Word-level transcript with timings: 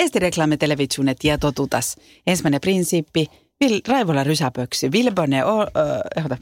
Eesti 0.00 0.18
reklamitelevisionet 0.18 1.24
ja 1.24 1.38
totutas. 1.38 1.96
Ensimmäinen 2.26 2.60
prinsiippi, 2.60 3.26
Vil, 3.60 3.80
Raivola 3.88 4.24
rysäpöksy, 4.24 4.92
Vilbone, 4.92 5.44
o, 5.44 5.62
ö, 5.62 5.66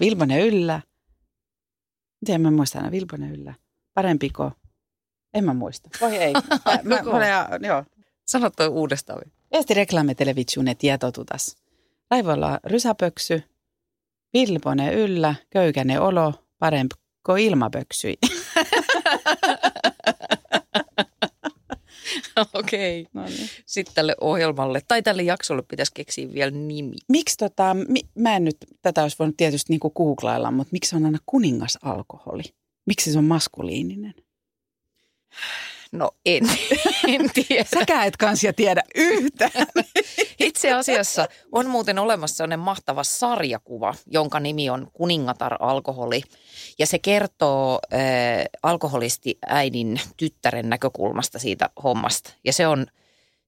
Vilbone 0.00 0.46
yllä. 0.46 0.80
Miten 2.21 2.40
mä 2.40 2.50
muistan 2.50 2.90
Vilbone 2.90 3.30
yllä. 3.30 3.54
Parempiko? 3.94 4.52
En 5.34 5.44
mä 5.44 5.54
muista. 5.54 5.90
Voi 6.00 6.16
ei. 6.16 6.32
Mä, 6.64 6.79
mä, 6.82 7.02
mä, 7.02 7.48
mä, 7.58 7.66
joo. 7.66 7.84
Sano 8.26 8.50
toi 8.50 8.68
uudestaan. 8.68 9.22
Eesti 9.53 9.75
reklamitelevisionet 9.75 10.83
ja 10.83 10.99
totutas. 10.99 11.56
Raivola 12.11 12.61
rysäpöksy, 12.65 13.43
Vilbone 14.35 14.95
yllä, 14.95 15.35
köykäne 15.51 16.01
olo, 16.01 16.34
parempiko 16.59 17.37
ilmapöksyi. 17.38 18.19
Okei. 22.55 23.00
Okay. 23.00 23.23
No 23.23 23.28
niin. 23.28 23.48
Sitten 23.66 23.95
tälle 23.95 24.14
ohjelmalle 24.20 24.80
tai 24.88 25.02
tälle 25.02 25.23
jaksolle 25.23 25.62
pitäisi 25.62 25.92
keksiä 25.95 26.33
vielä 26.33 26.51
nimi. 26.51 26.96
Miksi 27.09 27.37
tota, 27.37 27.77
mi, 27.88 28.01
mä 28.15 28.37
en 28.37 28.45
nyt, 28.45 28.56
tätä 28.83 29.02
olisi 29.02 29.16
voinut 29.19 29.37
tietysti 29.37 29.73
niinku 29.73 29.91
googlailla, 29.91 30.51
mutta 30.51 30.73
miksi 30.73 30.96
on 30.96 31.05
aina 31.05 31.19
kuningasalkoholi? 31.27 32.43
Miksi 32.87 33.12
se 33.12 33.19
on 33.19 33.24
maskuliininen? 33.24 34.15
No 35.92 36.10
en, 36.27 36.45
en 37.09 37.30
tiedä. 37.34 37.65
Säkään 37.78 38.06
et 38.06 38.16
kansia 38.16 38.52
tiedä 38.52 38.83
yhtään. 38.95 39.66
Itse 40.38 40.73
asiassa 40.73 41.29
on 41.52 41.66
muuten 41.66 41.98
olemassa 41.98 42.37
sellainen 42.37 42.59
mahtava 42.59 43.05
sarjakuva, 43.05 43.95
jonka 44.06 44.41
nimi 44.41 44.70
on 44.70 44.91
Kuningatar 44.93 45.56
alkoholi. 45.60 46.23
Ja 46.79 46.87
se 46.87 46.98
kertoo 46.98 47.79
äh, 47.93 48.01
alkoholisti 48.62 49.38
äidin 49.46 50.01
tyttären 50.16 50.69
näkökulmasta 50.70 51.38
siitä 51.38 51.70
hommasta. 51.84 52.30
Ja 52.45 52.52
se 52.52 52.66
on, 52.66 52.87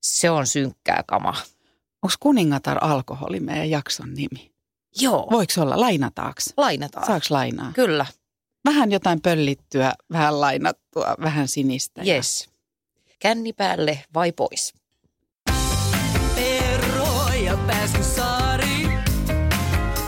se 0.02 0.30
on 0.30 0.46
synkkää 0.46 1.04
kama. 1.06 1.34
Onko 2.02 2.14
Kuningatar 2.20 2.78
alkoholi 2.80 3.40
meidän 3.40 3.70
jakson 3.70 4.14
nimi? 4.14 4.52
Joo. 5.00 5.28
Voiko 5.30 5.52
olla? 5.58 5.80
Lainataaks? 5.80 6.52
Lainataan. 6.56 7.06
Saaks 7.06 7.30
lainaa? 7.30 7.72
Kyllä. 7.74 8.06
Vähän 8.64 8.92
jotain 8.92 9.20
pöllittyä, 9.22 9.92
vähän 10.12 10.40
lainattua, 10.40 11.14
vähän 11.22 11.48
sinistä. 11.48 12.02
Yes. 12.06 12.48
Känni 13.18 13.52
päälle 13.52 14.04
vai 14.14 14.32
pois? 14.32 14.74
Perro 16.34 17.34
ja 17.44 17.56
Pääskysaari. 17.66 18.88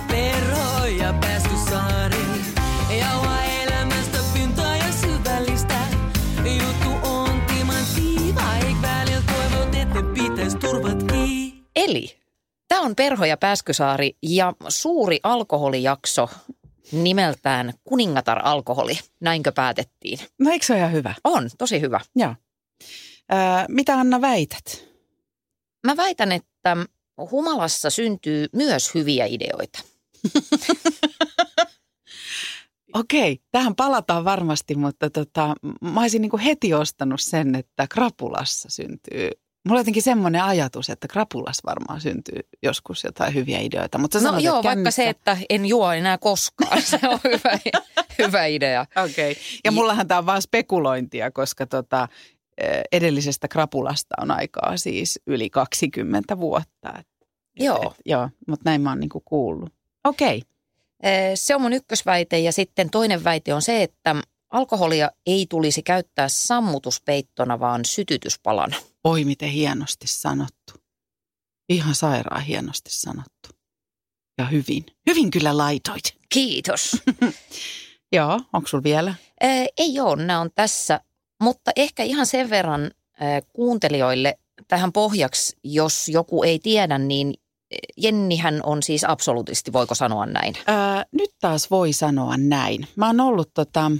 Perro 0.08 0.86
ja 0.86 1.14
Pääskysaari. 1.20 2.26
Jauha 2.98 3.44
elämästä 3.44 4.18
pintaa 4.34 4.76
ja 4.76 4.92
syvällistä. 4.92 5.78
Juttu 6.38 7.08
on 7.08 7.40
vaik 8.34 8.82
välillä 8.82 9.22
toivot, 9.26 9.74
että 9.74 10.02
pitäis 10.14 10.54
turvat 10.54 11.02
kiinni. 11.02 11.64
Eli 11.76 12.16
tämä 12.68 12.80
on 12.80 12.96
Perho 12.96 13.24
ja 13.24 13.36
Pääskysaari 13.36 14.16
ja 14.22 14.52
suuri 14.68 15.20
alkoholijakso 15.22 16.28
nimeltään 16.92 17.72
Kuningatar 17.84 18.40
alkoholi. 18.44 18.98
Näinkö 19.20 19.52
päätettiin? 19.52 20.18
No 20.38 20.50
eikö 20.50 20.66
se 20.66 20.72
ole 20.72 20.80
ihan 20.80 20.92
hyvä? 20.92 21.14
On, 21.24 21.50
tosi 21.58 21.80
hyvä. 21.80 22.00
Joo. 22.16 22.34
Öö, 23.32 23.38
mitä 23.68 23.94
Anna 23.98 24.20
väität? 24.20 24.88
Mä 25.86 25.96
väitän, 25.96 26.32
että 26.32 26.76
humalassa 27.30 27.90
syntyy 27.90 28.46
myös 28.52 28.94
hyviä 28.94 29.26
ideoita. 29.26 29.82
Okei, 32.94 33.40
tähän 33.50 33.74
palataan 33.74 34.24
varmasti, 34.24 34.74
mutta 34.74 35.10
tota, 35.10 35.54
mä 35.80 36.00
olisin 36.00 36.22
niin 36.22 36.38
heti 36.38 36.74
ostanut 36.74 37.20
sen, 37.20 37.54
että 37.54 37.86
krapulassa 37.90 38.70
syntyy. 38.70 39.30
Mulla 39.64 39.78
on 39.78 39.80
jotenkin 39.80 40.02
semmoinen 40.02 40.42
ajatus, 40.42 40.90
että 40.90 41.08
krapulas 41.08 41.58
varmaan 41.66 42.00
syntyy 42.00 42.40
joskus 42.62 43.04
jotain 43.04 43.34
hyviä 43.34 43.58
ideoita. 43.60 43.98
Mutta 43.98 44.18
no 44.18 44.22
sanot, 44.22 44.42
joo, 44.42 44.56
että 44.56 44.68
vaikka 44.68 44.90
se, 44.90 45.08
että 45.08 45.36
en 45.50 45.66
juo 45.66 45.92
enää 45.92 46.18
koskaan. 46.18 46.82
Se 46.92 47.00
on 47.08 47.20
hyvä, 47.24 47.58
hyvä 48.18 48.46
idea. 48.46 48.86
Okei, 49.04 49.32
okay. 49.32 49.42
ja 49.64 49.72
mullahan 49.72 50.08
tämä 50.08 50.18
on 50.18 50.26
vaan 50.26 50.42
spekulointia, 50.42 51.30
koska 51.30 51.66
tota, 51.66 52.08
edellisestä 52.92 53.48
krapulasta 53.48 54.14
on 54.20 54.30
aikaa 54.30 54.76
siis 54.76 55.20
yli 55.26 55.50
20 55.50 56.38
vuotta. 56.38 56.98
Et, 56.98 57.06
joo. 57.56 57.82
Et, 57.82 58.00
joo, 58.06 58.28
mutta 58.48 58.70
näin 58.70 58.80
mä 58.80 58.88
oon 58.90 59.00
niinku 59.00 59.22
kuullut. 59.24 59.72
Okei. 60.04 60.36
Okay. 60.36 60.50
Se 61.34 61.54
on 61.54 61.62
mun 61.62 61.72
ykkösväite 61.72 62.38
ja 62.38 62.52
sitten 62.52 62.90
toinen 62.90 63.24
väite 63.24 63.54
on 63.54 63.62
se, 63.62 63.82
että 63.82 64.16
alkoholia 64.52 65.10
ei 65.26 65.46
tulisi 65.50 65.82
käyttää 65.82 66.28
sammutuspeittona, 66.28 67.60
vaan 67.60 67.84
sytytyspalana. 67.84 68.76
Oi, 69.04 69.24
miten 69.24 69.48
hienosti 69.48 70.06
sanottu. 70.06 70.72
Ihan 71.68 71.94
sairaan 71.94 72.42
hienosti 72.42 72.90
sanottu. 72.90 73.48
Ja 74.38 74.44
hyvin. 74.44 74.86
Hyvin 75.10 75.30
kyllä 75.30 75.56
laitoit. 75.56 76.04
Kiitos. 76.28 76.96
Joo, 78.16 78.40
onko 78.52 78.68
sulla 78.68 78.84
vielä? 78.84 79.14
Ee, 79.40 79.66
ei 79.76 80.00
ole, 80.00 80.24
nämä 80.24 80.40
on 80.40 80.50
tässä. 80.54 81.00
Mutta 81.42 81.70
ehkä 81.76 82.02
ihan 82.02 82.26
sen 82.26 82.50
verran 82.50 82.84
äh, 82.84 83.42
kuuntelijoille 83.52 84.38
tähän 84.68 84.92
pohjaksi, 84.92 85.56
jos 85.64 86.08
joku 86.08 86.42
ei 86.42 86.58
tiedä, 86.58 86.98
niin 86.98 87.34
Jennihän 87.96 88.60
on 88.62 88.82
siis 88.82 89.04
absoluutisti, 89.04 89.72
voiko 89.72 89.94
sanoa 89.94 90.26
näin? 90.26 90.54
Ää, 90.66 91.04
nyt 91.12 91.30
taas 91.40 91.70
voi 91.70 91.92
sanoa 91.92 92.36
näin. 92.36 92.86
Mä 92.96 93.06
oon 93.06 93.20
ollut 93.20 93.50
tota, 93.54 93.90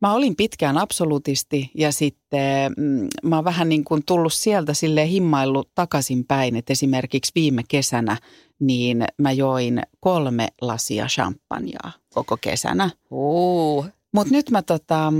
Mä 0.00 0.12
olin 0.12 0.36
pitkään 0.36 0.78
absolutisti 0.78 1.70
ja 1.74 1.92
sitten 1.92 2.72
mm, 2.76 3.08
mä 3.22 3.36
oon 3.36 3.44
vähän 3.44 3.68
niin 3.68 3.84
kuin 3.84 4.02
tullut 4.06 4.32
sieltä 4.32 4.74
sille 4.74 5.08
himmaillut 5.08 5.70
takaisinpäin, 5.74 6.56
että 6.56 6.72
esimerkiksi 6.72 7.32
viime 7.34 7.62
kesänä 7.68 8.16
niin 8.60 9.04
mä 9.18 9.32
join 9.32 9.82
kolme 10.00 10.48
lasia 10.60 11.06
champagnea 11.06 11.90
koko 12.14 12.36
kesänä. 12.40 12.90
Uh. 13.10 13.86
Mutta 14.12 14.32
nyt 14.32 14.50
mä 14.50 14.62
tota, 14.62 15.12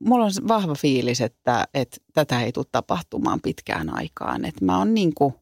mulla 0.00 0.24
on 0.24 0.32
vahva 0.48 0.74
fiilis, 0.74 1.20
että, 1.20 1.68
että 1.74 1.96
tätä 2.12 2.42
ei 2.42 2.52
tule 2.52 2.66
tapahtumaan 2.72 3.40
pitkään 3.40 3.96
aikaan. 3.96 4.44
Että 4.44 4.64
mä 4.64 4.78
oon 4.78 4.94
niin 4.94 5.14
kuin 5.14 5.34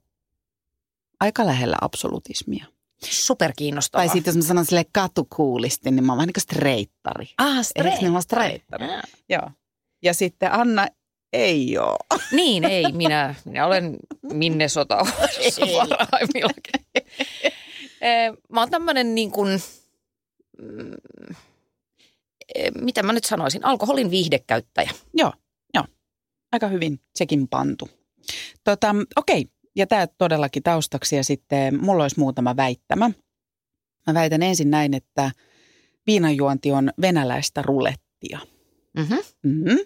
aika 1.21 1.47
lähellä 1.47 1.77
absolutismia. 1.81 2.67
Superkiinnostavaa. 3.05 4.07
Tai 4.07 4.15
sitten 4.15 4.31
jos 4.31 4.37
mä 4.37 4.49
sanon 4.49 4.67
sille 4.67 4.85
katukuulisti, 4.93 5.91
niin 5.91 6.05
mä 6.05 6.13
oon 6.13 6.17
vähän 6.17 6.27
niin 6.27 6.35
kuin 6.35 6.43
streittari. 6.43 7.29
Ah, 7.39 7.65
streittari. 7.65 8.07
Eikö 8.07 8.21
streittari? 8.21 8.87
Ja. 8.87 9.03
Joo. 9.29 9.51
Ja 10.03 10.15
sitten 10.15 10.53
Anna 10.53 10.87
ei 11.33 11.79
ole. 11.79 12.21
Niin, 12.33 12.65
ei. 12.65 12.93
Minä, 12.93 13.35
minä 13.45 13.67
olen 13.67 13.97
Minnesota 14.23 14.99
parhaimmillakin. 15.89 17.07
Mä 18.53 18.61
oon 18.61 18.71
tämmöinen 18.71 19.15
niin 19.15 19.31
kuin, 19.31 19.63
mm, 20.63 20.95
mitä 22.81 23.03
mä 23.03 23.13
nyt 23.13 23.25
sanoisin, 23.25 23.65
alkoholin 23.65 24.11
viihdekäyttäjä. 24.11 24.91
Joo, 25.15 25.33
joo. 25.75 25.85
Aika 26.53 26.69
hyvin 26.69 27.01
sekin 27.15 27.49
pantu. 27.49 27.89
Tota, 28.65 28.95
okei, 29.17 29.47
ja 29.77 29.87
tämä 29.87 30.07
todellakin 30.07 30.63
taustaksi 30.63 31.17
ja 31.17 31.25
sitten 31.25 31.85
mulla 31.85 32.05
olisi 32.05 32.21
muutama 32.21 32.57
väittämä. 32.57 33.11
Mä 34.07 34.15
väitän 34.15 34.43
ensin 34.43 34.71
näin, 34.71 34.95
että 34.95 35.31
viinanjuonti 36.07 36.73
on 36.73 36.91
venäläistä 37.01 37.63
rulettia. 37.63 38.39
Mm-hmm. 38.97 39.19
Mm-hmm. 39.43 39.79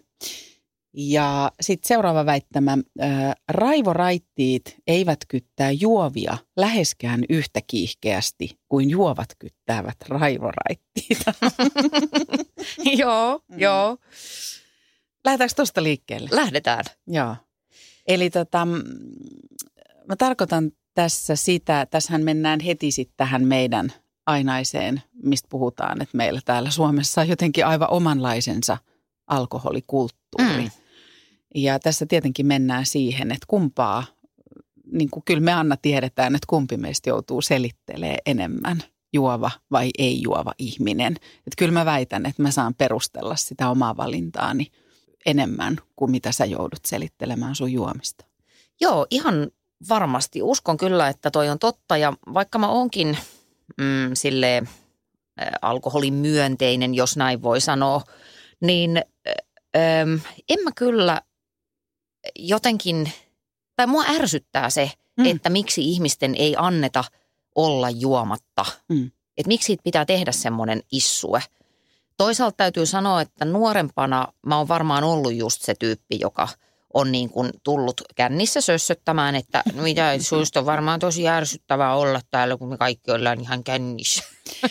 Ja 0.95 1.53
sitten 1.61 1.89
seuraava 1.89 2.27
väittämä. 2.27 2.79
Raivoraittiit 3.49 4.77
eivät 4.87 5.19
kyttää 5.29 5.71
juovia 5.71 6.39
läheskään 6.57 7.25
yhtä 7.29 7.61
kiihkeästi 7.67 8.59
kuin 8.69 8.91
juovat 8.91 9.29
kyttäävät 9.39 9.97
raivoraittiit. 10.09 11.19
joo, 12.99 13.41
mm. 13.49 13.59
joo. 13.59 13.97
Lähdetäänkö 15.25 15.55
tuosta 15.57 15.83
liikkeelle? 15.83 16.29
Lähdetään. 16.33 16.85
Joo. 17.07 17.37
Eli 18.07 18.31
tota, 18.31 18.67
mä 20.09 20.17
tarkoitan 20.17 20.73
tässä 20.95 21.37
sitä, 21.37 21.87
tässähän 21.91 22.23
mennään 22.23 22.61
heti 22.61 22.91
sitten 22.91 23.17
tähän 23.17 23.47
meidän 23.47 23.93
ainaiseen, 24.27 25.03
mistä 25.23 25.49
puhutaan, 25.51 26.03
että 26.03 26.17
meillä 26.17 26.41
täällä 26.45 26.71
Suomessa 26.71 27.21
on 27.21 27.29
jotenkin 27.29 27.67
aivan 27.67 27.91
omanlaisensa 27.91 28.79
alkoholikulttuuri. 29.27 30.63
Mm. 30.63 30.71
Ja 31.55 31.79
tässä 31.79 32.07
tietenkin 32.07 32.47
mennään 32.47 32.87
siihen, 32.87 33.33
että 33.33 33.47
kumpaa, 33.49 34.05
niin 34.93 35.11
kuin 35.11 35.23
kyllä 35.25 35.41
me 35.41 35.53
Anna 35.53 35.77
tiedetään, 35.77 36.35
että 36.35 36.47
kumpi 36.47 36.77
meistä 36.77 37.11
joutuu 37.11 37.43
selittelee 37.43 38.19
enemmän, 38.27 38.83
juova 39.13 39.51
vai 39.71 39.91
ei 39.99 40.23
juova 40.23 40.53
ihminen. 40.59 41.13
Että 41.37 41.57
kyllä 41.59 41.73
mä 41.73 41.85
väitän, 41.85 42.27
että 42.27 42.43
mä 42.43 42.51
saan 42.51 42.75
perustella 42.75 43.37
sitä 43.37 43.71
omaa 43.71 43.97
valintaani 43.97 44.67
enemmän 45.27 45.79
kuin 45.97 46.11
mitä 46.11 46.33
sä 46.33 46.45
joudut 46.45 46.87
selittelemään 46.87 47.55
sun 47.55 47.73
juomista. 47.73 48.25
Joo, 48.81 49.07
ihan 49.11 49.51
varmasti. 49.89 50.43
Uskon 50.43 50.77
kyllä, 50.77 51.09
että 51.09 51.31
toi 51.31 51.49
on 51.49 51.59
totta 51.59 51.97
ja 51.97 52.13
vaikka 52.35 52.59
mä 52.59 52.69
onkin 52.69 53.19
mm, 53.79 54.11
sille 54.15 54.63
alkoholin 55.63 56.15
myönteinen, 56.15 56.95
jos 56.95 57.17
näin 57.17 57.43
voi 57.43 57.61
sanoa, 57.61 58.03
niin 58.61 58.97
äh, 59.77 60.35
en 60.49 60.59
mä 60.65 60.71
kyllä 60.77 61.23
jotenkin 62.37 63.13
tai 63.77 63.87
mua 63.87 64.05
ärsyttää 64.09 64.71
se, 64.71 64.91
mm. 65.17 65.27
että 65.27 65.51
miksi 65.51 65.91
ihmisten 65.91 66.35
ei 66.35 66.55
anneta 66.59 67.05
olla 67.55 67.91
juomatta. 67.91 68.65
Mm. 68.89 69.11
Että 69.37 69.49
miksi 69.49 69.67
siitä 69.67 69.83
pitää 69.83 70.05
tehdä 70.05 70.33
semmoinen 70.33 70.83
issue. 70.93 71.43
Toisaalta 72.17 72.57
täytyy 72.57 72.87
sanoa, 72.87 73.21
että 73.21 73.45
nuorempana 73.45 74.33
mä 74.47 74.59
oon 74.59 74.69
varmaan 74.69 75.05
ollut 75.05 75.35
just 75.35 75.63
se 75.63 75.75
tyyppi, 75.75 76.21
joka 76.21 76.49
on 76.95 77.13
niin 77.13 77.31
kuin 77.31 77.51
tullut 77.63 78.01
kännissä 78.15 78.61
sössöttämään, 78.61 79.35
että 79.35 79.63
no 79.75 79.83
mitä, 79.83 80.19
suista 80.19 80.61
on 80.61 80.67
varmaan 80.67 81.01
tosi 81.01 81.29
ärsyttävää 81.29 81.97
olla 81.97 82.21
täällä, 82.31 82.57
kun 82.57 82.69
me 82.69 82.77
kaikki 82.77 83.11
ollaan 83.11 83.41
ihan 83.41 83.65
kännissä. 83.65 84.25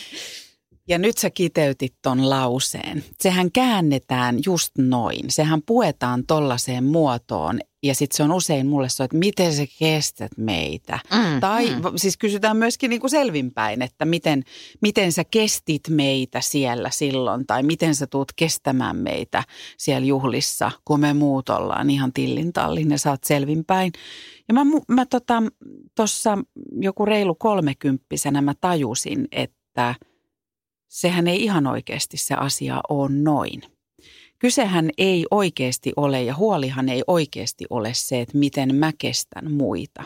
Ja 0.88 0.98
nyt 0.98 1.18
sä 1.18 1.30
kiteytit 1.30 1.94
ton 2.02 2.30
lauseen. 2.30 3.04
Sehän 3.20 3.52
käännetään 3.52 4.38
just 4.46 4.70
noin. 4.78 5.30
Sehän 5.30 5.62
puetaan 5.66 6.26
tollaiseen 6.26 6.84
muotoon 6.84 7.60
ja 7.82 7.94
sitten 7.94 8.16
se 8.16 8.22
on 8.22 8.32
usein 8.32 8.66
mulle 8.66 8.88
se, 8.88 9.04
että 9.04 9.16
miten 9.16 9.54
sä 9.54 9.62
kestät 9.78 10.32
meitä. 10.36 10.98
Mm, 11.12 11.40
Tai 11.40 11.70
mm. 11.70 11.76
mm. 11.76 11.92
siis 11.96 12.16
kysytään 12.16 12.56
myöskin 12.56 12.90
niin 12.90 13.00
kuin 13.00 13.10
selvinpäin, 13.10 13.82
että 13.82 14.04
miten, 14.04 14.42
miten 14.82 15.12
sä 15.12 15.24
kestit 15.24 15.88
meitä 15.88 16.40
siellä 16.40 16.90
silloin 16.90 17.46
tai 17.46 17.62
miten 17.62 17.94
sä 17.94 18.06
tuut 18.06 18.32
kestämään 18.36 18.96
meitä 18.96 19.44
siellä 19.78 20.06
juhlissa, 20.06 20.70
kun 20.84 21.00
me 21.00 21.12
muut 21.12 21.48
ollaan 21.48 21.90
ihan 21.90 22.12
tillin 22.12 22.52
tallin 22.52 22.90
ja 22.90 22.98
sä 22.98 23.10
oot 23.10 23.24
selvinpäin. 23.24 23.92
Ja 24.48 24.54
mä, 24.54 24.60
mä 24.88 25.06
tota, 25.06 25.42
tossa 25.94 26.38
joku 26.80 27.04
reilu 27.04 27.34
kolmekymppisenä 27.34 28.42
mä 28.42 28.54
tajusin, 28.60 29.28
että 29.32 29.94
sehän 30.88 31.28
ei 31.28 31.44
ihan 31.44 31.66
oikeasti 31.66 32.16
se 32.16 32.34
asia 32.34 32.80
ole 32.88 33.10
noin. 33.12 33.62
Kysehän 34.42 34.90
ei 34.98 35.26
oikeasti 35.30 35.92
ole 35.96 36.22
ja 36.22 36.34
huolihan 36.36 36.88
ei 36.88 37.02
oikeasti 37.06 37.64
ole 37.70 37.94
se, 37.94 38.20
että 38.20 38.38
miten 38.38 38.74
mä 38.74 38.92
kestän 38.98 39.52
muita. 39.52 40.04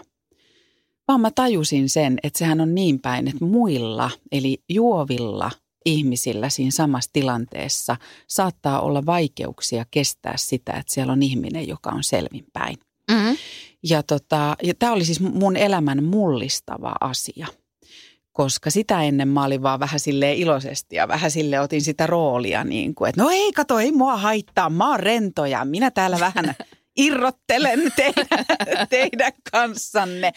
Vaan 1.09 1.21
mä 1.21 1.31
tajusin 1.31 1.89
sen, 1.89 2.19
että 2.23 2.39
sehän 2.39 2.61
on 2.61 2.75
niin 2.75 3.01
päin, 3.01 3.29
että 3.29 3.45
muilla 3.45 4.11
eli 4.33 4.59
juovilla 4.69 5.51
ihmisillä 5.87 6.49
siinä 6.49 6.71
samassa 6.71 7.11
tilanteessa 7.13 7.97
saattaa 8.29 8.81
olla 8.81 9.07
vaikeuksia 9.07 9.85
kestää 9.91 10.37
sitä, 10.37 10.73
että 10.73 10.93
siellä 10.93 11.13
on 11.13 11.23
ihminen, 11.23 11.69
joka 11.69 11.91
on 11.91 12.05
selvinpäin. 12.05 12.77
Mm. 13.11 13.37
Ja, 13.83 14.03
tota, 14.03 14.57
ja 14.63 14.75
tämä 14.75 14.93
oli 14.93 15.05
siis 15.05 15.21
mun 15.21 15.57
elämän 15.57 16.05
mullistava 16.05 16.95
asia, 17.01 17.47
koska 18.37 18.71
sitä 18.71 19.03
ennen 19.03 19.29
mä 19.29 19.45
olin 19.45 19.63
vaan 19.63 19.81
vähän 19.81 20.01
silleen 20.01 20.37
iloisesti 20.37 20.97
ja 20.97 21.09
vähän 21.09 21.31
sille 21.31 21.61
otin 21.61 21.83
sitä 21.83 22.07
roolia 22.07 22.65
niin 22.65 22.95
kuin, 22.95 23.09
että 23.09 23.23
no 23.23 23.31
ei 23.31 23.53
kato, 23.53 23.79
ei 23.79 23.93
mua 23.93 24.17
haittaa, 24.17 24.71
mä 24.71 24.91
oon 24.91 25.01
rento 25.01 25.47
ja 25.47 25.65
minä 25.65 25.91
täällä 25.91 26.21
vähän 26.21 26.55
irrottelen 27.07 27.93
teidän, 27.97 28.27
teidän 28.89 29.33
kanssanne. 29.53 30.33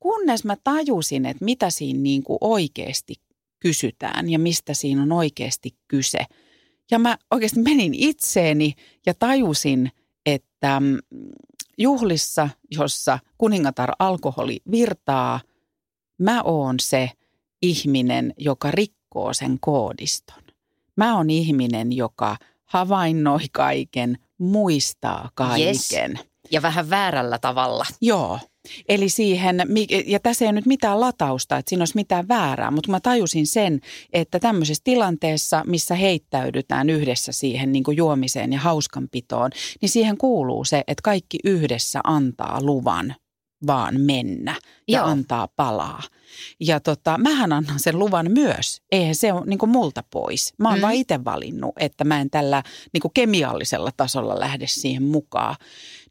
Kunnes 0.00 0.44
mä 0.44 0.56
tajusin, 0.64 1.26
että 1.26 1.44
mitä 1.44 1.70
siinä 1.70 2.00
niin 2.00 2.22
kuin 2.22 2.38
oikeasti 2.40 3.14
kysytään 3.60 4.30
ja 4.30 4.38
mistä 4.38 4.74
siinä 4.74 5.02
on 5.02 5.12
oikeasti 5.12 5.76
kyse. 5.88 6.18
Ja 6.90 6.98
mä 6.98 7.18
oikeasti 7.30 7.60
menin 7.60 7.94
itseeni 7.94 8.74
ja 9.06 9.14
tajusin, 9.14 9.90
että 10.26 10.80
mm, 10.80 10.98
juhlissa, 11.78 12.48
jossa 12.70 13.18
kuningatar 13.38 13.90
alkoholi 13.98 14.60
virtaa, 14.70 15.40
mä 16.18 16.42
oon 16.42 16.80
se 16.80 17.10
ihminen, 17.62 18.34
joka 18.38 18.70
rikkoo 18.70 19.34
sen 19.34 19.58
koodiston. 19.60 20.42
Mä 20.96 21.16
oon 21.16 21.30
ihminen, 21.30 21.92
joka 21.92 22.36
havainnoi 22.64 23.40
kaiken, 23.52 24.18
muistaa 24.38 25.30
kaiken. 25.34 26.10
Yes. 26.10 26.26
Ja 26.50 26.62
vähän 26.62 26.90
väärällä 26.90 27.38
tavalla. 27.38 27.84
Joo. 28.00 28.38
Eli 28.88 29.08
siihen, 29.08 29.56
ja 30.06 30.20
tässä 30.20 30.44
ei 30.44 30.46
ole 30.46 30.52
nyt 30.52 30.66
mitään 30.66 31.00
latausta, 31.00 31.56
että 31.56 31.70
siinä 31.70 31.82
olisi 31.82 31.96
mitään 31.96 32.28
väärää, 32.28 32.70
mutta 32.70 32.90
mä 32.90 33.00
tajusin 33.00 33.46
sen, 33.46 33.80
että 34.12 34.40
tämmöisessä 34.40 34.80
tilanteessa, 34.84 35.62
missä 35.66 35.94
heittäydytään 35.94 36.90
yhdessä 36.90 37.32
siihen 37.32 37.72
niin 37.72 37.84
kuin 37.84 37.96
juomiseen 37.96 38.52
ja 38.52 38.58
hauskanpitoon, 38.58 39.50
niin 39.80 39.88
siihen 39.88 40.18
kuuluu 40.18 40.64
se, 40.64 40.84
että 40.86 41.02
kaikki 41.02 41.38
yhdessä 41.44 42.00
antaa 42.04 42.58
luvan 42.62 43.14
vaan 43.66 44.00
mennä 44.00 44.54
ja 44.88 44.98
Joo. 44.98 45.06
antaa 45.08 45.48
palaa. 45.56 46.02
Ja 46.60 46.80
tota, 46.80 47.18
mähän 47.18 47.52
annan 47.52 47.80
sen 47.80 47.98
luvan 47.98 48.30
myös. 48.30 48.82
Eihän 48.92 49.14
se 49.14 49.32
ole 49.32 49.46
niin 49.46 49.58
kuin 49.58 49.70
multa 49.70 50.04
pois. 50.10 50.54
Mä 50.58 50.68
oon 50.68 50.78
Mm. 50.78 50.82
vaan 50.82 50.94
itse 50.94 51.24
valinnut, 51.24 51.72
että 51.78 52.04
mä 52.04 52.20
en 52.20 52.30
tällä 52.30 52.62
niin 52.92 53.00
kuin 53.00 53.12
kemiallisella 53.14 53.90
tasolla 53.96 54.40
lähde 54.40 54.66
siihen 54.66 55.02
mukaan. 55.02 55.56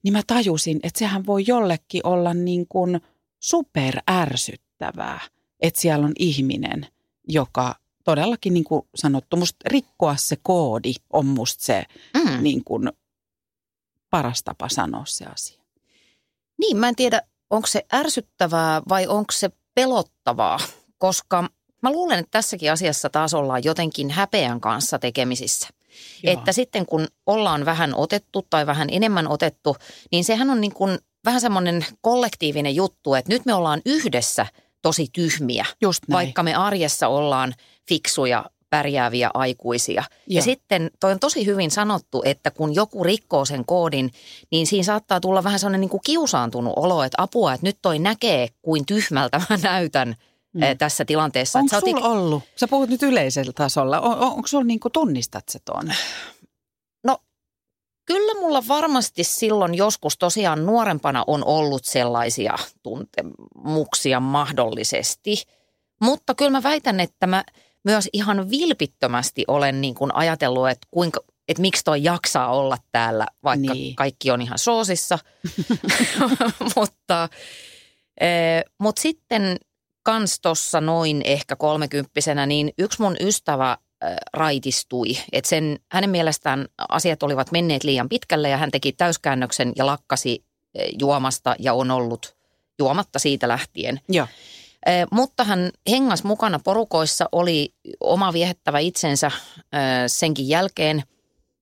Niin 0.04 0.14
mä 0.14 0.22
tajusin, 0.28 0.80
että 0.84 1.00
sehän 1.00 1.26
voi 1.26 1.44
jollekin 1.48 2.02
olla 2.08 2.34
niin 2.34 2.68
kuin 2.68 3.02
super 3.40 4.00
ärsyttävää, 4.12 5.20
että 5.60 5.82
siellä 5.82 6.06
on 6.06 6.14
ihminen, 6.20 6.88
joka 7.28 7.76
todellakin 8.04 8.54
niin 8.54 8.64
kuin 8.64 8.82
sanottu, 8.96 9.38
musta 9.38 9.58
rikkoa 9.66 10.16
se 10.16 10.38
koodi 10.42 10.94
on 11.14 11.26
musta 11.26 11.66
se 11.66 11.84
Mm. 12.18 12.44
niin 12.44 12.64
kuin 12.64 12.90
paras 14.10 14.44
tapa 14.44 14.70
sanoa 14.70 15.06
se 15.06 15.26
asia. 15.26 15.62
Niin, 16.60 16.78
mä 16.78 16.88
en 16.90 16.96
tiedä, 16.96 17.22
onko 17.52 17.68
se 17.68 17.86
ärsyttävää 17.94 18.82
vai 18.90 19.08
onko 19.08 19.32
se 19.32 19.50
pelottavaa, 19.76 20.60
koska 20.98 21.50
mä 21.82 21.92
luulen, 21.92 22.20
että 22.20 22.32
tässäkin 22.32 22.72
asiassa 22.72 23.10
taas 23.10 23.34
ollaan 23.34 23.64
jotenkin 23.64 24.10
häpeän 24.10 24.62
kanssa 24.62 25.00
tekemisissä. 25.00 25.68
Joo. 26.24 26.34
Että 26.34 26.52
sitten 26.52 26.86
kun 26.86 27.08
ollaan 27.26 27.66
vähän 27.66 27.96
otettu 27.96 28.48
tai 28.50 28.66
vähän 28.66 28.88
enemmän 28.92 29.28
otettu, 29.28 29.76
niin 30.12 30.24
sehän 30.24 30.50
on 30.50 30.62
niin 30.62 30.74
kuin 30.74 31.00
vähän 31.26 31.42
semmoinen 31.42 31.86
kollektiivinen 32.02 32.76
juttu, 32.76 33.14
että 33.14 33.34
nyt 33.34 33.46
me 33.46 33.54
ollaan 33.54 33.82
yhdessä 33.86 34.46
tosi 34.82 35.08
tyhmiä, 35.14 35.66
Just 35.82 36.04
näin. 36.08 36.14
vaikka 36.18 36.44
me 36.44 36.56
arjessa 36.56 37.08
ollaan 37.08 37.54
fiksuja, 37.88 38.46
pärjääviä 38.72 39.32
aikuisia. 39.34 40.04
Ja 40.28 40.36
Joo. 40.36 40.44
sitten 40.44 40.92
toi 41.00 41.12
on 41.12 41.20
tosi 41.20 41.46
hyvin 41.46 41.72
sanottu, 41.72 42.22
että 42.26 42.52
kun 42.52 42.76
joku 42.76 43.04
rikkoo 43.04 43.46
sen 43.46 43.66
koodin, 43.66 44.12
niin 44.52 44.68
siinä 44.68 44.84
saattaa 44.84 45.20
tulla 45.20 45.44
vähän 45.44 45.60
sellainen 45.60 45.82
niin 45.82 45.90
kuin 45.90 46.02
kiusaantunut 46.06 46.74
olo, 46.76 47.04
että 47.04 47.22
apua, 47.22 47.54
että 47.54 47.68
nyt 47.68 47.78
toi 47.82 48.00
näkee, 48.00 48.48
kuin 48.62 48.86
tyhmältä 48.86 49.42
mä 49.50 49.58
näytän 49.64 50.16
mm. 50.54 50.62
tässä 50.78 51.06
tilanteessa. 51.06 51.60
Onko 51.60 51.80
sulla 51.80 52.08
oot 52.08 52.18
ollut? 52.18 52.44
Sä 52.56 52.68
puhut 52.68 52.90
nyt 52.90 53.04
yleisellä 53.04 53.52
tasolla. 53.56 54.00
On, 54.00 54.18
on, 54.18 54.32
onko 54.32 54.48
sulla 54.48 54.64
niinku 54.64 54.90
tunnistat 54.90 55.50
se 55.50 55.60
ton? 55.66 55.94
No 57.04 57.18
kyllä 58.06 58.40
mulla 58.42 58.64
varmasti 58.68 59.24
silloin 59.24 59.76
joskus 59.76 60.18
tosiaan 60.18 60.66
nuorempana 60.66 61.24
on 61.28 61.46
ollut 61.46 61.86
sellaisia 61.86 62.56
tuntemuksia 62.84 64.20
mahdollisesti. 64.20 65.44
Mutta 66.02 66.36
kyllä 66.36 66.52
mä 66.52 66.64
väitän, 66.64 67.00
että 67.00 67.28
mä 67.28 67.44
myös 67.84 68.10
ihan 68.14 68.50
vilpittömästi 68.50 69.44
olen 69.48 69.82
niin 69.82 69.96
kuin 69.96 70.16
ajatellut, 70.16 70.70
että 70.70 70.88
kuinka 70.92 71.20
että 71.48 71.62
miksi 71.62 71.84
toi 71.84 72.04
jaksaa 72.04 72.54
olla 72.54 72.78
täällä, 72.92 73.28
vaikka 73.44 73.74
Niin. 73.74 73.96
kaikki 73.96 74.32
on 74.32 74.42
ihan 74.42 74.60
soosissa. 74.60 75.20
mutta, 76.76 77.30
eh, 78.22 78.64
mutta 78.78 79.02
sitten 79.02 79.58
kans 80.04 80.40
tuossa 80.40 80.82
noin 80.82 81.22
ehkä 81.26 81.56
kolmekymppisenä, 81.56 82.46
niin 82.46 82.74
yksi 82.78 83.02
mun 83.02 83.16
ystävä 83.20 83.78
eh, 84.06 84.16
raitistui. 84.34 85.18
Että 85.32 85.50
sen, 85.50 85.80
hänen 85.92 86.10
mielestään 86.10 86.68
asiat 86.90 87.24
olivat 87.24 87.52
menneet 87.52 87.84
liian 87.84 88.10
pitkälle 88.10 88.50
ja 88.50 88.58
hän 88.58 88.72
teki 88.72 88.92
täyskäännöksen 88.92 89.74
ja 89.76 89.86
lakkasi 89.86 90.46
eh, 90.76 90.90
juomasta 91.00 91.56
ja 91.60 91.74
on 91.74 91.92
ollut 91.92 92.36
juomatta 92.80 93.20
siitä 93.20 93.48
lähtien. 93.48 94.00
Joo. 94.10 94.28
Mutta 95.12 95.44
hän 95.44 95.72
hengas 95.90 96.24
mukana 96.24 96.60
porukoissa, 96.60 97.30
oli 97.32 97.74
oma 98.00 98.34
viehettävä 98.34 98.80
itsensä 98.80 99.32
senkin 100.08 100.48
jälkeen. 100.48 101.04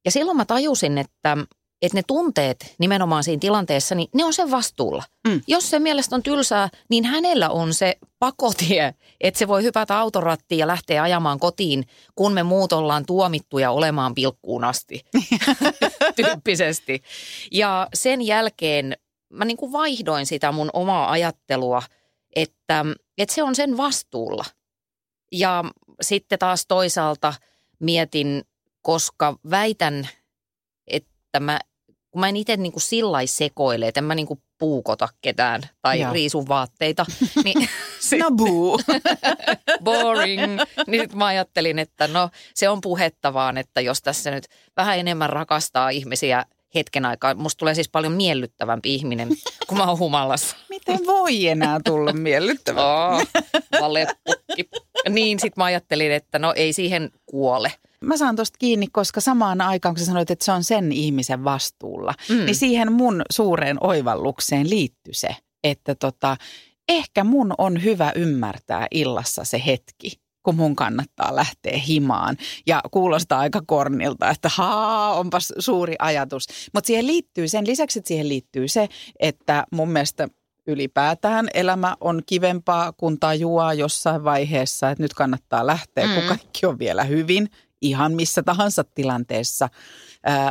Ja 0.06 0.12
silloin 0.12 0.38
mä 0.38 0.46
tajusin, 0.46 0.98
että, 0.98 1.38
että 1.82 1.98
ne 1.98 2.02
tunteet 2.08 2.76
nimenomaan 2.78 3.24
siinä 3.24 3.40
tilanteessa, 3.40 3.96
niin 3.96 4.10
ne 4.16 4.26
on 4.26 4.34
sen 4.34 4.52
vastuulla. 4.52 5.04
Mm. 5.28 5.42
Jos 5.48 5.70
se 5.70 5.80
mielestä 5.80 6.16
on 6.16 6.24
tylsää, 6.24 6.70
niin 6.90 7.06
hänellä 7.06 7.50
on 7.50 7.74
se 7.74 7.98
pakotie, 8.20 8.94
että 9.22 9.38
se 9.38 9.48
voi 9.48 9.64
hypätä 9.64 10.00
autorattiin 10.00 10.60
ja 10.60 10.68
lähteä 10.68 11.04
ajamaan 11.04 11.40
kotiin, 11.40 11.84
kun 12.16 12.34
me 12.34 12.44
muut 12.44 12.74
ollaan 12.74 13.06
tuomittuja 13.06 13.72
olemaan 13.72 14.16
pilkkuun 14.16 14.64
asti 14.64 15.02
tyyppisesti. 16.16 17.02
Ja 17.52 17.88
sen 17.94 18.22
jälkeen 18.22 18.98
mä 19.30 19.46
niin 19.46 19.58
kuin 19.58 19.72
vaihdoin 19.72 20.26
sitä 20.26 20.52
mun 20.52 20.70
omaa 20.74 21.12
ajattelua, 21.12 21.82
että, 22.36 22.86
että 23.20 23.36
se 23.36 23.44
on 23.44 23.56
sen 23.56 23.78
vastuulla. 23.78 24.46
Ja 25.32 25.64
sitten 26.02 26.40
taas 26.40 26.66
toisaalta 26.68 27.34
mietin, 27.80 28.44
koska 28.82 29.40
väitän, 29.50 30.10
että 30.88 31.40
mä, 31.40 31.60
kun 32.12 32.20
mä 32.20 32.30
en 32.30 32.36
itse 32.36 32.58
niin 32.58 32.72
kuin 32.72 32.84
sillä 32.84 33.26
sekoile, 33.26 33.88
että 33.88 34.00
en 34.00 34.04
mä 34.04 34.16
niin 34.16 34.28
kuin 34.28 34.42
puukota 34.58 35.10
ketään 35.22 35.62
tai 35.82 36.00
Joo. 36.00 36.14
riisun 36.14 36.48
vaatteita, 36.48 37.06
niin 37.44 37.70
sit, 38.00 38.20
No 38.20 38.32
buu. 38.32 38.80
boring. 39.84 40.42
Niin 40.88 41.02
sit 41.02 41.14
mä 41.14 41.26
ajattelin, 41.26 41.80
että 41.80 42.08
no 42.08 42.30
se 42.54 42.70
on 42.70 42.82
puhetta 42.82 43.34
vaan, 43.34 43.58
että 43.58 43.82
jos 43.82 44.02
tässä 44.02 44.32
nyt 44.32 44.48
vähän 44.78 45.00
enemmän 45.00 45.30
rakastaa 45.30 45.90
ihmisiä 45.90 46.46
hetken 46.76 47.06
aikaa. 47.06 47.34
Musta 47.34 47.60
tulee 47.60 47.76
siis 47.76 47.90
paljon 47.90 48.14
miellyttävämpi 48.14 48.96
ihminen, 48.96 49.30
kun 49.68 49.78
mä 49.78 49.86
oon 49.86 50.00
humalassa. 50.00 50.56
Miten 50.88 51.08
voi 51.08 51.48
enää 51.48 51.80
tulla 51.86 52.14
miellyttävää? 52.14 53.20
Valepukki. 53.82 54.70
Niin, 55.10 55.40
sit 55.40 55.58
mä 55.58 55.64
ajattelin, 55.64 56.12
että 56.12 56.40
no 56.40 56.54
ei 56.56 56.74
siihen 56.74 57.12
kuole. 57.26 57.72
Mä 58.02 58.18
saan 58.18 58.36
tosta 58.36 58.58
kiinni, 58.58 58.88
koska 58.92 59.22
samaan 59.22 59.62
aikaan, 59.62 59.96
kun 59.96 60.00
sä 60.00 60.06
sanoit, 60.06 60.32
että 60.32 60.46
se 60.46 60.52
on 60.52 60.64
sen 60.64 60.92
ihmisen 60.92 61.44
vastuulla, 61.44 62.14
mm. 62.30 62.46
niin 62.46 62.56
siihen 62.56 62.92
mun 62.92 63.22
suureen 63.32 63.78
oivallukseen 63.82 64.70
liittyy 64.70 65.14
se, 65.14 65.36
että 65.64 65.96
tota, 65.96 66.38
ehkä 66.90 67.24
mun 67.24 67.54
on 67.58 67.84
hyvä 67.84 68.12
ymmärtää 68.16 68.88
illassa 68.92 69.44
se 69.44 69.62
hetki, 69.66 70.20
kun 70.44 70.56
mun 70.56 70.76
kannattaa 70.76 71.36
lähteä 71.36 71.78
himaan. 71.78 72.38
Ja 72.68 72.82
kuulostaa 72.92 73.40
aika 73.40 73.62
kornilta, 73.68 74.30
että 74.30 74.50
haa, 74.54 75.14
onpas 75.14 75.54
suuri 75.60 75.96
ajatus. 76.00 76.48
Mutta 76.74 76.88
siihen 76.88 77.08
liittyy, 77.08 77.48
sen 77.48 77.68
lisäksi 77.68 78.00
että 78.00 78.08
siihen 78.08 78.30
liittyy 78.30 78.68
se, 78.68 78.90
että 79.20 79.66
mun 79.72 79.90
mielestä 79.92 80.28
ylipäätään 80.70 81.48
elämä 81.54 81.96
on 82.02 82.22
kivempaa, 82.26 82.92
kun 82.92 83.20
tajuaa 83.20 83.74
jossain 83.74 84.24
vaiheessa, 84.24 84.90
että 84.90 85.04
nyt 85.04 85.14
kannattaa 85.14 85.68
lähteä, 85.68 86.08
mm. 86.08 86.14
kun 86.14 86.24
kaikki 86.24 86.66
on 86.66 86.80
vielä 86.80 87.04
hyvin, 87.04 87.50
ihan 87.82 88.14
missä 88.14 88.44
tahansa 88.44 88.84
tilanteessa. 88.84 89.70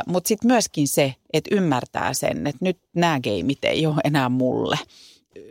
Mutta 0.07 0.27
sitten 0.27 0.51
myöskin 0.51 0.87
se, 0.87 1.15
että 1.33 1.55
ymmärtää 1.55 2.13
sen, 2.13 2.47
että 2.47 2.65
nyt 2.65 2.77
nämä 2.95 3.19
geimit 3.19 3.63
ei 3.63 3.85
ole 3.85 3.95
enää 4.03 4.29
mulle 4.29 4.77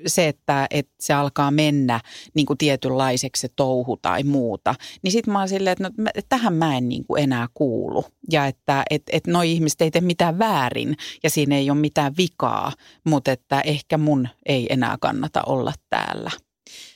se, 0.07 0.29
että, 0.29 0.67
että 0.71 0.93
se 1.01 1.15
alkaa 1.15 1.51
mennä 1.51 2.01
niin 2.35 2.47
kuin 2.47 2.59
tietynlaiseksi 2.59 3.41
se 3.41 3.49
touhu 3.57 3.97
tai 3.97 4.23
muuta, 4.23 4.75
niin 5.03 5.13
sitten 5.13 5.33
mä 5.33 5.39
oon 5.39 5.49
silleen, 5.49 5.73
että, 5.73 5.85
no, 5.85 6.11
että 6.15 6.29
tähän 6.29 6.55
mä 6.55 6.77
en 6.77 6.89
niin 6.89 7.05
kuin 7.05 7.23
enää 7.23 7.49
kuulu. 7.55 8.05
Ja 8.33 8.47
että 8.47 8.85
et, 8.91 9.03
et 9.13 9.27
noi 9.27 9.53
ihmiset 9.53 9.81
ei 9.81 9.91
tee 9.91 10.01
mitään 10.01 10.39
väärin 10.39 10.97
ja 11.23 11.31
siinä 11.31 11.57
ei 11.57 11.71
ole 11.71 11.79
mitään 11.79 12.17
vikaa, 12.17 12.73
mutta 13.05 13.33
että 13.33 13.61
ehkä 13.61 13.99
mun 13.99 14.29
ei 14.47 14.67
enää 14.71 14.97
kannata 15.01 15.43
olla 15.47 15.73
täällä. 15.91 16.31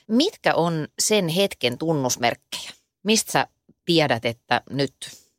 Mitkä 0.07 0.53
on 0.53 0.87
sen 0.99 1.27
hetken 1.27 1.77
tunnusmerkkejä? 1.77 2.71
Mistä 3.03 3.31
sä 3.31 3.47
tiedät, 3.85 4.25
että 4.25 4.61
nyt, 4.69 4.95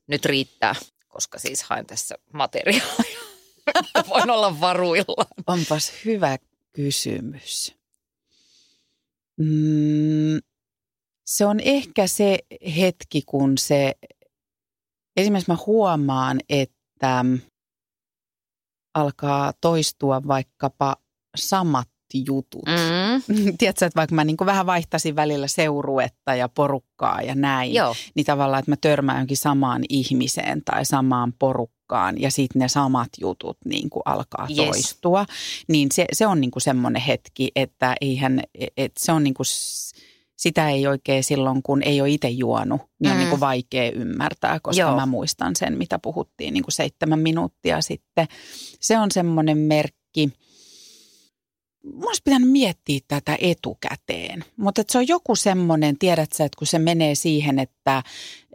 nyt 0.06 0.24
riittää? 0.24 0.74
Koska 1.08 1.38
siis 1.38 1.62
haen 1.62 1.86
tässä 1.86 2.14
materiaalia. 2.32 3.18
Voin 4.08 4.30
olla 4.30 4.60
varuilla. 4.60 5.26
Onpas 5.46 5.92
hyvä 6.04 6.38
kysymys. 6.74 7.74
Mm, 9.40 10.38
se 11.26 11.46
on 11.46 11.60
ehkä 11.60 12.06
se 12.06 12.38
hetki, 12.76 13.22
kun 13.26 13.58
se, 13.58 13.94
esimerkiksi 15.16 15.50
mä 15.50 15.58
huomaan, 15.66 16.40
että 16.48 17.24
alkaa 18.94 19.52
toistua 19.60 20.22
vaikkapa 20.26 20.96
samat 21.36 21.88
jutut. 22.14 22.62
Mm. 22.66 23.54
Tiedätkö, 23.58 23.86
että 23.86 23.96
vaikka 23.96 24.14
mä 24.14 24.24
niin 24.24 24.36
vähän 24.46 24.66
vaihtasin 24.66 25.16
välillä 25.16 25.48
seuruetta 25.48 26.34
ja 26.34 26.48
porukkaa 26.48 27.22
ja 27.22 27.34
näin, 27.34 27.74
Joo. 27.74 27.94
niin 28.14 28.26
tavallaan, 28.26 28.58
että 28.58 28.70
mä 28.72 28.76
törmään 28.80 29.18
jonkin 29.18 29.36
samaan 29.36 29.82
ihmiseen 29.88 30.62
tai 30.64 30.84
samaan 30.84 31.32
porukkaan 31.38 32.20
ja 32.20 32.30
sitten 32.30 32.60
ne 32.60 32.68
samat 32.68 33.08
jutut 33.20 33.56
niin 33.64 33.90
kuin 33.90 34.02
alkaa 34.04 34.46
Yes. 34.50 34.56
toistua. 34.66 35.26
Niin 35.68 35.88
se, 35.92 36.06
se 36.12 36.26
on 36.26 36.40
niin 36.40 36.50
kuin 36.50 36.62
semmoinen 36.62 37.02
hetki, 37.02 37.50
että 37.56 37.94
eihän, 38.00 38.42
että 38.76 39.04
se 39.04 39.12
on 39.12 39.24
niin 39.24 39.34
kuin, 39.34 39.46
sitä 40.36 40.68
ei 40.70 40.86
oikein 40.86 41.24
silloin, 41.24 41.62
kun 41.62 41.82
ei 41.82 42.00
ole 42.00 42.10
itse 42.10 42.28
juonut, 42.28 42.80
niin 43.00 43.10
on 43.10 43.16
Mm. 43.16 43.18
niin 43.20 43.30
kuin 43.30 43.40
vaikea 43.40 43.90
ymmärtää, 43.90 44.60
koska 44.62 44.80
Joo. 44.80 44.96
mä 44.96 45.06
muistan 45.06 45.56
sen, 45.56 45.78
mitä 45.78 45.98
puhuttiin 45.98 46.54
niin 46.54 46.64
kuin 46.64 46.72
seitsemän 46.72 47.18
minuuttia 47.18 47.80
sitten. 47.80 48.26
Se 48.80 48.98
on 48.98 49.10
semmoinen 49.10 49.58
merkki. 49.58 50.32
Mun 51.92 52.06
olisi 52.06 52.22
pitänyt 52.24 52.50
miettiä 52.50 53.00
tätä 53.08 53.36
etukäteen, 53.40 54.44
mutta 54.56 54.82
se 54.88 54.98
on 54.98 55.08
joku 55.08 55.36
semmoinen, 55.36 55.98
tiedät 55.98 56.32
sä, 56.32 56.44
että 56.44 56.58
kun 56.58 56.66
se 56.66 56.78
menee 56.78 57.14
siihen, 57.14 57.58
että 57.58 58.02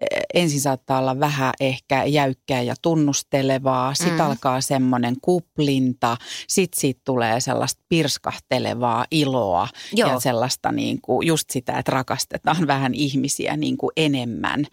eh, 0.01 0.21
ensin 0.33 0.61
saattaa 0.61 0.99
olla 0.99 1.19
vähän 1.19 1.53
ehkä 1.59 2.03
jäykkää 2.03 2.61
ja 2.61 2.75
tunnustelevaa, 2.81 3.93
sitten 3.93 4.13
Mm. 4.13 4.21
alkaa 4.21 4.61
semmoinen 4.61 5.15
kuplinta, 5.21 6.17
sitten 6.47 6.81
siitä 6.81 7.01
tulee 7.05 7.39
sellaista 7.39 7.83
pirskahtelevaa 7.89 9.05
iloa 9.11 9.67
Joo. 9.93 10.09
ja 10.09 10.19
sellaista 10.19 10.71
niin 10.71 11.01
kuin 11.01 11.27
just 11.27 11.49
sitä, 11.49 11.77
että 11.79 11.91
rakastetaan 11.91 12.67
vähän 12.67 12.93
ihmisiä 12.93 13.57
niin 13.57 13.77
kuin 13.77 13.91
enemmän. 13.97 14.65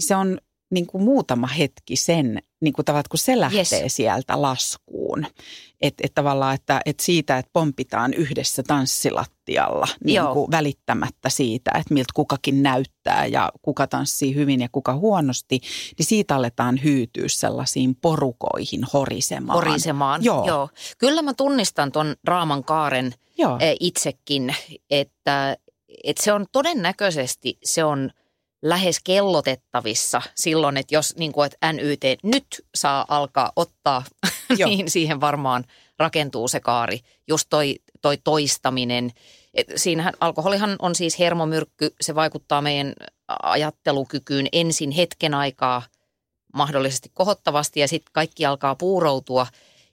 Se 0.00 0.16
on 0.16 0.38
niin 0.70 0.86
kuin 0.86 1.04
muutama 1.04 1.46
hetki 1.46 1.96
sen, 1.96 2.42
niin 2.62 2.72
kuin 2.72 2.84
tavallaan, 2.84 3.04
kun 3.10 3.18
se 3.18 3.40
lähtee 3.40 3.80
Yes. 3.82 3.96
sieltä 3.96 4.42
laskuun. 4.42 5.26
Että 5.80 6.02
et 6.06 6.14
tavallaan, 6.14 6.54
että 6.54 6.80
et 6.86 7.00
siitä, 7.00 7.38
että 7.38 7.50
pompitaan 7.52 8.14
yhdessä 8.14 8.62
tanssilattialla 8.62 9.88
niin 10.04 10.14
Joo. 10.16 10.34
kuin 10.34 10.50
välittämättä 10.50 11.28
siitä, 11.28 11.70
että 11.70 11.94
miltä 11.94 12.12
kukakin 12.14 12.62
näyttää 12.62 13.26
ja 13.26 13.52
kuka 13.62 13.86
tanssii 13.86 14.34
hyvin 14.34 14.60
ja 14.60 14.68
kuka 14.72 14.94
huonosti, 14.94 15.60
niin 15.98 16.06
siitä 16.06 16.36
aletaan 16.36 16.80
hyytyä 16.84 17.28
sellaisiin 17.28 17.94
porukoihin 17.94 18.80
horisemaan. 18.92 19.56
horisemaan. 19.56 20.24
Joo. 20.24 20.46
Joo. 20.46 20.68
Kyllä 20.98 21.22
mä 21.22 21.34
tunnistan 21.34 21.92
ton 21.92 22.16
Raaman 22.24 22.64
kaaren 22.64 23.14
Joo. 23.38 23.56
eh, 23.60 23.76
itsekin, 23.80 24.54
että, 24.90 25.56
että 26.04 26.22
se 26.24 26.32
on 26.32 26.46
todennäköisesti 26.52 27.58
se 27.64 27.84
on 27.84 28.10
lähes 28.62 29.00
kellotettavissa 29.04 30.22
silloin, 30.34 30.76
että 30.76 30.94
jos 30.94 31.16
niin 31.16 31.32
kuin, 31.32 31.46
että 31.46 31.72
NYT 31.72 32.02
nyt 32.22 32.46
saa 32.74 33.04
alkaa 33.08 33.52
ottaa, 33.56 34.04
Joo. 34.58 34.68
niin 34.68 34.90
siihen 34.90 35.20
varmaan 35.20 35.64
rakentuu 35.98 36.48
se 36.48 36.60
kaari. 36.60 37.00
Just 37.28 37.46
toi, 37.50 37.76
toi 38.02 38.18
toistaminen. 38.24 39.10
Et 39.54 39.66
siinähän 39.76 40.14
alkoholihan 40.20 40.76
on 40.78 40.94
siis 40.94 41.18
hermomyrkky, 41.18 41.94
se 42.00 42.14
vaikuttaa 42.14 42.62
meidän 42.62 42.94
ajattelukykyyn 43.42 44.46
ensin 44.52 44.90
hetken 44.90 45.34
aikaa 45.34 45.82
mahdollisesti 46.54 47.10
kohottavasti 47.14 47.80
ja 47.80 47.88
sitten 47.88 48.12
kaikki 48.12 48.46
alkaa 48.46 48.74
puuroutua. 48.74 49.46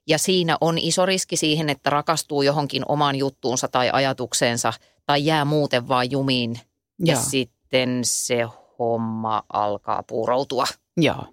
Ja 0.08 0.18
siinä 0.18 0.58
on 0.62 0.78
iso 0.78 1.06
riski 1.06 1.38
siihen, 1.38 1.70
että 1.70 1.90
rakastuu 1.90 2.42
johonkin 2.42 2.84
omaan 2.88 3.16
juttuunsa 3.16 3.68
tai 3.68 3.90
ajatukseensa 3.94 4.74
tai 5.06 5.26
jää 5.26 5.46
muuten 5.46 5.88
vaan 5.88 6.12
jumiin 6.12 6.60
ja 7.06 7.14
Joo. 7.14 7.24
sitten 7.24 7.59
se 8.04 8.46
homma 8.80 9.44
alkaa 9.54 10.04
puuroutua. 10.08 10.66
Joo. 10.98 11.26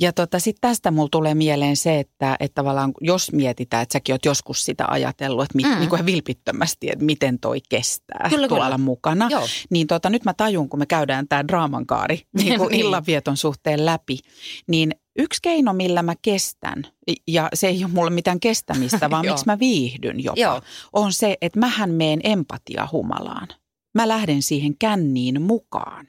Ja 0.00 0.12
tota, 0.12 0.38
sitten 0.38 0.60
tästä 0.60 0.90
mulla 0.90 1.08
tulee 1.12 1.34
mieleen 1.34 1.76
se, 1.76 1.98
että, 1.98 2.36
että 2.40 2.54
tavallaan 2.54 2.92
jos 3.00 3.32
mietitään, 3.32 3.82
että 3.82 3.92
säkin 3.92 4.12
oot 4.12 4.24
joskus 4.24 4.64
sitä 4.64 4.84
ajatellut, 4.88 5.42
että 5.44 5.56
mit, 5.56 5.66
Mm. 5.66 5.78
niin 5.78 5.88
kuin 5.88 6.06
vilpittömästi, 6.06 6.88
että 6.92 7.04
miten 7.04 7.38
toi 7.38 7.60
kestää 7.68 8.26
Kyllä, 8.30 8.48
tuolla 8.48 8.64
kyllä. 8.64 8.78
mukana. 8.78 9.28
Joo. 9.30 9.46
Niin 9.70 9.86
tota, 9.86 10.10
nyt 10.10 10.24
mä 10.24 10.34
tajun, 10.34 10.68
kun 10.68 10.78
me 10.78 10.86
käydään 10.86 11.28
tämä 11.28 11.48
draamankaari 11.48 12.22
niin 12.42 12.58
kuin 12.58 12.74
illanvieton 12.74 13.36
suhteen 13.36 13.86
läpi, 13.86 14.18
niin 14.66 14.92
yksi 15.18 15.38
keino, 15.42 15.72
millä 15.72 16.02
mä 16.02 16.14
kestän, 16.22 16.86
ja 17.26 17.48
se 17.54 17.68
ei 17.68 17.84
ole 17.84 17.92
mulle 17.92 18.10
mitään 18.10 18.40
kestämistä, 18.40 19.10
vaan 19.10 19.26
miksi 19.26 19.46
mä 19.46 19.58
viihdyn 19.58 20.24
jopa, 20.24 20.40
Joo. 20.40 20.60
on 20.92 21.12
se, 21.12 21.36
että 21.40 21.58
mähän 21.60 21.90
meen 21.90 22.20
empatia 22.24 22.88
humalaan. 22.92 23.48
Mä 23.94 24.08
lähden 24.08 24.42
siihen 24.42 24.78
känniin 24.78 25.42
mukaan. 25.42 26.06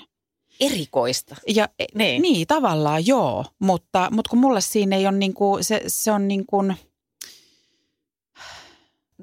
Erikoista. 0.59 1.35
Ja 1.47 1.69
Niin. 1.79 1.87
niin, 1.95 2.21
niin 2.21 2.47
tavallaan 2.47 3.07
joo, 3.07 3.45
mutta, 3.59 4.07
mutta 4.11 4.29
kun 4.29 4.39
mulle 4.39 4.61
siinä 4.61 4.95
ei 4.95 5.07
ole 5.07 5.17
niin 5.17 5.33
kuin, 5.33 5.63
se, 5.63 5.81
se 5.87 6.11
on 6.11 6.27
niin 6.27 6.45
kuin, 6.45 6.67
Niin. 6.67 6.77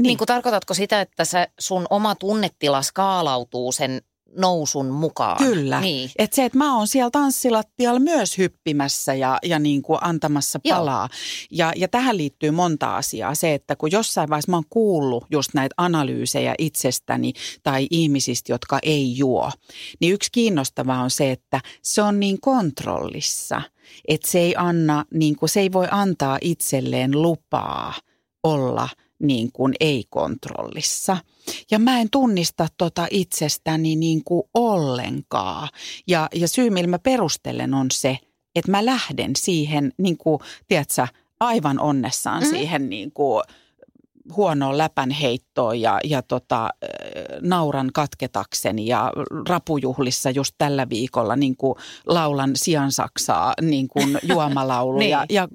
niin 0.02 0.18
kuin 0.18 0.28
tarkoitatko 0.28 0.74
sitä, 0.74 1.00
että 1.00 1.24
sä, 1.24 1.48
sun 1.58 1.86
oma 1.90 2.14
tunnetila 2.14 2.82
skaalautuu 2.82 3.72
sen 3.72 4.02
nousun 4.36 4.86
mukaan? 4.86 5.36
Kyllä. 5.36 5.80
Niin. 5.80 6.10
Että 6.18 6.36
se, 6.36 6.44
että 6.44 6.58
mä 6.58 6.76
oon 6.76 6.86
siellä 6.86 7.10
tanssilattialla 7.10 8.00
myös 8.00 8.38
hyppimässä 8.38 9.14
ja, 9.14 9.38
ja 9.42 9.58
niin 9.58 9.82
kuin 9.82 9.98
antamassa 10.02 10.60
Joo. 10.64 10.78
palaa. 10.78 11.08
Ja, 11.50 11.72
ja 11.76 11.88
tähän 11.88 12.16
liittyy 12.16 12.50
monta 12.50 12.96
asiaa. 12.96 13.34
Se, 13.34 13.54
että 13.54 13.76
kun 13.76 13.92
jossain 13.92 14.28
vaiheessa 14.28 14.50
mä 14.50 14.56
oon 14.56 14.64
kuullut 14.70 15.24
just 15.30 15.54
näitä 15.54 15.74
analyysejä 15.76 16.54
itsestäni 16.58 17.32
tai 17.62 17.86
ihmisistä, 17.90 18.52
jotka 18.52 18.78
ei 18.82 19.18
juo, 19.18 19.50
niin 20.00 20.12
yksi 20.12 20.28
kiinnostava 20.32 20.98
on 20.98 21.10
se, 21.10 21.30
että 21.30 21.60
se 21.82 22.02
on 22.02 22.20
niin 22.20 22.40
kontrollissa, 22.40 23.62
että 24.08 24.30
se 24.30 24.38
ei, 24.38 24.54
anna, 24.58 25.04
niin 25.14 25.36
kuin, 25.36 25.48
se 25.48 25.60
ei 25.60 25.72
voi 25.72 25.88
antaa 25.90 26.38
itselleen 26.40 27.22
lupaa 27.22 27.94
olla 28.42 28.88
niin 29.22 29.52
kuin 29.52 29.74
ei-kontrollissa. 29.80 31.16
Ja 31.70 31.78
mä 31.78 32.00
en 32.00 32.08
tunnista 32.10 32.68
tota 32.78 33.06
itsestäni 33.10 33.96
niin 33.96 34.24
kuin 34.24 34.42
ollenkaan. 34.54 35.68
Ja, 36.06 36.28
ja 36.34 36.48
syy, 36.48 36.70
millä 36.70 36.90
mä 36.90 36.98
perustelen 36.98 37.74
on 37.74 37.86
se, 37.92 38.18
että 38.54 38.70
mä 38.70 38.84
lähden 38.86 39.36
siihen, 39.36 39.92
niin 39.98 40.16
kuin, 40.18 40.40
tiedätkö, 40.68 41.06
aivan 41.40 41.80
onnessaan 41.80 42.42
mm. 42.42 42.48
siihen 42.48 42.90
niin 42.90 43.12
kuin 43.12 43.42
huonoon 44.36 44.78
läpänheittoon 44.78 45.80
ja, 45.80 45.98
ja 46.04 46.22
tota, 46.22 46.64
äh, 46.64 46.70
nauran 47.42 47.90
katketakseni 47.94 48.86
ja 48.86 49.12
rapujuhlissa 49.48 50.30
just 50.30 50.54
tällä 50.58 50.88
viikolla 50.88 51.36
niin 51.36 51.56
kuin 51.56 51.74
laulan 52.06 52.50
siansaksaa 52.54 53.54
niin 53.62 53.88
kuin 53.88 54.18
juomalauluja 54.32 55.20
Niin. 55.20 55.34
ja 55.34 55.48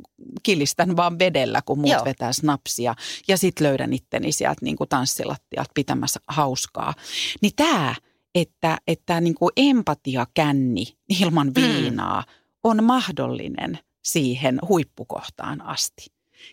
kilistän 0.43 0.95
vaan 0.95 1.19
vedellä, 1.19 1.61
kun 1.65 1.79
muut 1.79 1.93
Joo. 1.93 2.05
vetää 2.05 2.33
snapsia. 2.33 2.95
Ja 3.27 3.37
sitten 3.37 3.67
löydän 3.67 3.93
itteni 3.93 4.31
sieltä 4.31 4.59
niin 4.65 4.77
kuin 4.77 4.89
tanssilattiat 4.89 5.67
pitämässä 5.73 6.19
hauskaa. 6.27 6.93
Niin 7.41 7.53
tämä, 7.55 7.95
että, 8.35 8.77
että 8.87 9.21
niin 9.21 9.35
kuin 9.35 9.51
empatiakänni 9.57 10.85
ilman 11.21 11.51
viinaa 11.55 12.23
on 12.63 12.83
mahdollinen 12.83 13.79
siihen 14.03 14.59
huippukohtaan 14.67 15.61
asti. 15.61 16.05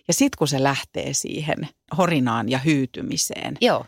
Ja 0.09 0.15
sitten 0.15 0.39
kun 0.39 0.49
se 0.49 0.63
lähtee 0.63 1.13
siihen 1.13 1.69
horinaan 1.99 2.49
ja 2.49 2.59
hyytymiseen, 2.59 3.57
Joo, 3.61 3.87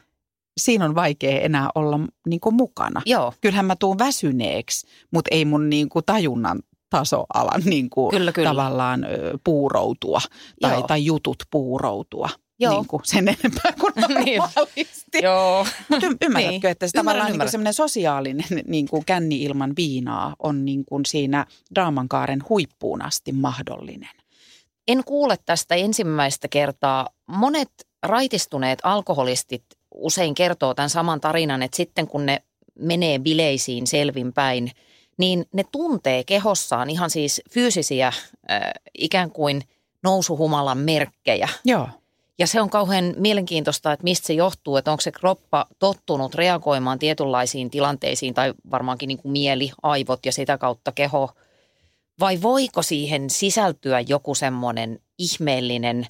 siinä 0.61 0.85
on 0.85 0.95
vaikea 0.95 1.41
enää 1.41 1.69
olla 1.75 2.01
niin 2.27 2.41
kuin 2.41 2.55
mukana. 2.55 3.03
joo, 3.07 3.33
Kyllähän 3.41 3.65
mä 3.67 3.77
tuun 3.77 3.99
väsyneeksi, 3.99 4.87
mutta 5.13 5.29
ei 5.35 5.45
mun 5.45 5.71
niin 5.71 5.89
kuin 5.89 6.05
tajunnan 6.05 6.63
taso 6.91 7.25
ala 7.35 7.53
niin 7.65 7.91
kuin 7.91 8.11
Kyllä, 8.11 8.33
kyllä. 8.33 8.49
tavallaan 8.49 9.07
puuroutua 9.45 10.21
tai, 10.61 10.73
Joo. 10.73 10.83
tai 10.83 11.05
jutut 11.05 11.43
puuroutua 11.51 12.29
Joo. 12.63 12.73
Niin 12.75 12.87
kuin 12.87 13.01
sen 13.05 13.29
enempää 13.29 13.73
kuin 13.81 13.93
Niin. 14.25 14.39
normaalisti. 14.39 15.19
joo. 15.23 15.67
Mutta 15.89 16.07
y- 16.07 16.17
ymmärrätkö, 16.23 16.51
Niin. 16.67 16.67
että 16.67 16.87
se 16.87 16.91
Ymmärrän, 16.99 17.05
tavallaan 17.05 17.27
niin 17.27 17.35
ymmärrän. 17.35 17.51
semmoinen 17.51 17.75
sosiaalinen 17.75 18.45
niin 18.67 18.89
kuin 18.89 19.05
känni 19.05 19.43
ilman 19.43 19.73
viinaa 19.77 20.37
on 20.39 20.65
niin 20.65 20.85
kuin 20.85 21.07
siinä 21.07 21.47
draamankaaren 21.75 22.41
huippuun 22.49 23.03
asti 23.03 23.33
mahdollinen. 23.33 24.11
En 24.91 25.05
kuule 25.05 25.39
tästä 25.47 25.75
ensimmäistä 25.75 26.49
kertaa. 26.49 27.09
Monet 27.27 27.71
raitistuneet 28.03 28.79
alkoholistit 28.83 29.65
usein 29.95 30.35
kertoo 30.35 30.75
tämän 30.75 30.91
saman 30.91 31.21
tarinan, 31.21 31.63
että 31.63 31.77
sitten 31.77 32.07
kun 32.07 32.27
ne 32.27 32.43
menee 32.79 33.19
bileisiin 33.19 33.87
selvinpäin, 33.87 34.71
niin 35.19 35.47
ne 35.53 35.65
tuntee 35.73 36.25
kehossaan 36.25 36.91
ihan 36.91 37.11
siis 37.11 37.43
fyysisiä 37.51 38.07
äh, 38.07 38.61
ikään 38.99 39.31
kuin 39.31 39.63
nousuhumalan 40.03 40.79
merkkejä. 40.79 41.49
Joo. 41.65 41.89
Ja 42.39 42.47
se 42.47 42.61
on 42.61 42.71
kauhean 42.71 43.15
mielenkiintoista, 43.17 43.93
että 43.93 44.05
mistä 44.05 44.27
se 44.27 44.33
johtuu, 44.33 44.77
että 44.77 44.91
onko 44.91 45.01
se 45.01 45.13
kroppa 45.13 45.67
tottunut 45.79 46.35
reagoimaan 46.35 46.99
tietynlaisiin 46.99 47.71
tilanteisiin 47.71 48.35
tai 48.35 48.55
varmaankin 48.71 49.09
niin 49.09 49.19
kuin 49.19 49.33
mieli, 49.33 49.71
aivot 49.83 50.27
ja 50.27 50.33
sitä 50.33 50.59
kautta 50.59 50.93
keho. 50.93 51.31
Vai 52.21 52.43
voiko 52.43 52.83
siihen 52.83 53.31
sisältyä 53.31 54.01
joku 54.01 54.35
semmoinen 54.35 54.99
ihmeellinen 55.19 56.07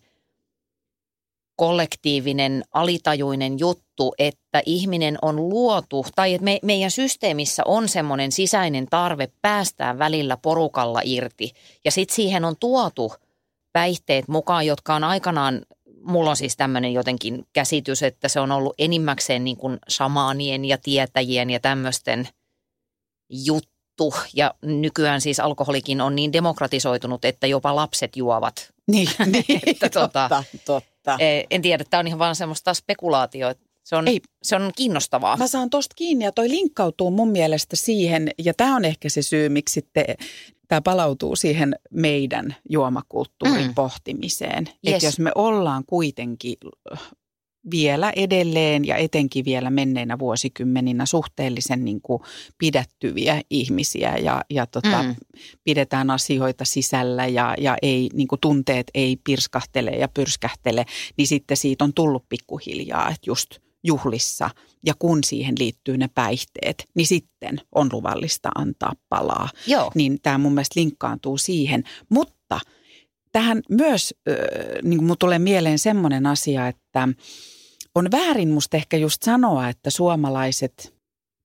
kollektiivinen, 1.56 2.64
alitajuinen 2.72 3.58
juttu, 3.58 4.14
että 4.18 4.62
ihminen 4.66 5.18
on 5.22 5.36
luotu, 5.36 6.06
tai 6.14 6.34
että 6.34 6.44
me, 6.44 6.58
meidän 6.62 6.90
systeemissä 6.90 7.62
on 7.66 7.88
semmoinen 7.88 8.32
sisäinen 8.32 8.86
tarve 8.90 9.28
päästää 9.42 9.98
välillä 9.98 10.36
porukalla 10.36 11.00
irti. 11.04 11.52
Ja 11.84 11.90
sitten 11.90 12.14
siihen 12.14 12.44
on 12.44 12.56
tuotu 12.60 13.12
päihteet 13.72 14.28
mukaan, 14.28 14.66
jotka 14.66 14.94
on 14.94 15.04
aikanaan, 15.04 15.62
mulla 16.02 16.30
on 16.30 16.36
siis 16.36 16.56
tämmöinen 16.56 16.92
jotenkin 16.92 17.46
käsitys, 17.52 18.02
että 18.02 18.28
se 18.28 18.40
on 18.40 18.52
ollut 18.52 18.74
enimmäkseen 18.78 19.44
niin 19.44 19.56
kuin 19.56 19.78
shamaanien 19.90 20.64
ja 20.64 20.78
tietäjien 20.78 21.50
ja 21.50 21.60
tämmöisten 21.60 22.28
juttu. 23.30 23.69
Ja 24.34 24.54
nykyään 24.62 25.20
siis 25.20 25.40
alkoholikin 25.40 26.00
on 26.00 26.16
niin 26.16 26.32
demokratisoitunut, 26.32 27.24
että 27.24 27.46
jopa 27.46 27.76
lapset 27.76 28.16
juovat 28.16 28.72
Niin, 28.92 29.08
niin 29.32 29.60
Että 29.66 29.86
tota- 29.86 29.90
totta, 29.90 30.44
totta. 30.64 31.16
Eh, 31.18 31.46
En 31.50 31.62
tiedä, 31.62 31.84
tämä 31.90 31.98
on 31.98 32.06
ihan 32.06 32.18
vaan 32.18 32.36
semmoista 32.36 32.74
spekulaatio. 32.74 33.54
Se 33.84 33.96
on, 33.96 34.08
Ei. 34.08 34.20
se 34.42 34.56
on 34.56 34.70
kiinnostavaa. 34.76 35.36
Mä 35.36 35.46
saan 35.46 35.70
tosta 35.70 35.94
kiinni 35.96 36.24
ja 36.24 36.32
toi 36.32 36.48
linkkautuu 36.48 37.10
mun 37.10 37.28
mielestä 37.30 37.76
siihen, 37.76 38.30
ja 38.44 38.54
tämä 38.54 38.76
on 38.76 38.84
ehkä 38.84 39.08
se 39.08 39.22
syy, 39.22 39.48
miksi 39.48 39.72
sitten 39.72 40.04
tämä 40.68 40.80
palautuu 40.80 41.36
siihen 41.36 41.74
meidän 41.90 42.56
juomakulttuurin 42.68 43.66
Mm. 43.66 43.74
pohtimiseen. 43.74 44.64
Yes. 44.86 44.94
Että 44.94 45.06
jos 45.06 45.18
me 45.18 45.32
ollaan 45.34 45.84
kuitenkin 45.86 46.56
vielä 47.70 48.12
edelleen 48.16 48.84
ja 48.84 48.96
etenkin 48.96 49.44
vielä 49.44 49.70
menneinä 49.70 50.18
vuosikymmeninä 50.18 51.06
suhteellisen 51.06 51.84
niin 51.84 52.00
kuin 52.00 52.22
pidättyviä 52.58 53.42
ihmisiä 53.50 54.16
ja, 54.16 54.42
ja 54.50 54.66
tota, 54.66 55.02
Mm. 55.02 55.14
pidetään 55.64 56.10
asioita 56.10 56.64
sisällä 56.64 57.26
ja, 57.26 57.54
ja 57.58 57.76
ei, 57.82 58.10
niin 58.12 58.28
kuin 58.28 58.40
tunteet 58.40 58.86
ei 58.94 59.16
pirskahtele 59.24 59.90
ja 59.90 60.08
pyrskähtele, 60.08 60.84
niin 61.16 61.26
sitten 61.26 61.56
siitä 61.56 61.84
on 61.84 61.94
tullut 61.94 62.24
pikkuhiljaa, 62.28 63.08
että 63.08 63.20
just 63.26 63.50
juhlissa 63.84 64.50
ja 64.86 64.94
kun 64.98 65.24
siihen 65.24 65.54
liittyy 65.58 65.96
ne 65.96 66.08
päihteet, 66.14 66.84
niin 66.94 67.06
sitten 67.06 67.60
on 67.74 67.88
luvallista 67.92 68.48
antaa 68.54 68.92
palaa. 69.08 69.48
Joo, 69.66 69.90
Niin 69.94 70.18
tämä 70.22 70.38
mun 70.38 70.54
mielestä 70.54 70.80
linkkaantuu 70.80 71.38
siihen, 71.38 71.84
mutta 72.08 72.60
tähän 73.32 73.62
myös 73.68 74.14
äh, 74.28 74.34
niin 74.82 74.98
kuin 74.98 75.18
tulee 75.18 75.38
mieleen 75.38 75.78
semmoinen 75.78 76.26
asia, 76.26 76.68
että 76.68 77.08
on 77.94 78.10
väärin 78.10 78.50
musta 78.50 78.76
ehkä 78.76 78.96
just 78.96 79.22
sanoa, 79.22 79.68
että 79.68 79.90
suomalaiset 79.90 80.94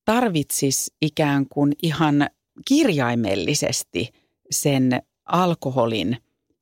tarvitsis 0.04 0.92
ikään 1.02 1.46
kuin 1.48 1.72
ihan 1.82 2.28
kirjaimellisesti 2.64 4.12
sen 4.50 5.02
alkoholin 5.24 6.16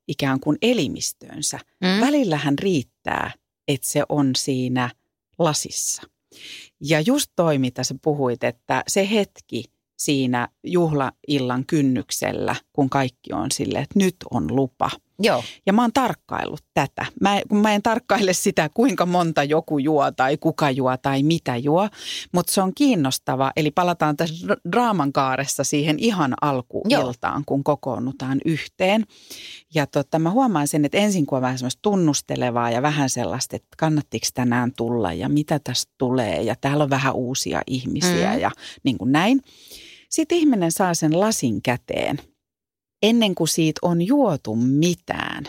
ikään 0.08 0.40
kuin 0.40 0.58
elimistöönsä. 0.62 1.58
mm. 1.80 2.00
Välillähän 2.00 2.58
riittää, 2.58 3.32
että 3.68 3.88
se 3.88 4.02
on 4.08 4.30
siinä 4.36 4.90
lasissa. 5.38 6.02
Ja 6.80 7.00
just 7.00 7.30
toi, 7.36 7.58
mitä 7.58 7.84
sä 7.84 7.94
puhuit, 8.02 8.44
että 8.44 8.82
se 8.88 9.10
hetki 9.10 9.64
siinä 9.98 10.48
juhlaillan 10.64 11.66
kynnyksellä, 11.66 12.56
kun 12.72 12.90
kaikki 12.90 13.32
on 13.32 13.50
sille, 13.50 13.78
että 13.78 13.98
nyt 13.98 14.16
on 14.30 14.56
lupa. 14.56 14.90
Joo, 15.18 15.44
Ja 15.66 15.72
mä 15.72 15.82
oon 15.82 15.92
tarkkaillut 15.92 16.60
tätä. 16.74 17.06
Mä, 17.20 17.40
kun 17.48 17.58
mä 17.58 17.72
en 17.74 17.82
tarkkaile 17.82 18.32
sitä, 18.32 18.70
kuinka 18.74 19.06
monta 19.06 19.44
joku 19.44 19.78
juo 19.78 20.10
tai 20.12 20.36
kuka 20.36 20.70
juo 20.70 20.96
tai 20.96 21.22
mitä 21.22 21.56
juo, 21.56 21.88
mutta 22.32 22.52
se 22.52 22.60
on 22.62 22.72
kiinnostava. 22.74 23.52
Eli 23.56 23.70
palataan 23.70 24.16
tässä 24.16 24.46
dra- 24.46 24.70
draaman 24.72 25.12
kaaressa 25.12 25.64
siihen 25.64 25.98
ihan 25.98 26.34
alkuiltaan, 26.40 27.42
kun 27.46 27.64
kokoonnutaan 27.64 28.40
yhteen. 28.44 29.04
Ja 29.74 29.86
tota, 29.86 30.18
mä 30.18 30.30
huomaan 30.30 30.68
sen, 30.68 30.84
että 30.84 30.98
ensin 30.98 31.26
kun 31.26 31.36
on 31.36 31.42
vähän 31.42 31.58
semmoista 31.58 31.82
tunnustelevaa 31.82 32.70
ja 32.70 32.82
vähän 32.82 33.10
sellaista, 33.10 33.56
että 33.56 33.68
kannattiko 33.78 34.26
tänään 34.34 34.72
tulla 34.76 35.12
ja 35.12 35.28
mitä 35.28 35.58
tästä 35.64 35.92
tulee 35.98 36.42
ja 36.42 36.54
täällä 36.60 36.84
on 36.84 36.90
vähän 36.90 37.14
uusia 37.14 37.62
ihmisiä 37.66 38.34
Mm. 38.34 38.40
ja 38.40 38.50
niin 38.84 38.98
kuin 38.98 39.12
näin. 39.12 39.40
Sitten 40.08 40.38
ihminen 40.38 40.72
saa 40.72 40.94
sen 40.94 41.20
lasin 41.20 41.62
käteen 41.62 42.18
ennen 43.04 43.34
kuin 43.34 43.48
siitä 43.48 43.78
on 43.82 44.02
juotu 44.02 44.56
mitään, 44.56 45.44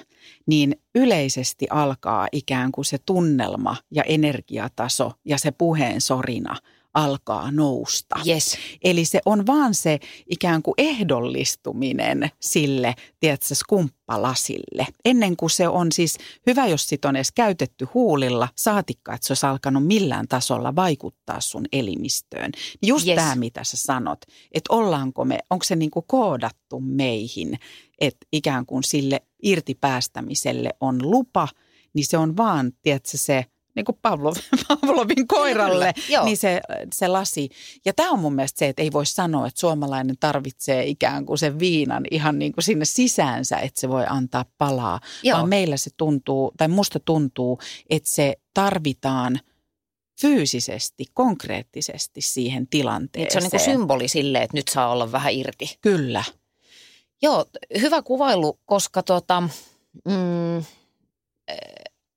niin 0.46 0.76
yleisesti 0.96 1.68
alkaa 1.70 2.28
ikään 2.32 2.72
kuin 2.72 2.86
se 2.86 2.98
tunnelma 3.06 3.78
ja 3.92 4.04
energiataso 4.04 5.12
ja 5.26 5.38
se 5.38 5.52
puheen 5.52 6.02
sorina 6.02 6.56
alkaa 6.96 7.52
nousta. 7.52 8.16
yes. 8.28 8.58
Eli 8.84 9.06
se 9.06 9.20
on 9.26 9.48
vaan 9.48 9.74
se 9.74 10.00
ikään 10.30 10.62
kuin 10.62 10.74
ehdollistuminen 10.78 12.32
sille, 12.40 12.96
tiedätkö, 13.20 13.56
skumppalasille. 13.56 14.88
Ennen 15.06 15.38
kuin 15.38 15.50
se 15.50 15.68
on 15.68 15.92
siis 15.92 16.18
hyvä, 16.48 16.68
jos 16.68 16.88
sit 16.88 17.06
on 17.06 17.16
edes 17.16 17.32
käytetty 17.32 17.88
huulilla, 17.94 18.48
saatikka, 18.56 19.14
että 19.14 19.28
se 19.28 19.32
olisi 19.32 19.46
alkanut 19.46 19.88
millään 19.88 20.28
tasolla 20.28 20.76
vaikuttaa 20.76 21.42
sun 21.42 21.66
elimistöön. 21.72 22.52
Just 22.82 23.08
Yes. 23.08 23.16
tämä, 23.16 23.36
mitä 23.36 23.64
sä 23.64 23.78
sanot, 23.78 24.20
että 24.52 24.74
ollaanko 24.74 25.26
me, 25.26 25.40
onko 25.50 25.64
se 25.64 25.76
niin 25.76 25.92
kuin 25.92 26.06
koodattu 26.08 26.80
meihin, 26.80 27.60
että 28.02 28.28
ikään 28.34 28.66
kuin 28.66 28.84
sille 28.84 29.22
irtipäästämiselle 29.44 30.70
on 30.80 31.12
lupa, 31.12 31.48
niin 31.94 32.06
se 32.06 32.18
on 32.18 32.38
vaan, 32.38 32.72
tiedätkö, 32.82 33.18
se 33.18 33.46
niin 33.76 33.86
kuin 33.86 33.98
Pavlov, 34.02 34.36
Pavlovin 34.68 35.28
koiralle, 35.28 35.94
Kyllä, 36.08 36.24
niin 36.24 36.38
se, 36.38 36.62
se 36.94 37.08
lasi. 37.08 37.50
Ja 37.86 37.94
tämä 37.94 38.12
on 38.12 38.20
mun 38.20 38.36
mielestä 38.36 38.60
se, 38.60 38.68
että 38.68 38.82
ei 38.82 38.92
voi 38.92 39.06
sanoa, 39.06 39.48
että 39.48 39.60
suomalainen 39.60 40.16
tarvitsee 40.20 40.86
ikään 40.86 41.26
kuin 41.26 41.38
sen 41.38 41.60
viinan 41.60 42.04
ihan 42.12 42.40
niin 42.40 42.54
kuin 42.54 42.64
sinne 42.64 42.86
sisäänsä, 42.86 43.58
että 43.58 43.82
se 43.82 43.90
voi 43.90 44.04
antaa 44.10 44.46
palaa. 44.58 45.00
Joo. 45.24 45.38
Vaan 45.38 45.50
meillä 45.50 45.78
se 45.78 45.90
tuntuu, 45.98 46.52
tai 46.58 46.68
musta 46.68 47.00
tuntuu, 47.00 47.60
että 47.90 48.10
se 48.10 48.36
tarvitaan 48.54 49.40
fyysisesti, 50.22 51.06
konkreettisesti 51.14 52.22
siihen 52.22 52.68
tilanteeseen. 52.68 53.32
se 53.32 53.38
on 53.38 53.44
niin 53.44 53.52
kuin 53.52 53.60
symboli 53.60 54.08
sille, 54.08 54.38
että 54.38 54.58
nyt 54.58 54.68
saa 54.68 54.92
olla 54.92 55.12
vähän 55.12 55.34
irti. 55.34 55.78
Kyllä. 55.82 56.24
Joo, 57.22 57.46
hyvä 57.82 58.02
kuvailu, 58.02 58.60
koska 58.66 59.04
tota, 59.04 59.42
mm, 60.06 60.64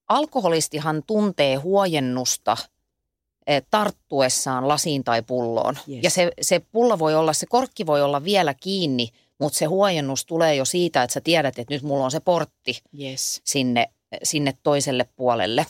alkoholistihan 0.09 1.03
tuntee 1.07 1.57
huojennusta 1.57 2.53
äh, 2.53 3.63
tarttuessaan 3.71 4.69
lasiin 4.69 5.05
tai 5.05 5.23
pulloon. 5.23 5.79
Yes. 5.89 5.99
Ja 6.03 6.11
se, 6.11 6.31
se 6.41 6.61
pullo 6.73 6.99
voi 6.99 7.15
olla, 7.15 7.33
se 7.33 7.47
korkki 7.47 7.87
voi 7.87 8.03
olla 8.03 8.25
vielä 8.25 8.55
kiinni, 8.55 9.09
mutta 9.41 9.59
se 9.59 9.65
huojennus 9.65 10.27
tulee 10.27 10.55
jo 10.55 10.65
siitä, 10.65 11.03
että 11.03 11.15
sä 11.15 11.21
tiedät, 11.21 11.59
että 11.59 11.75
nyt 11.75 11.83
mulla 11.83 12.05
on 12.05 12.11
se 12.11 12.21
portti 12.21 12.83
Yes. 13.01 13.41
sinne, 13.45 13.91
sinne 14.23 14.55
toiselle 14.63 15.09
puolelle. 15.17 15.67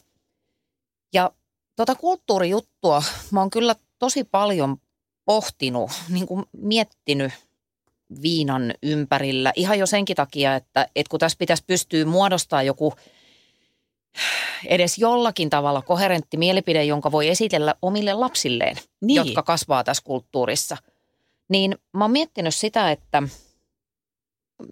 Ja 1.13 1.33
tota 1.77 1.95
kulttuurijuttua 1.95 3.03
mä 3.31 3.41
oon 3.41 3.51
kyllä 3.51 3.75
tosi 3.99 4.25
paljon 4.25 4.77
pohtinut, 5.25 5.91
niin 6.09 6.27
kuin 6.27 6.45
miettinyt 6.53 7.33
viinan 8.23 8.75
ympärillä. 8.83 9.53
Ihan 9.57 9.79
jo 9.79 9.87
senkin 9.87 10.17
takia, 10.17 10.55
että, 10.55 10.89
että 10.97 11.11
kun 11.11 11.21
tässä 11.21 11.39
pitäisi 11.39 11.65
pystyä 11.67 12.05
muodostaa 12.05 12.63
joku 12.63 12.93
edes 14.67 14.99
jollakin 14.99 15.51
tavalla 15.51 15.83
koherentti 15.83 16.37
mielipide, 16.37 16.85
jonka 16.85 17.13
voi 17.13 17.29
esitellä 17.29 17.75
omille 17.83 18.15
lapsilleen, 18.15 18.77
Niin. 19.01 19.17
jotka 19.17 19.43
kasvaa 19.43 19.85
tässä 19.85 20.03
kulttuurissa. 20.07 20.77
Niin 21.49 21.77
mä 21.93 22.05
oon 22.05 22.11
miettinyt 22.11 22.55
sitä, 22.55 22.91
että 22.91 23.23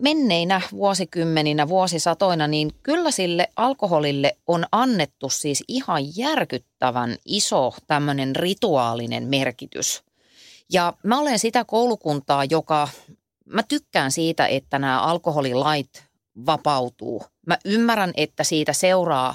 menneinä 0.00 0.60
vuosikymmeninä, 0.72 1.68
vuosisatoina, 1.68 2.46
niin 2.46 2.70
kyllä 2.82 3.10
sille 3.10 3.48
alkoholille 3.56 4.36
on 4.46 4.64
annettu 4.72 5.30
siis 5.30 5.64
ihan 5.68 6.02
järkyttävän 6.16 7.16
iso 7.24 7.74
tämmöinen 7.86 8.36
rituaalinen 8.36 9.24
merkitys. 9.28 10.02
Ja 10.72 10.92
mä 11.02 11.18
olen 11.18 11.38
sitä 11.38 11.64
koulukuntaa, 11.64 12.44
joka, 12.44 12.88
mä 13.44 13.62
tykkään 13.62 14.12
siitä, 14.12 14.46
että 14.46 14.78
nämä 14.78 15.00
alkoholilait 15.00 16.04
vapautuu. 16.46 17.22
Mä 17.46 17.58
ymmärrän, 17.64 18.12
että 18.16 18.44
siitä 18.44 18.72
seuraa 18.72 19.34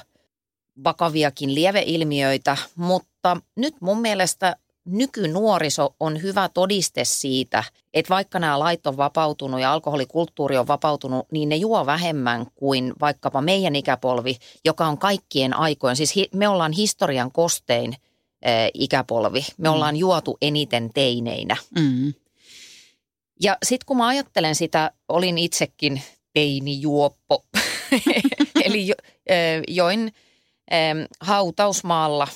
vakaviakin 0.84 1.56
lieveilmiöitä, 1.56 2.58
mutta 2.76 3.38
nyt 3.56 3.76
mun 3.82 4.02
mielestä 4.02 4.56
nykynuoriso 4.86 5.96
on 6.00 6.22
hyvä 6.22 6.50
todiste 6.54 7.06
siitä, 7.06 7.64
että 7.94 8.10
vaikka 8.10 8.40
nämä 8.40 8.60
lait 8.60 8.88
on 8.88 8.98
vapautunut 8.98 9.62
ja 9.62 9.74
alkoholikulttuuri 9.74 10.58
on 10.58 10.68
vapautunut, 10.68 11.28
niin 11.32 11.50
ne 11.50 11.56
juo 11.56 11.86
vähemmän 11.86 12.46
kuin 12.56 12.94
vaikkapa 13.02 13.42
meidän 13.42 13.76
ikäpolvi, 13.76 14.38
joka 14.66 14.88
on 14.88 14.98
kaikkien 14.98 15.54
aikojen. 15.54 15.96
Siis 15.96 16.14
me 16.34 16.48
ollaan 16.48 16.72
historian 16.72 17.32
kostein 17.32 17.94
ikäpolvi. 18.74 19.46
Me 19.58 19.70
Mm. 19.70 19.74
ollaan 19.76 19.98
juotu 19.98 20.38
eniten 20.42 20.90
teineinä. 20.94 21.58
Mm. 21.80 22.14
Ja 23.42 23.58
sitten 23.64 23.86
kun 23.86 23.98
mä 23.98 24.08
ajattelen 24.08 24.56
sitä, 24.56 24.92
olin 25.10 25.38
itsekin 25.38 26.02
teinijuoppo. 26.34 27.44
Eli 28.66 28.88
jo, 28.88 28.96
ö, 29.30 29.34
join 29.68 30.12
hautausmaalla 31.20 32.28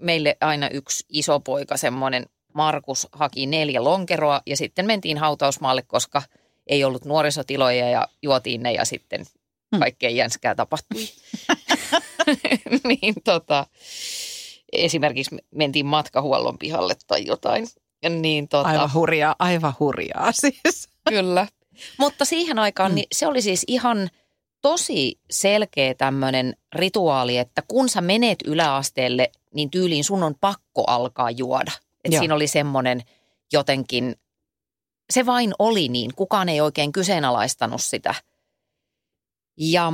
meille 0.00 0.36
aina 0.40 0.68
yksi 0.68 1.04
iso 1.08 1.40
poika, 1.40 1.76
semmoinen 1.76 2.26
Markus, 2.54 3.08
haki 3.12 3.46
neljä 3.46 3.84
lonkeroa 3.84 4.40
ja 4.46 4.56
sitten 4.56 4.86
mentiin 4.86 5.18
hautausmaalle, 5.18 5.82
koska 5.82 6.22
ei 6.66 6.84
ollut 6.84 7.04
nuorisotiloja 7.04 7.88
ja 7.90 8.08
juotiin 8.22 8.62
ne 8.62 8.72
ja 8.72 8.84
sitten 8.84 9.26
Hmm. 9.74 9.80
kaikkea 9.80 10.10
jänskää 10.10 10.54
tapahtui. 10.54 11.08
niin 12.88 13.14
tota, 13.24 13.66
esimerkiksi 14.72 15.36
mentiin 15.54 15.86
matkahuollon 15.86 16.58
pihalle 16.58 16.94
tai 17.06 17.26
jotain. 17.26 17.66
Niin 18.08 18.48
tota, 18.48 18.68
Aivan 18.68 18.92
hurjaa, 18.94 19.36
aivan 19.38 19.74
hurjaa 19.80 20.32
siis. 20.32 20.88
Kyllä. 21.08 21.46
Mutta 21.98 22.24
siihen 22.24 22.58
aikaan 22.58 22.90
Mm. 22.90 22.94
niin 22.94 23.06
se 23.12 23.26
oli 23.26 23.42
siis 23.42 23.64
ihan 23.66 24.10
tosi 24.64 25.20
selkeä 25.30 25.94
tämmöinen 25.94 26.56
rituaali, 26.74 27.38
että 27.38 27.62
kun 27.68 27.88
sä 27.88 28.00
menet 28.00 28.38
yläasteelle, 28.44 29.30
niin 29.54 29.70
tyyliin 29.70 30.04
sun 30.04 30.22
on 30.22 30.34
pakko 30.40 30.84
alkaa 30.86 31.30
juoda. 31.30 31.72
Joo. 32.10 32.20
siinä 32.20 32.34
oli 32.34 32.46
semmoinen 32.46 33.02
jotenkin, 33.52 34.16
se 35.10 35.26
vain 35.26 35.54
oli 35.58 35.88
niin, 35.88 36.14
kukaan 36.14 36.48
ei 36.48 36.60
oikein 36.60 36.92
kyseenalaistanut 36.92 37.82
sitä. 37.82 38.14
Ja 39.56 39.92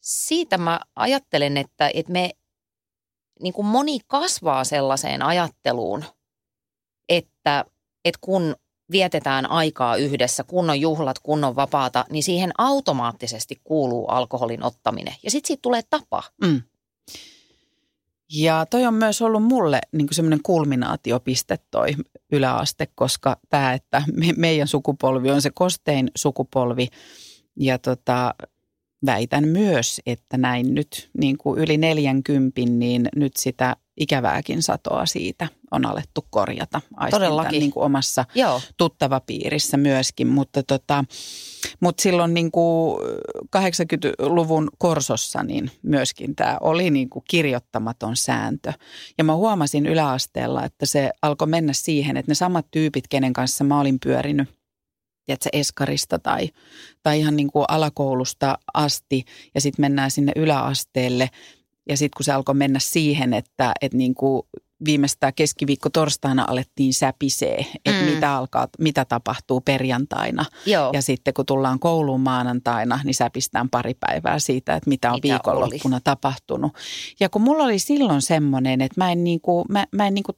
siitä 0.00 0.58
mä 0.58 0.80
ajattelen, 0.96 1.56
että, 1.56 1.90
että 1.94 2.12
me, 2.12 2.30
niin 3.40 3.52
kuin 3.52 3.66
moni 3.66 3.98
kasvaa 4.06 4.64
sellaiseen 4.64 5.22
ajatteluun, 5.22 6.04
että, 7.08 7.64
että 8.04 8.18
kun 8.20 8.56
vietetään 8.92 9.50
aikaa 9.50 9.96
yhdessä, 9.96 10.44
kun 10.44 10.70
on 10.70 10.80
juhlat, 10.80 11.18
kun 11.18 11.44
on 11.44 11.56
vapaata, 11.56 12.04
niin 12.10 12.22
siihen 12.22 12.52
automaattisesti 12.58 13.60
kuuluu 13.64 14.06
alkoholin 14.06 14.62
ottaminen. 14.62 15.14
Ja 15.22 15.30
sitten 15.30 15.48
siitä 15.48 15.62
tulee 15.62 15.82
tapa. 15.90 16.22
Mm. 16.42 16.62
Ja 18.32 18.66
toi 18.70 18.86
on 18.86 18.94
myös 18.94 19.22
ollut 19.22 19.42
mulle 19.42 19.80
niin 19.92 20.08
semmoinen 20.10 20.42
kulminaatiopiste 20.42 21.58
toi 21.70 21.88
yläaste, 22.32 22.88
koska 22.94 23.36
tämä, 23.48 23.72
että 23.72 24.02
me, 24.12 24.32
meidän 24.36 24.68
sukupolvi 24.68 25.30
on 25.30 25.42
se 25.42 25.50
kostein 25.54 26.10
sukupolvi 26.16 26.88
ja 27.56 27.78
tota, 27.78 28.34
väitän 29.06 29.48
myös, 29.48 30.00
että 30.06 30.36
näin 30.36 30.74
nyt 30.74 31.10
niin 31.18 31.38
kuin 31.38 31.60
yli 31.60 31.78
40, 31.78 32.60
niin 32.66 33.08
nyt 33.16 33.32
sitä 33.36 33.76
ikävääkin 33.96 34.62
satoa 34.62 35.06
siitä 35.06 35.48
on 35.70 35.86
alettu 35.86 36.26
korjata. 36.30 36.80
Aistin 36.96 37.20
Todellakin. 37.20 37.60
Niin 37.60 37.70
kuin 37.70 37.84
omassa 37.84 38.24
Joo, 38.34 38.60
tuttava 38.76 39.20
piirissä 39.20 39.76
myöskin, 39.76 40.28
mutta, 40.28 40.62
tota, 40.62 41.04
mutta 41.80 42.02
silloin 42.02 42.34
niin 42.34 42.50
kuin 42.50 43.00
80-luvun 43.56 44.70
korsossa 44.78 45.42
niin 45.42 45.70
myöskin 45.82 46.36
tämä 46.36 46.58
oli 46.60 46.90
niin 46.90 47.10
kuin 47.10 47.24
kirjoittamaton 47.30 48.16
sääntö. 48.16 48.72
Ja 49.18 49.24
mä 49.24 49.34
huomasin 49.34 49.86
yläasteella, 49.86 50.64
että 50.64 50.86
se 50.86 51.10
alkoi 51.22 51.48
mennä 51.48 51.72
siihen, 51.72 52.16
että 52.16 52.30
ne 52.30 52.34
samat 52.34 52.66
tyypit, 52.70 53.08
kenen 53.08 53.32
kanssa 53.32 53.64
mä 53.64 53.80
olin 53.80 53.98
pyörinyt, 54.04 54.48
tiedätkö, 55.24 55.48
eskarista 55.52 56.18
tai, 56.18 56.48
tai 57.02 57.18
ihan 57.18 57.36
niin 57.36 57.52
kuin 57.52 57.64
alakoulusta 57.68 58.58
asti 58.74 59.24
ja 59.54 59.60
sitten 59.60 59.82
mennään 59.82 60.10
sinne 60.10 60.32
yläasteelle 60.36 61.30
ja 61.88 61.96
sitten 61.96 62.16
kun 62.16 62.24
se 62.24 62.32
alkoi 62.32 62.54
mennä 62.54 62.78
siihen, 62.78 63.34
että, 63.34 63.72
että 63.80 63.98
niin 63.98 64.14
kuin 64.14 64.42
viimeistään 64.84 65.32
keskiviikko 65.36 65.90
torstaina 65.90 66.44
alettiin 66.48 66.94
säpisee, 66.94 67.66
että 67.84 68.02
Mm. 68.04 68.10
mitä, 68.14 68.36
alkaa, 68.36 68.68
mitä 68.78 69.04
tapahtuu 69.04 69.60
perjantaina. 69.60 70.44
joo. 70.66 70.90
Ja 70.92 71.02
sitten 71.02 71.34
kun 71.34 71.46
tullaan 71.46 71.78
kouluun 71.78 72.20
maanantaina, 72.20 73.00
niin 73.04 73.14
säpistään 73.14 73.70
pari 73.70 73.94
päivää 74.00 74.38
siitä, 74.38 74.74
että 74.74 74.88
mitä 74.88 75.10
on 75.12 75.16
Mitä 75.22 75.28
viikonloppuna 75.34 76.00
tapahtunut. 76.04 76.72
Ja 77.20 77.28
kun 77.28 77.42
mulla 77.42 77.64
oli 77.64 77.78
silloin 77.78 78.22
semmoinen, 78.22 78.80
että 78.80 79.00
mä 79.00 79.12
en 79.12 79.24
niinku, 79.24 79.64
mä, 79.68 79.86
mä 79.92 80.06
en 80.06 80.14
niinku 80.14 80.32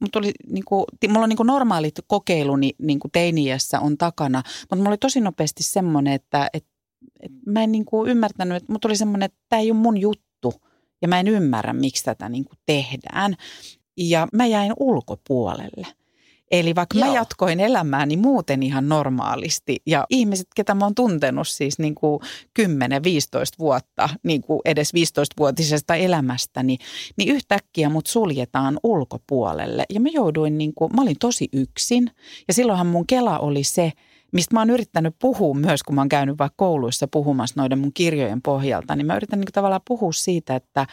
Mut 0.00 0.16
oli 0.16 0.32
niinku, 0.48 0.84
ti- 1.00 1.08
mulla 1.08 1.22
on 1.22 1.28
niinku 1.28 1.42
normaalit 1.42 1.94
kokeiluni 2.06 2.72
niinku 2.78 3.08
teiniässä 3.12 3.80
on 3.80 3.98
takana, 3.98 4.42
mutta 4.60 4.76
mulla 4.76 4.88
oli 4.88 4.98
tosi 4.98 5.20
nopeasti 5.20 5.62
semmoinen, 5.62 6.12
että 6.12 6.50
et, 6.52 6.66
et 7.20 7.32
mä 7.46 7.62
en 7.62 7.72
niinku 7.72 8.06
ymmärtänyt, 8.06 8.56
että 8.56 8.72
mut 8.72 8.84
oli 8.84 8.96
semmoinen, 8.96 9.26
että 9.26 9.38
tämä 9.48 9.60
ei 9.60 9.70
ole 9.70 9.78
mun 9.80 9.96
juttu 10.00 10.24
ja 11.02 11.08
mä 11.08 11.20
en 11.20 11.28
ymmärrä, 11.28 11.72
miksi 11.72 12.04
tätä 12.04 12.28
niinku 12.28 12.52
tehdään. 12.66 13.36
Ja 13.96 14.28
mä 14.32 14.46
jäin 14.46 14.72
ulkopuolelle. 14.80 15.86
Eli 16.50 16.74
vaikka 16.74 16.98
Joo. 16.98 17.08
mä 17.08 17.14
jatkoin 17.14 17.60
elämääni 17.60 18.16
muuten 18.16 18.62
ihan 18.62 18.88
normaalisti 18.88 19.76
ja 19.86 20.06
ihmiset, 20.10 20.46
ketä 20.56 20.74
mä 20.74 20.84
oon 20.84 20.94
tuntenut 20.94 21.48
siis 21.48 21.78
niin 21.78 21.94
kuin 21.94 22.20
10-15 22.60 22.64
vuotta, 23.58 24.08
niin 24.22 24.40
kuin 24.40 24.60
edes 24.64 24.92
15-vuotisesta 24.94 25.94
elämästäni, 25.94 26.78
niin 27.16 27.28
yhtäkkiä 27.34 27.88
mut 27.88 28.06
suljetaan 28.06 28.80
ulkopuolelle. 28.82 29.84
Ja 29.90 30.00
mä 30.00 30.08
jouduin, 30.12 30.58
niin 30.58 30.74
kuin, 30.74 30.96
mä 30.96 31.02
olin 31.02 31.18
tosi 31.20 31.48
yksin 31.52 32.10
ja 32.48 32.54
silloinhan 32.54 32.86
mun 32.86 33.06
kela 33.06 33.38
oli 33.38 33.64
se, 33.64 33.92
mistä 34.32 34.54
mä 34.56 34.60
oon 34.60 34.70
yrittänyt 34.70 35.14
puhua 35.18 35.54
myös, 35.54 35.82
kun 35.82 35.94
mä 35.94 36.00
oon 36.00 36.08
käynyt 36.08 36.38
vaikka 36.38 36.54
kouluissa 36.56 37.08
puhumassa 37.08 37.60
noiden 37.60 37.78
mun 37.78 37.92
kirjojen 37.92 38.42
pohjalta, 38.42 38.96
niin 38.96 39.06
mä 39.06 39.16
yritän 39.16 39.40
niin 39.40 39.52
tavallaan 39.52 39.80
puhua 39.88 40.12
siitä, 40.12 40.56
että, 40.56 40.86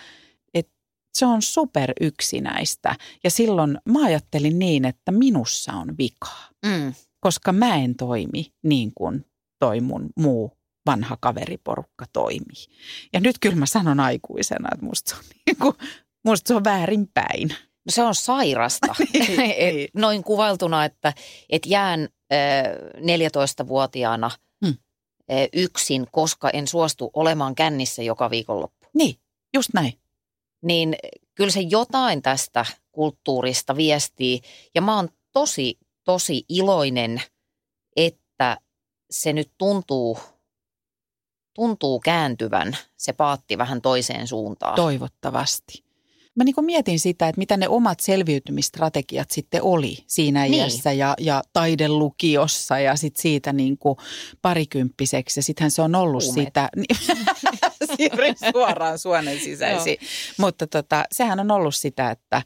että 0.54 0.74
se 1.14 1.26
on 1.26 1.42
super 1.42 1.94
yksinäistä. 2.02 2.96
Ja 3.24 3.32
silloin 3.32 3.78
mä 3.90 4.06
ajattelin 4.06 4.60
niin, 4.60 4.86
että 4.86 5.12
minussa 5.12 5.74
on 5.74 5.98
vikaa, 5.98 6.48
Mm. 6.66 6.94
koska 7.20 7.52
mä 7.54 7.76
en 7.76 7.96
toimi 7.96 8.46
niin 8.64 8.92
kuin 8.96 9.26
toi 9.60 9.82
mun 9.82 10.10
muu 10.16 10.52
vanha 10.86 11.18
kaveriporukka 11.20 12.06
toimii. 12.14 12.66
Ja 13.14 13.20
nyt 13.20 13.36
kyllä 13.40 13.56
mä 13.56 13.66
sanon 13.66 14.00
aikuisena, 14.00 14.70
että 14.74 14.86
musta 14.86 15.10
se 15.10 15.16
on, 15.16 15.24
niin 15.46 15.58
kuin, 15.58 15.74
musta 16.26 16.48
se 16.48 16.56
on 16.56 16.64
väärinpäin. 16.64 17.50
No 17.86 17.90
se 17.92 18.04
on 18.04 18.16
sairasta. 18.16 18.96
Niin, 19.14 19.38
niin. 19.38 19.90
Noin 19.96 20.24
kuvailtuna, 20.24 20.86
että, 20.86 21.14
että 21.50 21.70
jään 21.70 22.10
14-vuotiaana 22.96 24.32
Hmm. 24.66 24.76
äh, 25.32 25.48
yksin, 25.54 26.08
koska 26.12 26.50
en 26.50 26.68
suostu 26.68 27.12
olemaan 27.14 27.56
kännissä 27.56 28.04
joka 28.04 28.30
viikonloppu. 28.30 28.88
Niin, 28.94 29.16
just 29.54 29.70
näin. 29.74 29.94
Niin 30.62 30.96
kyllä 31.36 31.52
se 31.52 31.62
jotain 31.62 32.22
tästä 32.22 32.66
kulttuurista 32.92 33.76
viestii. 33.76 34.42
Ja 34.76 34.82
mä 34.82 34.96
oon 34.96 35.10
tosi, 35.32 35.78
tosi 36.04 36.46
iloinen, 36.50 37.22
että 37.96 38.58
se 39.12 39.34
nyt 39.34 39.52
tuntuu, 39.58 40.20
tuntuu 41.54 42.00
kääntyvän 42.00 42.78
se 42.98 43.14
paatti 43.14 43.58
vähän 43.58 43.82
toiseen 43.82 44.28
suuntaan. 44.28 44.76
Toivottavasti. 44.76 45.87
Mä 46.38 46.44
niin 46.44 46.56
mietin 46.62 47.00
sitä, 47.00 47.28
että 47.28 47.40
mitä 47.40 47.58
ne 47.58 47.68
omat 47.68 48.00
selviytymistrategiat 48.00 49.32
sitten 49.32 49.64
oli 49.64 49.98
siinä 50.08 50.44
Niin. 50.44 50.54
iässä 50.54 50.92
ja, 50.92 51.14
ja 51.20 51.42
taidelukiossa 51.54 52.80
ja 52.80 52.96
sitten 52.96 53.22
siitä 53.22 53.54
niin 53.54 53.78
kuin 53.78 53.98
parikymppiseksi. 54.42 55.40
Ja 55.40 55.44
sittenhän 55.44 55.72
se 55.72 55.82
on 55.82 55.96
ollut 55.96 56.24
Huumeet. 56.26 56.48
sitä, 56.48 56.70
niin, 56.76 57.18
siirryin 57.98 58.36
suoraan 58.52 59.00
suonen 59.00 59.40
sisäisiin. 59.40 59.98
Mutta 60.38 60.68
tota, 60.68 61.04
sehän 61.12 61.40
on 61.40 61.52
ollut 61.52 61.76
sitä, 61.76 62.12
että 62.12 62.42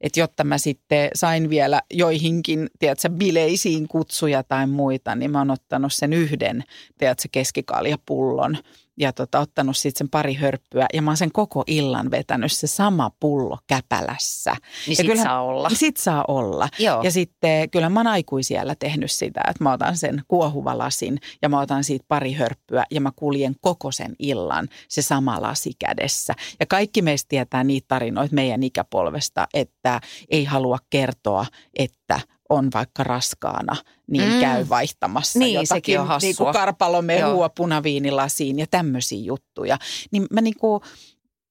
että 0.00 0.20
jotta 0.20 0.44
mä 0.44 0.58
sitten 0.58 1.10
sain 1.14 1.50
vielä 1.50 1.82
joihinkin, 1.92 2.70
tiedätkö, 2.78 3.08
bileisiin 3.08 3.88
kutsuja 3.88 4.42
tai 4.42 4.66
muita, 4.66 5.14
niin 5.14 5.30
mä 5.30 5.38
oon 5.38 5.50
ottanut 5.50 5.92
sen 5.92 6.12
yhden, 6.12 6.64
tiedätkö, 6.98 7.28
keskikaljapullon 7.32 8.58
ja 8.98 9.12
tota, 9.12 9.38
ottanut 9.40 9.76
sitten 9.76 9.98
sen 9.98 10.08
pari 10.08 10.34
hörppyä 10.34 10.86
ja 10.94 11.02
mä 11.02 11.10
oon 11.10 11.16
sen 11.16 11.32
koko 11.32 11.64
illan 11.66 12.10
vetänyt 12.10 12.52
se 12.52 12.66
sama 12.66 13.10
pullo 13.20 13.58
käpälässä. 13.66 14.50
Niin 14.52 14.92
ja 14.92 14.96
sit 14.96 15.06
kyllähän- 15.06 15.24
saa 15.26 15.42
olla. 15.42 15.68
Sit 15.70 15.96
saa 15.96 16.24
olla. 16.28 16.68
Joo. 16.78 17.02
Ja 17.02 17.10
sitten 17.10 17.70
kyllä 17.70 17.88
mä 17.88 18.00
oon 18.00 18.06
aikuisiellä 18.06 18.74
tehnyt 18.78 19.10
sitä, 19.10 19.40
että 19.50 19.64
mä 19.64 19.72
otan 19.72 19.96
sen 19.96 20.22
kuohuvalasin 20.28 21.18
ja 21.42 21.48
mä 21.48 21.60
otan 21.60 21.84
siitä 21.84 22.04
pari 22.08 22.32
hörppyä 22.32 22.84
ja 22.90 23.00
mä 23.00 23.10
kuljen 23.16 23.54
koko 23.60 23.92
sen 23.92 24.14
illan 24.18 24.68
se 24.88 25.02
sama 25.02 25.42
lasi 25.42 25.72
kädessä. 25.78 26.34
Ja 26.60 26.66
kaikki 26.66 27.02
meistä 27.02 27.28
tietää 27.28 27.64
niitä 27.64 27.84
tarinoita 27.88 28.34
meidän 28.34 28.62
ikäpolvesta, 28.62 29.46
että 29.54 30.00
ei 30.28 30.44
halua 30.44 30.78
kertoa, 30.90 31.46
että 31.78 32.20
on 32.48 32.68
vaikka 32.74 33.04
raskaana, 33.04 33.76
niin 34.06 34.32
Mm. 34.32 34.40
käy 34.40 34.68
vaihtamassa 34.68 35.38
Niin, 35.38 35.54
jotakin 35.54 35.66
sekin 35.66 36.00
on 36.00 36.06
hassua. 36.06 36.26
niin 36.28 36.36
kuin 36.36 36.52
karpalomehua 36.52 37.28
Joo. 37.44 37.50
punaviinilasiin 37.56 38.58
ja 38.58 38.66
tämmöisiä 38.66 39.18
juttuja. 39.20 39.78
Niin 40.10 40.26
mä, 40.30 40.40
niin 40.40 40.56
kuin, 40.60 40.80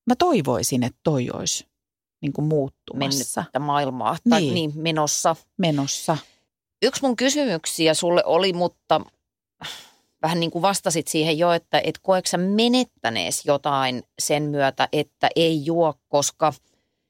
mä 0.07 0.15
toivoisin, 0.15 0.83
että 0.83 0.99
toi 1.03 1.29
olisi 1.33 1.67
niin 2.21 2.33
kuin 2.33 2.45
muuttumassa, 2.45 3.39
mennyttä 3.41 3.59
maailmaa. 3.59 4.17
Tai 4.29 4.41
niin. 4.41 4.53
Niin. 4.53 4.69
niin, 4.73 4.83
menossa. 4.83 5.35
menossa. 5.57 6.17
Yksi 6.81 7.01
mun 7.01 7.15
kysymyksiä 7.15 7.93
sulle 7.93 8.23
oli, 8.25 8.53
mutta 8.53 9.01
vähän 10.21 10.39
niin 10.39 10.51
kuin 10.51 10.61
vastasit 10.61 11.07
siihen 11.07 11.37
jo, 11.37 11.51
että 11.51 11.81
et 11.83 11.99
koetko 12.01 12.29
sä 12.29 12.37
menettänees 12.37 13.45
jotain 13.45 14.03
sen 14.19 14.43
myötä, 14.43 14.89
että 14.91 15.29
ei 15.35 15.65
juo, 15.65 15.93
koska 16.07 16.53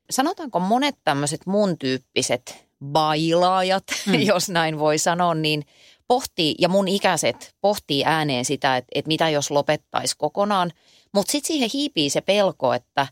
sanotaanko 0.10 0.60
monet 0.60 0.95
tämmöiset 1.04 1.41
mun 1.45 1.78
tyyppiset 1.78 2.64
bailaajat, 2.85 3.83
mm. 4.07 4.13
Jos 4.13 4.49
näin 4.49 4.79
voi 4.79 4.97
sanoa, 4.97 5.35
niin 5.35 5.65
pohtii, 6.07 6.55
ja 6.59 6.69
mun 6.69 6.88
ikäiset 6.88 7.55
pohtii 7.61 8.03
ääneen 8.05 8.45
sitä, 8.45 8.77
että, 8.77 8.89
että 8.95 9.07
mitä 9.07 9.29
jos 9.29 9.51
lopettaisi 9.51 10.15
kokonaan. 10.17 10.71
Mutta 11.13 11.31
sitten 11.31 11.47
siihen 11.47 11.69
hiipii 11.73 12.09
se 12.09 12.21
pelko, 12.21 12.73
että 12.73 13.07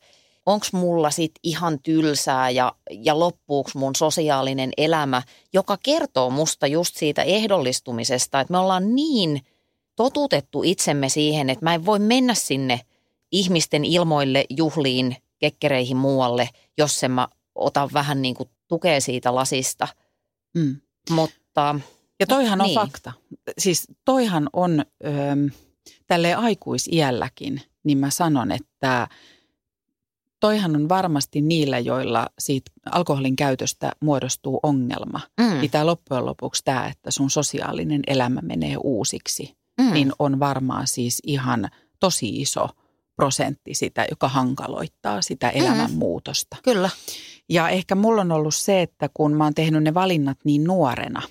onko 0.45 0.65
mulla 0.73 1.11
sit 1.11 1.31
ihan 1.43 1.79
tylsää 1.83 2.49
ja, 2.49 2.73
ja 2.91 3.19
loppuuko 3.19 3.71
mun 3.75 3.95
sosiaalinen 3.95 4.71
elämä, 4.77 5.21
joka 5.53 5.77
kertoo 5.83 6.29
musta 6.29 6.67
just 6.67 6.95
siitä 6.95 7.21
ehdollistumisesta, 7.21 8.39
että 8.39 8.51
me 8.51 8.57
ollaan 8.57 8.95
niin 8.95 9.41
totutettu 9.95 10.63
itsemme 10.63 11.09
siihen, 11.09 11.49
että 11.49 11.65
mä 11.65 11.73
en 11.73 11.85
voi 11.85 11.99
mennä 11.99 12.33
sinne 12.33 12.79
ihmisten 13.31 13.85
ilmoille, 13.85 14.45
juhliin, 14.49 15.15
kekkereihin 15.39 15.97
muualle, 15.97 16.49
jos 16.77 17.03
en 17.03 17.11
mä 17.11 17.27
ota 17.55 17.89
vähän 17.93 18.21
niin 18.21 18.35
kuin 18.35 18.49
tukea 18.73 19.01
siitä 19.01 19.35
lasista. 19.35 19.87
Mm. 20.57 20.75
Mutta 21.09 21.75
Ja 22.19 22.27
toihan 22.27 22.61
on 22.61 22.67
Niin. 22.67 22.75
fakta. 22.75 23.13
Siis 23.57 23.87
toihan 24.05 24.49
on 24.53 24.85
öö, 25.05 25.11
tälle 26.07 26.33
aikuisiälläkin, 26.33 27.61
niin 27.83 27.97
mä 27.97 28.09
sanon, 28.09 28.51
että 28.51 29.07
toihan 30.39 30.75
on 30.75 30.89
varmasti 30.89 31.41
niillä, 31.41 31.79
joilla 31.79 32.27
siitä 32.39 32.71
alkoholin 32.91 33.35
käytöstä 33.35 33.91
muodostuu 34.01 34.59
ongelma. 34.63 35.19
mm, 35.41 35.59
Niin 35.59 35.71
tämä 35.71 35.85
loppujen 35.85 36.25
lopuksi 36.25 36.61
tämä, 36.65 36.87
että 36.87 37.11
sun 37.11 37.29
sosiaalinen 37.29 38.01
elämä 38.07 38.39
menee 38.41 38.77
uusiksi, 38.83 39.57
mm, 39.81 39.93
niin 39.93 40.11
on 40.19 40.39
varmaan 40.39 40.87
siis 40.87 41.19
ihan 41.23 41.69
tosi 41.99 42.29
iso 42.41 42.69
prosentti 43.15 43.73
sitä, 43.73 44.05
joka 44.11 44.27
hankaloittaa 44.27 45.21
sitä 45.21 45.49
elämänmuutosta. 45.49 46.57
kyllä. 46.63 46.89
Ja 47.49 47.69
ehkä 47.69 47.95
mulla 47.95 48.21
on 48.21 48.31
ollut 48.31 48.55
se, 48.55 48.81
että 48.81 49.09
kun 49.13 49.33
mä 49.33 49.43
oon 49.43 49.53
tehnyt 49.53 49.83
ne 49.83 49.93
valinnat 49.93 50.37
niin 50.45 50.63
nuorena, 50.63 51.21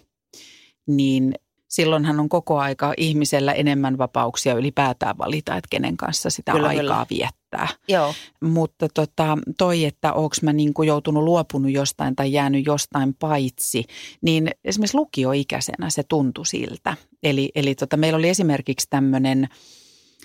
niin 0.87 1.35
silloinhan 1.72 2.20
on 2.20 2.29
koko 2.29 2.59
aika 2.59 2.94
ihmisellä 2.96 3.53
enemmän 3.53 3.98
vapauksia 3.98 4.55
ylipäätään 4.55 5.18
valita, 5.18 5.57
että 5.57 5.68
kenen 5.70 5.96
kanssa 5.96 6.31
sitä 6.31 6.53
Kyllä, 6.53 6.68
aikaa 6.68 6.83
kyllä. 6.83 7.07
viettää. 7.11 7.68
Joo, 7.88 8.14
Mutta 8.40 8.88
tota, 8.94 9.38
toi, 9.59 9.85
että 9.85 10.12
onko 10.12 10.37
mä 10.42 10.53
niinku 10.53 10.83
joutunut 10.83 11.25
luopunut 11.25 11.72
jostain 11.72 12.16
tai 12.16 12.33
jäänyt 12.33 12.66
jostain 12.66 13.14
paitsi, 13.14 13.85
niin 14.22 14.51
esimerkiksi 14.64 14.96
lukioikäisenä 14.96 15.90
se 15.90 16.03
tuntui 16.03 16.46
siltä. 16.46 16.96
Eli, 17.22 17.51
eli 17.55 17.75
tota, 17.75 17.96
meillä 17.96 18.16
oli 18.16 18.29
esimerkiksi 18.29 18.87
tämmöinen 18.90 19.48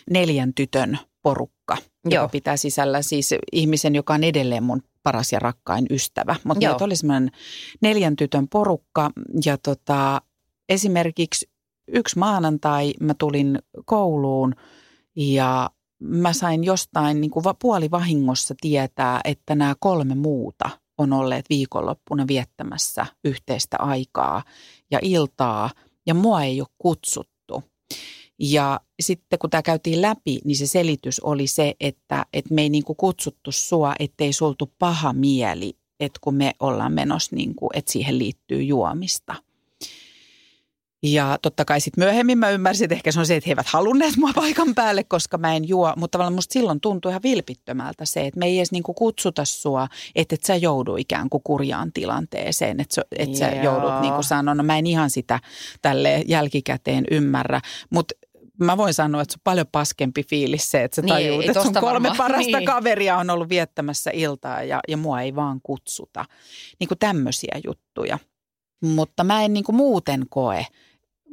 neljän 0.09 0.53
tytön 0.53 0.99
porukka, 1.27 1.77
joka 2.05 2.15
Joo. 2.15 2.29
pitää 2.29 2.57
sisällä 2.57 3.01
siis 3.01 3.35
ihmisen, 3.51 3.95
joka 3.95 4.13
on 4.13 4.23
edelleen 4.23 4.63
mun 4.63 4.81
paras 5.03 5.31
ja 5.31 5.39
rakkain 5.39 5.85
ystävä. 5.89 6.35
Mutta 6.43 6.67
meitä 6.67 6.85
oli 6.85 6.95
semmoinen 6.95 7.31
neljän 7.81 8.15
tytön 8.15 8.47
porukka 8.47 9.11
ja 9.45 9.57
tota, 9.57 10.21
esimerkiksi 10.69 11.49
yksi 11.87 12.19
maanantai 12.19 12.93
mä 12.99 13.13
tulin 13.13 13.59
kouluun 13.85 14.55
ja 15.15 15.69
mä 15.99 16.33
sain 16.33 16.63
jostain 16.63 17.21
niin 17.21 17.31
kuin 17.31 17.43
va- 17.43 17.55
puolivahingossa 17.61 18.55
tietää, 18.61 19.21
että 19.23 19.55
nämä 19.55 19.75
kolme 19.79 20.15
muuta 20.15 20.69
on 20.97 21.13
olleet 21.13 21.45
viikonloppuna 21.49 22.27
viettämässä 22.27 23.05
yhteistä 23.23 23.77
aikaa 23.79 24.43
ja 24.91 24.99
iltaa 25.01 25.69
ja 26.05 26.13
mua 26.13 26.43
ei 26.43 26.61
ole 26.61 26.67
kutsuttu. 26.77 27.63
Ja 28.39 28.79
sitten 28.99 29.39
kun 29.39 29.49
tämä 29.49 29.61
käytiin 29.61 30.01
läpi, 30.01 30.39
niin 30.45 30.57
se 30.57 30.67
selitys 30.67 31.19
oli 31.19 31.47
se, 31.47 31.75
että, 31.79 32.25
että 32.33 32.53
me 32.53 32.61
ei 32.61 32.69
niin 32.69 32.83
kuin 32.83 32.97
kutsuttu 32.97 33.51
sua, 33.51 33.95
ettei 33.99 34.33
sultu 34.33 34.71
paha 34.79 35.13
mieli, 35.13 35.73
että 35.99 36.19
kun 36.21 36.35
me 36.35 36.51
ollaan 36.59 36.93
menossa, 36.93 37.35
niin 37.35 37.55
kuin, 37.55 37.69
että 37.73 37.91
siihen 37.91 38.19
liittyy 38.19 38.63
juomista. 38.63 39.35
Ja 41.03 41.37
totta 41.41 41.65
kai 41.65 41.81
sitten 41.81 42.03
myöhemmin 42.03 42.37
mä 42.37 42.49
ymmärsin, 42.49 42.85
että 42.85 42.95
ehkä 42.95 43.11
se 43.11 43.19
on 43.19 43.25
se, 43.25 43.35
että 43.35 43.47
he 43.47 43.51
eivät 43.51 43.67
halunneet 43.67 44.17
mua 44.17 44.31
paikan 44.35 44.75
päälle, 44.75 45.03
koska 45.03 45.37
mä 45.37 45.55
en 45.55 45.67
juo. 45.67 45.93
Mutta 45.97 46.11
tavallaan 46.11 46.35
musta 46.35 46.53
silloin 46.53 46.81
tuntui 46.81 47.11
ihan 47.11 47.23
vilpittömältä 47.23 48.05
se, 48.05 48.27
että 48.27 48.39
me 48.39 48.45
ei 48.45 48.57
edes 48.57 48.71
niinku 48.71 48.93
kutsuta 48.93 49.45
sua, 49.45 49.87
että 50.15 50.35
et 50.35 50.43
sä 50.43 50.55
joudu 50.55 50.95
ikään 50.95 51.29
kuin 51.29 51.43
kurjaan 51.43 51.91
tilanteeseen. 51.93 52.79
Että 52.79 53.01
et 53.17 53.35
sä 53.35 53.47
joudut 53.47 54.01
niin 54.01 54.13
kuin 54.13 54.23
sanoa, 54.23 54.55
no 54.55 54.63
mä 54.63 54.77
en 54.77 54.87
ihan 54.87 55.09
sitä 55.09 55.39
tälle 55.81 56.23
jälkikäteen 56.27 57.05
ymmärrä. 57.11 57.61
Mutta 57.89 58.15
mä 58.59 58.77
voin 58.77 58.93
sanoa, 58.93 59.21
että 59.21 59.31
se 59.33 59.37
on 59.37 59.41
paljon 59.43 59.67
paskempi 59.71 60.23
fiilis 60.23 60.71
se, 60.71 60.83
että 60.83 60.95
sä 60.95 61.01
Niin, 61.01 61.09
tajuut, 61.09 61.43
ei 61.43 61.49
että 61.49 61.63
sun 61.63 61.73
kolme 61.73 61.89
varmaan. 62.09 62.17
parasta 62.17 62.57
Niin. 62.57 62.65
kaveria 62.65 63.17
on 63.17 63.29
ollut 63.29 63.49
viettämässä 63.49 64.11
iltaa 64.13 64.63
ja, 64.63 64.79
ja 64.87 64.97
mua 64.97 65.21
ei 65.21 65.35
vaan 65.35 65.59
kutsuta. 65.63 66.25
Niin 66.79 66.87
kuin 66.87 66.99
tämmöisiä 66.99 67.59
juttuja. 67.65 68.19
Mutta 68.83 69.23
mä 69.23 69.43
en 69.43 69.53
niin 69.53 69.63
kuin 69.63 69.75
muuten 69.75 70.25
koe. 70.29 70.65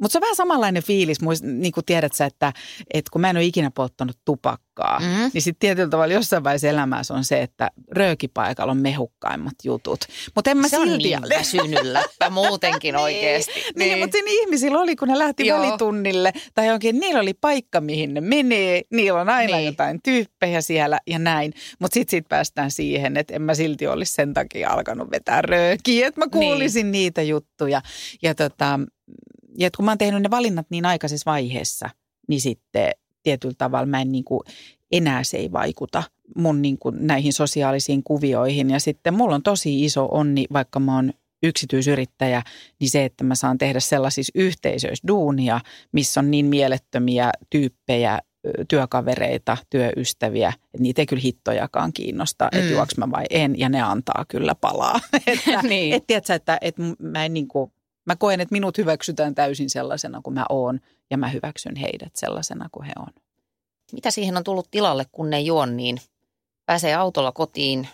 Mutta 0.01 0.11
se 0.11 0.17
on 0.17 0.21
vähän 0.21 0.35
samanlainen 0.35 0.83
fiilis, 0.83 1.21
muist- 1.21 1.45
niin 1.45 1.71
kuin 1.71 1.85
tiedät 1.85 2.13
sä, 2.13 2.25
että, 2.25 2.53
että 2.93 3.09
kun 3.11 3.21
mä 3.21 3.29
en 3.29 3.37
ole 3.37 3.43
ikinä 3.45 3.71
polttanut 3.71 4.17
tupakkaa, 4.25 4.65
Mm. 4.99 5.29
niin 5.33 5.41
sitten 5.41 5.59
tietyllä 5.59 5.89
tavalla 5.89 6.13
jossain 6.13 6.43
vaiheessa 6.43 6.67
elämässä 6.67 7.13
on 7.13 7.23
se, 7.23 7.41
että 7.41 7.71
röökipaikalla 7.91 8.71
on 8.71 8.77
mehukkaimmat 8.77 9.53
jutut. 9.63 9.99
Mutta 10.35 10.51
en 10.51 10.57
mä 10.57 10.67
se 10.67 10.77
on 10.79 10.87
silti... 10.87 11.03
niin 11.03 11.19
väsynyt 11.29 11.83
läppä 11.83 12.29
muutenkin 12.29 12.95
oikeasti. 12.95 13.51
Niin, 13.75 13.89
niin. 13.89 13.99
mutta 13.99 14.11
siinä 14.11 14.31
ihmisillä 14.31 14.79
oli, 14.79 14.95
kun 14.95 15.07
ne 15.07 15.17
lähti 15.17 15.47
Joo. 15.47 15.59
Välitunnille 15.61 16.33
tai 16.53 16.65
johonkin, 16.65 16.99
niillä 16.99 17.19
oli 17.21 17.33
paikka, 17.33 17.81
mihin 17.81 18.13
ne 18.13 18.21
menee. 18.21 18.81
Niillä 18.91 19.21
on 19.21 19.29
aina 19.29 19.45
Niin. 19.47 19.57
niin. 19.57 19.65
jotain 19.65 19.99
tyyppejä 20.03 20.61
siellä 20.61 20.99
ja 21.07 21.19
näin. 21.19 21.53
Mutta 21.79 21.93
sitten 21.93 22.11
sit 22.11 22.25
päästään 22.29 22.71
siihen, 22.71 23.17
että 23.17 23.33
en 23.35 23.41
mä 23.41 23.53
silti 23.55 23.87
olisi 23.87 24.13
sen 24.13 24.33
takia 24.33 24.69
alkanut 24.69 25.11
vetää 25.11 25.41
röökiä, 25.41 26.07
että 26.07 26.21
mä 26.21 26.27
kuulisin 26.31 26.85
niin. 26.85 26.91
niitä 26.91 27.21
juttuja. 27.21 27.81
Ja, 28.21 28.35
tota, 28.35 28.79
ja 29.57 29.67
et 29.67 29.75
kun 29.75 29.85
mä 29.85 29.91
oon 29.91 29.97
tehnyt 29.97 30.21
ne 30.21 30.31
valinnat 30.31 30.67
niin 30.69 30.85
aikaisessa 30.85 31.31
vaiheessa, 31.31 31.89
niin 32.27 32.41
sitten 32.41 32.91
tietyllä 33.23 33.55
tavalla 33.57 33.85
mä 33.85 34.01
en 34.01 34.11
niin 34.11 34.23
kuin, 34.23 34.41
enää 34.91 35.23
se 35.23 35.37
ei 35.37 35.51
vaikuta 35.51 36.03
mun 36.35 36.61
niin 36.61 36.77
kuin 36.77 36.95
näihin 36.99 37.33
sosiaalisiin 37.33 38.03
kuvioihin. 38.03 38.69
Ja 38.69 38.79
sitten 38.79 39.13
mulla 39.13 39.35
on 39.35 39.43
tosi 39.43 39.85
iso 39.85 40.07
onni, 40.11 40.45
vaikka 40.53 40.79
mä 40.79 40.95
oon 40.95 41.13
yksityisyrittäjä, 41.43 42.43
niin 42.79 42.89
se, 42.89 43.05
että 43.05 43.23
mä 43.23 43.35
saan 43.35 43.57
tehdä 43.57 43.79
sellaisissa 43.79 44.31
yhteisöissä 44.35 45.07
duunia, 45.07 45.59
missä 45.91 46.19
on 46.19 46.31
niin 46.31 46.45
mielettömiä 46.45 47.31
tyyppejä, 47.49 48.19
työkavereita, 48.67 49.57
työystäviä, 49.69 50.49
että 50.49 50.77
niitä 50.79 51.01
ei 51.01 51.05
kyllä 51.05 51.21
hittojakaan 51.21 51.93
kiinnosta, 51.93 52.49
mm. 52.53 52.59
että 52.59 52.71
juoks 52.71 52.97
mä 52.97 53.11
vai 53.11 53.25
en, 53.29 53.59
ja 53.59 53.69
ne 53.69 53.81
antaa 53.81 54.25
kyllä 54.27 54.55
palaa. 54.55 54.99
että, 55.27 55.61
Niin. 55.69 55.93
et, 55.93 56.07
tiedätkö, 56.07 56.33
että, 56.33 56.57
että 56.61 56.81
mä, 56.99 57.25
en 57.25 57.33
niin 57.33 57.47
kuin, 57.47 57.71
mä 58.05 58.15
koen, 58.15 58.41
että 58.41 58.53
minut 58.53 58.77
hyväksytään 58.77 59.35
täysin 59.35 59.69
sellaisena 59.69 60.21
kuin 60.23 60.33
mä 60.33 60.45
oon, 60.49 60.79
ja 61.11 61.17
mä 61.17 61.27
hyväksyn 61.27 61.75
heidät 61.75 62.15
sellaisena 62.15 62.69
kuin 62.71 62.85
he 62.85 62.93
on. 62.99 63.23
Mitä 63.91 64.11
siihen 64.11 64.37
on 64.37 64.43
tullut 64.43 64.71
tilalle, 64.71 65.05
kun 65.11 65.29
ne 65.29 65.39
juo, 65.39 65.65
niin 65.65 65.97
pääsee 66.65 66.95
autolla 66.95 67.31
kotiin, 67.31 67.87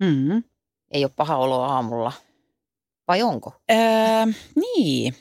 Mm. 0.00 0.42
ei 0.90 1.04
ole 1.04 1.12
paha 1.16 1.36
oloa 1.36 1.66
aamulla. 1.66 2.12
Vai 3.08 3.22
onko? 3.22 3.52
Öö, 3.72 3.76
niin. 4.56 5.14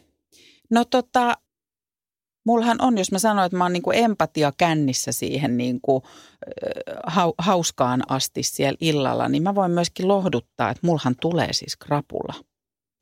No 0.70 0.86
tota, 0.86 1.38
Mullahan 2.46 2.82
on, 2.82 2.98
jos 2.98 3.12
mä 3.12 3.20
sanoin, 3.20 3.46
että 3.46 3.58
mä 3.58 3.64
oon 3.64 3.74
niin 3.74 3.84
kuin 3.84 3.98
empatia 3.98 4.54
kännissä 4.58 5.12
siihen 5.12 5.58
niin 5.58 5.82
kuin, 5.82 6.04
ha, 7.08 7.34
hauskaan 7.38 8.12
asti 8.12 8.44
siellä 8.44 8.78
illalla, 8.82 9.30
niin 9.30 9.44
mä 9.44 9.56
voin 9.56 9.72
myöskin 9.72 10.08
lohduttaa, 10.08 10.70
että 10.70 10.88
mulhan 10.88 11.16
tulee 11.22 11.54
siis 11.54 11.76
krapula. 11.76 12.34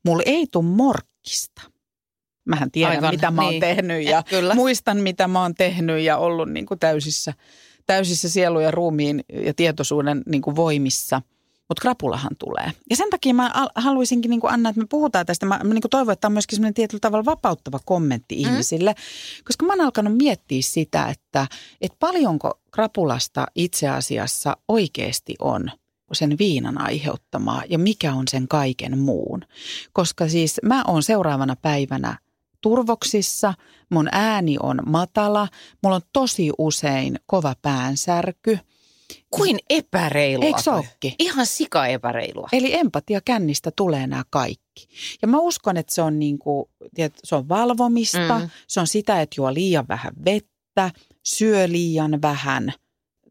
Mulla 0.04 0.22
ei 0.26 0.46
tule 0.52 0.64
morkkista. 1.22 1.62
Mähän 2.44 2.70
tiedän, 2.70 2.96
Aivan, 2.96 3.14
mitä 3.14 3.30
mä 3.30 3.42
oon 3.42 3.50
niin. 3.50 3.60
tehnyt 3.60 4.04
ja 4.04 4.22
Kyllä. 4.22 4.54
muistan, 4.54 4.98
mitä 4.98 5.28
mä 5.28 5.42
oon 5.42 5.54
tehnyt 5.54 6.00
ja 6.00 6.16
ollut 6.16 6.50
niin 6.50 6.66
kuin 6.66 6.80
täysissä, 6.80 7.34
täysissä 7.86 8.28
sielu 8.28 8.60
ja 8.60 8.70
ruumiin 8.70 9.24
ja 9.44 9.54
tietoisuuden 9.54 10.22
niin 10.26 10.42
kuin 10.42 10.56
voimissa. 10.56 11.22
Mutta 11.68 11.80
krapulahan 11.80 12.36
tulee. 12.38 12.72
Ja 12.90 12.96
sen 12.96 13.10
takia 13.10 13.34
mä 13.34 13.50
al- 13.54 13.70
haluaisinkin, 13.74 14.30
niin 14.30 14.40
Anna, 14.44 14.68
että 14.68 14.80
me 14.80 14.86
puhutaan 14.90 15.26
tästä. 15.26 15.46
Mä, 15.46 15.60
mä 15.64 15.74
niin 15.74 15.82
kuin 15.82 15.90
toivon, 15.90 16.12
että 16.12 16.20
tämä 16.20 16.30
on 16.30 16.32
myöskin 16.32 16.56
semmoinen 16.56 16.74
tietyllä 16.74 17.00
tavalla 17.00 17.24
vapauttava 17.24 17.78
kommentti 17.84 18.34
mm. 18.34 18.40
ihmisille. 18.40 18.94
Koska 19.44 19.66
mä 19.66 19.72
oon 19.72 19.80
alkanut 19.80 20.16
miettiä 20.16 20.62
sitä, 20.62 21.06
että, 21.08 21.46
että 21.80 21.96
paljonko 21.98 22.60
krapulasta 22.70 23.46
itse 23.54 23.88
asiassa 23.88 24.56
oikeasti 24.68 25.34
on 25.40 25.70
sen 26.12 26.38
viinan 26.38 26.80
aiheuttamaa 26.80 27.62
ja 27.68 27.78
mikä 27.78 28.14
on 28.14 28.28
sen 28.28 28.48
kaiken 28.48 28.98
muun. 28.98 29.44
Koska 29.92 30.28
siis 30.28 30.60
mä 30.62 30.84
oon 30.86 31.02
seuraavana 31.02 31.56
päivänä 31.56 32.18
turvoksissa, 32.60 33.54
mun 33.90 34.08
ääni 34.12 34.56
on 34.62 34.80
matala, 34.86 35.48
mulla 35.82 35.96
on 35.96 36.02
tosi 36.12 36.50
usein 36.58 37.18
kova 37.26 37.54
päänsärky. 37.62 38.58
Kuin 39.30 39.58
epäreilua. 39.70 40.44
Eikö 40.44 40.70
ookin? 40.72 41.14
Ihan 41.18 41.46
sika 41.46 41.86
epäreilua. 41.86 42.48
Eli 42.52 42.74
empatia 42.74 43.20
kännistä 43.24 43.70
tulee 43.76 44.06
nämä 44.06 44.22
kaikki. 44.30 44.88
Ja 45.22 45.28
mä 45.28 45.38
uskon, 45.38 45.76
että 45.76 45.94
se 45.94 46.02
on, 46.02 46.18
niin 46.18 46.38
kuin, 46.38 46.68
tiedät, 46.94 47.14
se 47.24 47.34
on 47.34 47.48
valvomista. 47.48 48.38
Mm. 48.38 48.50
se 48.68 48.80
on 48.80 48.86
sitä, 48.86 49.20
että 49.20 49.34
juo 49.38 49.54
liian 49.54 49.88
vähän 49.88 50.12
vettä, 50.24 50.90
syö 51.22 51.68
liian 51.68 52.22
vähän. 52.22 52.72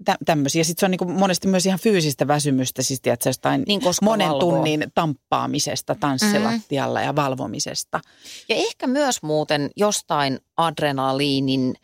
Tä, 0.06 0.16
tämmöisiä. 0.26 0.64
Sitten 0.64 0.80
se 0.80 0.86
on 0.86 0.92
niin 0.92 1.00
kuin 1.00 1.12
monesti 1.12 1.48
myös 1.48 1.66
ihan 1.66 1.80
fyysistä 1.80 2.28
väsymystä, 2.28 2.82
siis 2.82 3.02
tiedätkö, 3.02 3.30
jostain 3.30 3.64
Niin, 3.68 3.82
monen 4.02 4.30
valvoo. 4.30 4.40
tunnin 4.40 4.92
tamppaamisesta 4.96 5.96
tanssilattialla 5.96 7.02
ja 7.02 7.16
valvomisesta. 7.16 8.00
Ja 8.50 8.56
ehkä 8.56 8.88
myös 8.88 9.24
muuten 9.24 9.70
jostain 9.76 10.40
adrenaliinin 10.58 11.76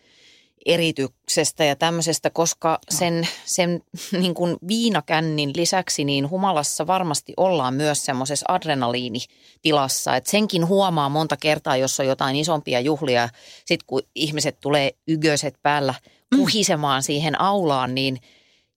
erityksestä 0.67 1.65
ja 1.65 1.75
tämmöisestä, 1.75 2.30
koska 2.30 2.80
sen, 2.89 3.27
sen 3.45 3.82
niin 4.21 4.34
kuin 4.34 4.58
viinakännin 4.67 5.51
lisäksi 5.56 6.03
niin 6.03 6.30
humalassa 6.30 6.88
varmasti 6.88 7.34
ollaan 7.38 7.73
myös 7.73 8.06
semmoisessa 8.06 8.45
adrenaliinitilassa. 8.49 10.15
Että 10.15 10.32
senkin 10.32 10.67
huomaa 10.67 11.10
monta 11.10 11.38
kertaa, 11.38 11.77
jos 11.77 11.99
on 11.99 12.08
jotain 12.08 12.36
isompia 12.36 12.80
juhlia. 12.80 13.30
Sitten 13.65 13.86
kun 13.88 14.01
ihmiset 14.15 14.60
tulee 14.60 14.91
ygöset 15.08 15.56
päällä 15.63 15.93
kuhisemaan 16.36 17.03
siihen 17.03 17.41
aulaan, 17.41 17.95
niin 17.95 18.17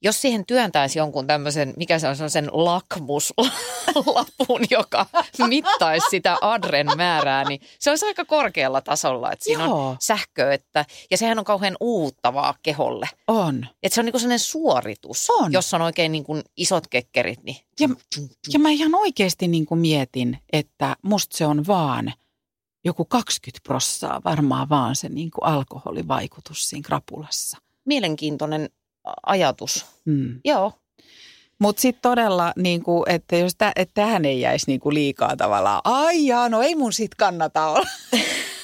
jos 0.03 0.23
siihen 0.23 0.47
työntäisi 0.47 0.99
jonkun 0.99 1.27
tämmöisen, 1.27 1.75
mikä 1.77 1.99
se 1.99 2.09
on, 2.09 2.31
sen 2.31 2.49
lakmuslapun, 2.53 4.61
joka 4.71 5.07
mittaisi 5.49 6.07
sitä 6.11 6.37
adren 6.41 6.87
määrää, 6.97 7.45
niin 7.49 7.61
se 7.79 7.91
olisi 7.91 8.07
aika 8.07 8.25
korkealla 8.25 8.81
tasolla. 8.81 9.33
Että 9.33 9.45
siinä 9.45 9.65
Joo. 9.65 9.89
on 9.89 9.97
sähköä, 10.01 10.55
että, 10.55 10.85
ja 11.11 11.17
sehän 11.17 11.39
on 11.39 11.45
kauhean 11.45 11.77
uuttavaa 11.81 12.55
keholle. 12.63 13.09
On. 13.29 13.67
Että 13.83 13.95
se 13.95 14.01
on 14.01 14.05
niinku 14.05 14.19
sellainen 14.19 14.39
suoritus, 14.39 15.31
On. 15.31 15.53
jos 15.53 15.75
on 15.75 15.83
oikein 15.83 16.13
niinku 16.13 16.41
isot 16.57 16.87
kekkerit. 16.87 17.43
Niin 17.43 17.57
Ja, 17.81 17.89
ja 18.53 18.59
mä 18.59 18.71
ihan 18.71 18.95
oikeasti 18.95 19.49
niin 19.49 19.67
kuin 19.67 19.81
mietin, 19.81 20.39
että 20.53 20.97
musta 21.03 21.37
se 21.37 21.47
on 21.47 21.67
vaan 21.67 22.13
joku 22.85 23.05
20 23.05 23.61
prossaa 23.65 24.21
varmaan 24.25 24.69
vaan 24.69 24.97
se 24.97 25.09
niin 25.09 25.31
kuin 25.31 25.45
alkoholivaikutus 25.45 26.69
siinä 26.69 26.87
krapulassa. 26.87 27.59
mielenkiintoinen 27.85 28.69
ajatus. 29.27 29.87
Mm. 30.05 30.41
Joo, 30.45 30.73
Mutta 31.59 31.83
sitten 31.83 32.03
todella, 32.03 32.53
niin 32.57 32.83
kuin, 32.83 33.03
että 33.09 33.37
jos 33.37 33.55
tä, 33.59 33.73
että 33.77 33.95
tähän 33.95 34.25
ei 34.25 34.41
jäisi 34.41 34.67
niin 34.67 34.81
kuin 34.81 34.95
liikaa 34.95 35.37
tavallaan, 35.37 35.81
ai 35.85 36.27
jaa, 36.27 36.49
no 36.49 36.63
ei 36.63 36.75
mun 36.75 36.93
sit 36.93 37.15
kannata 37.15 37.67
olla. 37.67 37.89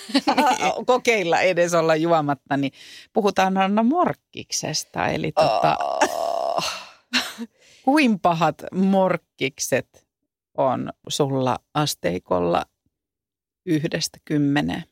kokeilla 0.86 1.40
edes 1.40 1.74
olla 1.74 1.96
juomatta, 1.96 2.56
niin 2.56 2.72
puhutaan 3.12 3.56
Anna 3.56 3.82
Morkkiksesta. 3.82 5.08
Eli 5.08 5.32
tota, 5.32 5.76
kuin 7.84 8.20
pahat 8.20 8.56
morkkikset 8.72 10.06
on 10.56 10.92
sulla 11.08 11.58
asteikolla 11.74 12.64
yhdestä 13.66 14.18
kymmeneen? 14.24 14.84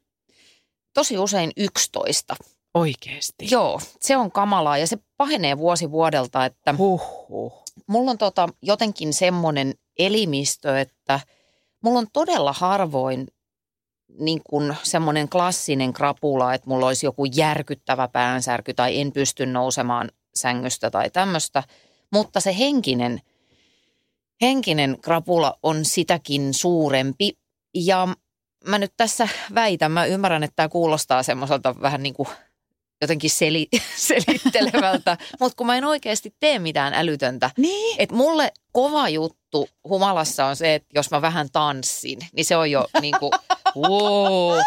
tosi 0.95 1.19
usein 1.19 1.51
11. 1.57 2.37
Oikeesti? 2.75 3.47
Joo, 3.51 3.81
se 4.01 4.17
on 4.17 4.33
kamalaa 4.33 4.79
ja 4.79 4.87
se 4.87 4.99
pahenee 5.17 5.59
vuosi 5.59 5.91
vuodelta, 5.91 6.45
että 6.45 6.75
Huhhuh. 6.79 7.65
mulla 7.87 8.11
on 8.11 8.19
tota 8.19 8.49
jotenkin 8.63 9.13
semmoinen 9.13 9.75
elimistö, 9.99 10.81
että 10.81 11.21
mulla 11.83 11.99
on 11.99 12.07
todella 12.13 12.53
harvoin 12.53 13.27
niin 14.21 14.41
kuin 14.51 14.77
semmoinen 14.83 15.29
klassinen 15.29 15.93
krapula, 15.93 16.55
että 16.55 16.71
mulla 16.71 16.87
olisi 16.87 17.07
joku 17.07 17.25
järkyttävä 17.25 18.09
päänsärky 18.09 18.75
tai 18.75 19.01
en 19.01 19.13
pysty 19.13 19.47
nousemaan 19.47 20.11
sängystä 20.35 20.91
tai 20.91 21.11
tämmöistä. 21.11 21.63
Mutta 22.13 22.41
se 22.41 22.59
henkinen, 22.59 23.21
henkinen 24.41 24.99
krapula 25.01 25.59
on 25.63 25.85
sitäkin 25.85 26.55
suurempi 26.55 27.39
ja 27.75 28.09
mä 28.67 28.79
nyt 28.79 28.93
tässä 28.97 29.29
väitän, 29.55 29.93
mä 29.93 30.05
ymmärrän, 30.05 30.43
että 30.43 30.57
tämä 30.57 30.69
kuulostaa 30.69 31.23
semmoiselta 31.23 31.75
vähän 31.81 32.03
niin 32.03 32.15
kuin 32.15 32.29
jotenkin 33.01 33.31
seli, 33.31 33.69
selittelevältä, 33.97 35.17
mutta 35.41 35.57
kun 35.57 35.67
mä 35.67 35.77
en 35.77 35.85
oikeasti 35.85 36.35
tee 36.41 36.59
mitään 36.59 36.95
älytöntä. 36.95 37.51
Niin? 37.59 37.97
Et 37.99 38.13
mulle 38.13 38.53
kova 38.73 39.09
juttu 39.09 39.69
humalassa 39.89 40.47
on 40.47 40.57
se, 40.57 40.75
että 40.75 40.89
jos 40.95 41.11
mä 41.11 41.23
vähän 41.23 41.49
tanssin, 41.53 42.19
niin 42.33 42.45
se 42.45 42.57
on 42.57 42.71
jo 42.71 42.87
niin 43.01 43.15
kuin, 43.21 43.33
wow. 43.77 44.59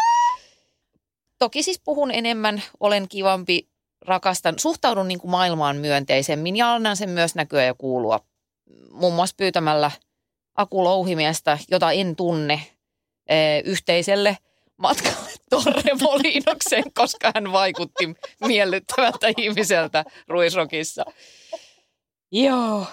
Toki 1.38 1.62
siis 1.62 1.80
puhun 1.84 2.10
enemmän, 2.10 2.62
olen 2.80 3.08
kivampi, 3.08 3.68
rakastan, 4.06 4.58
suhtaudun 4.58 5.08
niin 5.08 5.20
kuin 5.20 5.30
maailmaan 5.30 5.76
myönteisemmin 5.76 6.56
ja 6.56 6.74
annan 6.74 6.96
sen 6.96 7.10
myös 7.10 7.34
näkyä 7.34 7.64
ja 7.64 7.74
kuulua. 7.74 8.20
Muun 8.92 9.14
muassa 9.14 9.34
pyytämällä 9.38 9.90
Aku 10.54 10.84
Louhimiestä, 10.84 11.58
jota 11.70 11.92
en 11.92 12.16
tunne, 12.16 12.62
eh, 13.28 13.62
yhteiselle 13.64 14.38
matkalle 14.78 15.30
Torre 15.50 15.94
Molinokseen, 16.00 16.92
koska 16.94 17.30
hän 17.34 17.52
vaikutti 17.52 18.14
miellyttävältä 18.46 19.26
ihmiseltä 19.36 20.04
Ruisrokissa. 20.28 21.04
Joo. 22.32 22.86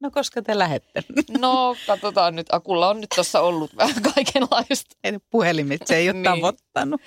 No 0.00 0.10
koska 0.10 0.42
te 0.42 0.58
lähette? 0.58 1.02
No, 1.38 1.76
katsotaan 1.86 2.36
nyt. 2.36 2.46
Akulla 2.52 2.88
on 2.88 3.00
nyt 3.00 3.10
tuossa 3.14 3.40
ollut 3.40 3.76
vähän 3.76 4.02
kaikenlaista. 4.14 4.96
Ei 5.04 5.12
nyt 5.12 5.22
puhelimet, 5.30 5.80
se 5.84 5.96
ei 5.96 6.08
ole 6.08 6.12
Niin. 6.12 6.24
tavoittanut. 6.24 7.00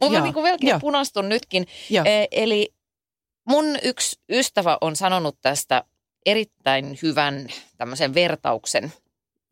Mutta 0.00 0.20
niin 0.20 0.42
melkein 0.42 0.70
joo. 0.70 0.78
punastun 0.80 1.28
nytkin. 1.28 1.66
Joo. 1.90 2.04
E, 2.04 2.26
eli 2.30 2.74
mun 3.48 3.64
yksi 3.82 4.16
ystävä 4.30 4.78
on 4.80 4.96
sanonut 4.96 5.38
tästä 5.42 5.84
erittäin 6.26 6.98
hyvän 7.02 7.48
tämmöisen 7.76 8.14
vertauksen, 8.14 8.92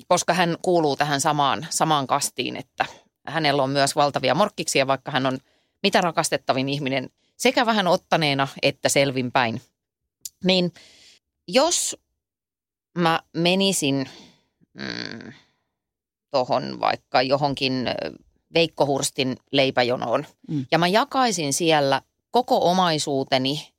koska 0.08 0.34
hän 0.34 0.56
kuuluu 0.62 0.96
tähän 0.96 1.20
samaan, 1.20 1.66
samaan 1.70 2.06
kastiin, 2.06 2.56
että 2.56 2.86
hänellä 3.26 3.62
on 3.62 3.70
myös 3.70 3.96
valtavia 3.96 4.34
morkkiksia, 4.34 4.86
vaikka 4.86 5.10
hän 5.10 5.26
on 5.26 5.38
mitä 5.82 6.00
rakastettavin 6.00 6.68
ihminen 6.68 7.10
sekä 7.36 7.66
vähän 7.66 7.86
ottaneena 7.86 8.48
että 8.62 8.88
selvinpäin. 8.88 9.62
Niin 10.44 10.72
jos 11.48 11.96
mä 12.98 13.20
menisin 13.36 14.08
mm, 14.74 15.32
tuohon 16.30 16.80
vaikka 16.80 17.22
johonkin 17.22 17.72
Veikko 18.54 18.86
Hurstin 18.86 19.36
leipäjonoon 19.52 20.26
Mm. 20.48 20.66
ja 20.72 20.78
mä 20.78 20.86
jakaisin 20.86 21.52
siellä 21.52 22.02
koko 22.30 22.70
omaisuuteni 22.70 23.72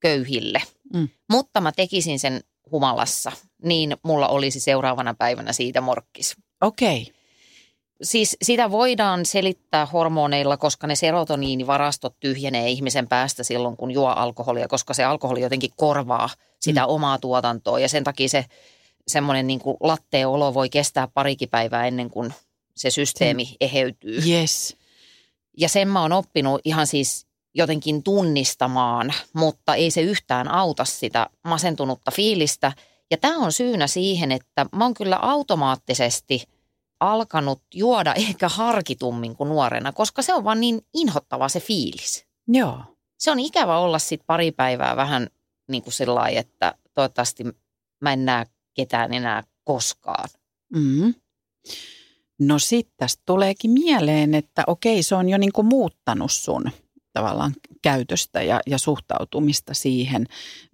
köyhille, 0.00 0.62
Mm. 0.94 1.08
mutta 1.30 1.60
mä 1.60 1.72
tekisin 1.72 2.18
sen 2.18 2.40
humalassa, 2.72 3.32
niin 3.62 3.96
mulla 4.02 4.28
olisi 4.28 4.60
seuraavana 4.60 5.14
päivänä 5.14 5.52
siitä 5.52 5.80
morkkis. 5.80 6.36
Okei. 6.60 7.02
Okay. 7.02 7.14
Siis 8.02 8.36
sitä 8.42 8.70
voidaan 8.70 9.26
selittää 9.26 9.86
hormoneilla, 9.86 10.56
koska 10.56 10.86
ne 10.86 10.94
serotoniinivarastot 10.96 12.14
tyhjenee 12.20 12.68
ihmisen 12.68 13.08
päästä 13.08 13.44
silloin, 13.44 13.76
kun 13.76 13.90
juo 13.90 14.08
alkoholia, 14.08 14.68
koska 14.68 14.94
se 14.94 15.04
alkoholi 15.04 15.40
jotenkin 15.40 15.70
korvaa 15.76 16.28
sitä 16.60 16.80
mm. 16.80 16.88
omaa 16.88 17.18
tuotantoa 17.18 17.80
ja 17.80 17.88
sen 17.88 18.04
takia 18.04 18.28
se 18.28 18.44
semmoinen 19.06 19.46
niin 19.46 19.60
kuin 19.60 19.76
latteolo 19.80 20.54
voi 20.54 20.68
kestää 20.68 21.08
parikin 21.14 21.48
päivää 21.48 21.86
ennen 21.86 22.10
kuin 22.10 22.34
se 22.76 22.90
systeemi 22.90 23.44
sen. 23.44 23.56
eheytyy. 23.60 24.22
Yes. 24.28 24.76
Ja 25.58 25.68
sen 25.68 25.88
mä 25.88 26.02
oon 26.02 26.12
oppinut 26.12 26.60
ihan 26.64 26.86
siis 26.86 27.26
jotenkin 27.54 28.02
tunnistamaan, 28.02 29.14
mutta 29.32 29.74
ei 29.74 29.90
se 29.90 30.00
yhtään 30.00 30.48
auta 30.48 30.84
sitä 30.84 31.26
masentunutta 31.44 32.10
fiilistä. 32.10 32.72
Ja 33.10 33.16
tämä 33.16 33.38
on 33.38 33.52
syynä 33.52 33.86
siihen, 33.86 34.32
että 34.32 34.66
mä 34.76 34.84
oon 34.84 34.94
kyllä 34.94 35.16
automaattisesti 35.16 36.44
alkanut 37.00 37.62
juoda 37.74 38.14
ehkä 38.28 38.48
harkitummin 38.48 39.36
kuin 39.36 39.48
nuorena, 39.48 39.92
koska 39.92 40.22
se 40.22 40.34
on 40.34 40.44
vaan 40.44 40.60
niin 40.60 40.80
inhottava 40.94 41.48
se 41.48 41.60
fiilis. 41.60 42.26
Joo. 42.48 42.78
Se 43.18 43.30
on 43.30 43.40
ikävä 43.40 43.78
olla 43.78 43.98
sitten 43.98 44.26
pari 44.26 44.52
päivää 44.52 44.96
vähän 44.96 45.28
niin 45.68 45.82
kuin 45.82 45.94
sillä 45.94 46.28
että 46.28 46.74
toivottavasti 46.94 47.44
mä 48.00 48.12
en 48.12 48.24
näe 48.24 48.46
ketään 48.74 49.14
enää 49.14 49.42
koskaan. 49.64 50.28
Mm. 50.74 51.14
No 52.40 52.58
sitten 52.58 52.94
tästä 52.96 53.22
tuleekin 53.26 53.70
mieleen, 53.70 54.34
että 54.34 54.64
okei, 54.66 55.02
se 55.02 55.14
on 55.14 55.28
jo 55.28 55.38
niin 55.38 55.52
kuin 55.52 55.66
muuttanut 55.66 56.32
sun 56.32 56.70
tavallaan 57.20 57.52
käytöstä 57.82 58.42
ja, 58.42 58.60
ja 58.66 58.78
suhtautumista 58.78 59.74
siihen. 59.74 60.26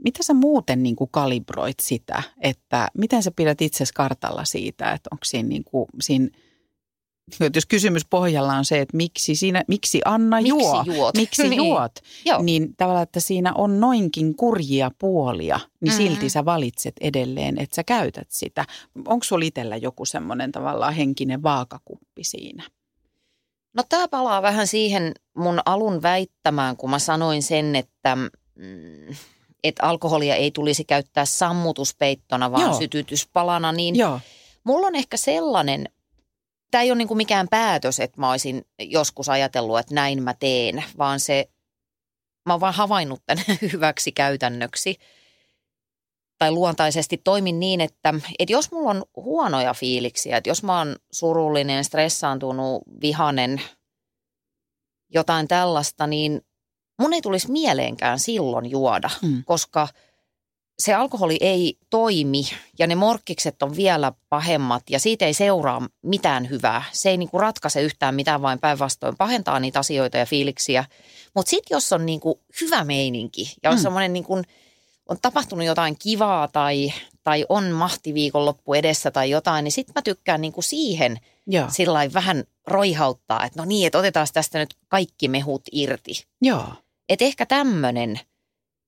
Mitä 0.05 0.23
sä 0.23 0.35
muuten 0.35 0.83
niin 0.83 0.97
kuin 0.97 1.11
kalibroit 1.13 1.81
sitä, 1.81 2.23
että 2.41 2.89
miten 2.99 3.23
sä 3.23 3.31
pidät 3.31 3.63
itse 3.63 3.85
kartalla 3.95 4.45
siitä, 4.45 4.93
että 4.93 5.09
onko 5.13 5.25
siinä, 5.25 5.49
niin 5.49 5.65
kuin, 5.65 5.87
siinä 6.01 6.29
jos 7.55 7.67
kysymys 7.67 8.05
pohjalla 8.11 8.55
on 8.55 8.65
se, 8.65 8.81
että 8.81 8.97
miksi, 8.97 9.37
siinä, 9.37 9.65
miksi 9.69 10.01
Anna 10.05 10.37
Miksi 10.37 10.49
juo, 10.49 10.85
juot? 10.87 11.17
miksi 11.17 11.43
Niin. 11.49 11.57
juot, 11.57 11.93
Joo. 12.25 12.43
niin 12.43 12.77
tavallaan, 12.77 13.03
että 13.03 13.21
siinä 13.21 13.53
on 13.55 13.81
noinkin 13.81 14.37
kurjia 14.37 14.91
puolia, 14.99 15.61
niin 15.81 15.93
Mhm. 15.95 15.97
silti 16.03 16.29
sä 16.29 16.45
valitset 16.45 16.95
edelleen, 17.01 17.59
että 17.61 17.75
sä 17.77 17.85
käytät 17.85 18.27
sitä. 18.31 18.65
Onko 19.07 19.25
sulla 19.25 19.45
itsellä 19.45 19.77
joku 19.77 20.05
semmoinen 20.05 20.53
tavallaan 20.53 20.95
henkinen 20.95 21.43
vaakakuppi 21.43 22.25
siinä? 22.25 22.63
No 23.77 23.83
tämä 23.89 24.09
palaa 24.09 24.43
vähän 24.43 24.67
siihen 24.67 25.13
mun 25.37 25.61
alun 25.67 26.03
väittämään, 26.03 26.77
kun 26.77 26.91
mä 26.91 26.99
sanoin 26.99 27.43
sen, 27.43 27.77
että, 27.77 28.17
mm, 28.55 29.17
että 29.65 29.83
alkoholia 29.83 30.35
ei 30.35 30.51
tulisi 30.51 30.85
käyttää 30.85 31.25
sammutuspeittona, 31.25 32.53
vaan 32.53 32.63
Joo. 32.63 32.79
sytytyspalana, 32.79 33.73
niin 33.73 33.97
Joo. 33.97 34.21
mulla 34.65 34.87
on 34.87 34.95
ehkä 34.95 35.17
sellainen, 35.17 35.89
tämä 36.71 36.83
ei 36.83 36.91
ole 36.91 36.99
niinku 36.99 37.15
mikään 37.15 37.49
päätös, 37.51 38.01
että 38.01 38.21
mä 38.21 38.31
olisin 38.31 38.65
joskus 38.79 39.29
ajatellut, 39.29 39.79
että 39.79 39.95
näin 39.95 40.23
mä 40.23 40.35
teen, 40.35 40.85
vaan 40.99 41.21
se, 41.21 41.49
mä 42.47 42.53
oon 42.53 42.61
vaan 42.61 42.75
havainnut 42.75 43.23
tämän 43.27 43.45
hyväksi 43.73 44.13
käytännöksi. 44.13 44.97
Tai 46.39 46.51
luontaisesti 46.51 47.17
toimin 47.17 47.61
niin, 47.61 47.81
että, 47.81 48.15
että 48.39 48.53
jos 48.53 48.73
mulla 48.73 48.91
on 48.91 49.05
huonoja 49.17 49.75
fiiliksiä, 49.75 50.37
että 50.37 50.51
jos 50.51 50.63
mä 50.63 50.79
oon 50.79 50.97
surullinen, 51.13 51.85
stressaantunut, 51.85 52.83
vihanen, 53.01 53.61
jotain 55.15 55.49
tällaista, 55.49 56.07
niin 56.07 56.41
mun 57.01 57.13
ei 57.13 57.23
tulisi 57.23 57.51
mieleenkään 57.51 58.19
silloin 58.19 58.71
juoda, 58.71 59.11
Mm. 59.23 59.43
koska 59.45 59.89
se 60.79 60.95
alkoholi 60.95 61.37
ei 61.41 61.79
toimi 61.91 62.43
ja 62.79 62.87
ne 62.87 62.95
morkkikset 62.95 63.63
on 63.63 63.77
vielä 63.77 64.13
pahemmat 64.29 64.83
ja 64.91 65.01
siitä 65.01 65.25
ei 65.27 65.35
seuraa 65.35 65.89
mitään 66.03 66.51
hyvää. 66.51 66.83
Se 66.93 67.11
ei 67.11 67.17
niinku 67.17 67.39
ratkaise 67.39 67.83
yhtään 67.83 68.15
mitään, 68.15 68.43
vain 68.43 68.59
päinvastoin 68.59 69.17
pahentaa 69.17 69.61
niitä 69.61 69.79
asioita 69.79 70.17
ja 70.17 70.27
fiiliksiä. 70.27 70.85
Mutta 71.35 71.51
sitten 71.51 71.75
jos 71.77 71.93
on 71.93 72.07
niinku 72.07 72.41
hyvä 72.61 72.85
meininki 72.85 73.55
ja 73.63 73.71
on 73.71 73.77
Mm. 73.77 73.81
mm. 73.81 73.83
semmoinen 73.83 74.13
niinku, 74.13 74.43
on 75.09 75.17
tapahtunut 75.23 75.67
jotain 75.67 75.97
kivaa 75.99 76.49
tai, 76.49 76.93
tai 77.25 77.47
on 77.49 77.71
mahtiviikonloppu 77.71 78.75
edessä 78.75 79.11
tai 79.11 79.31
jotain, 79.31 79.65
niin 79.65 79.73
sitten 79.73 79.93
mä 79.97 80.03
tykkään 80.03 80.41
niinku 80.41 80.63
siihen 80.63 81.21
sillä 81.69 81.99
vähän 82.15 82.45
roihauttaa, 82.67 83.45
että 83.45 83.59
no 83.63 83.65
niin, 83.65 83.87
että 83.87 83.99
otetaan 83.99 84.27
tästä 84.33 84.59
nyt 84.59 84.75
kaikki 84.89 85.29
mehut 85.29 85.63
irti. 85.73 86.27
Joo. 86.43 86.69
Että 87.09 87.25
ehkä 87.25 87.47
tämmöinen 87.47 88.21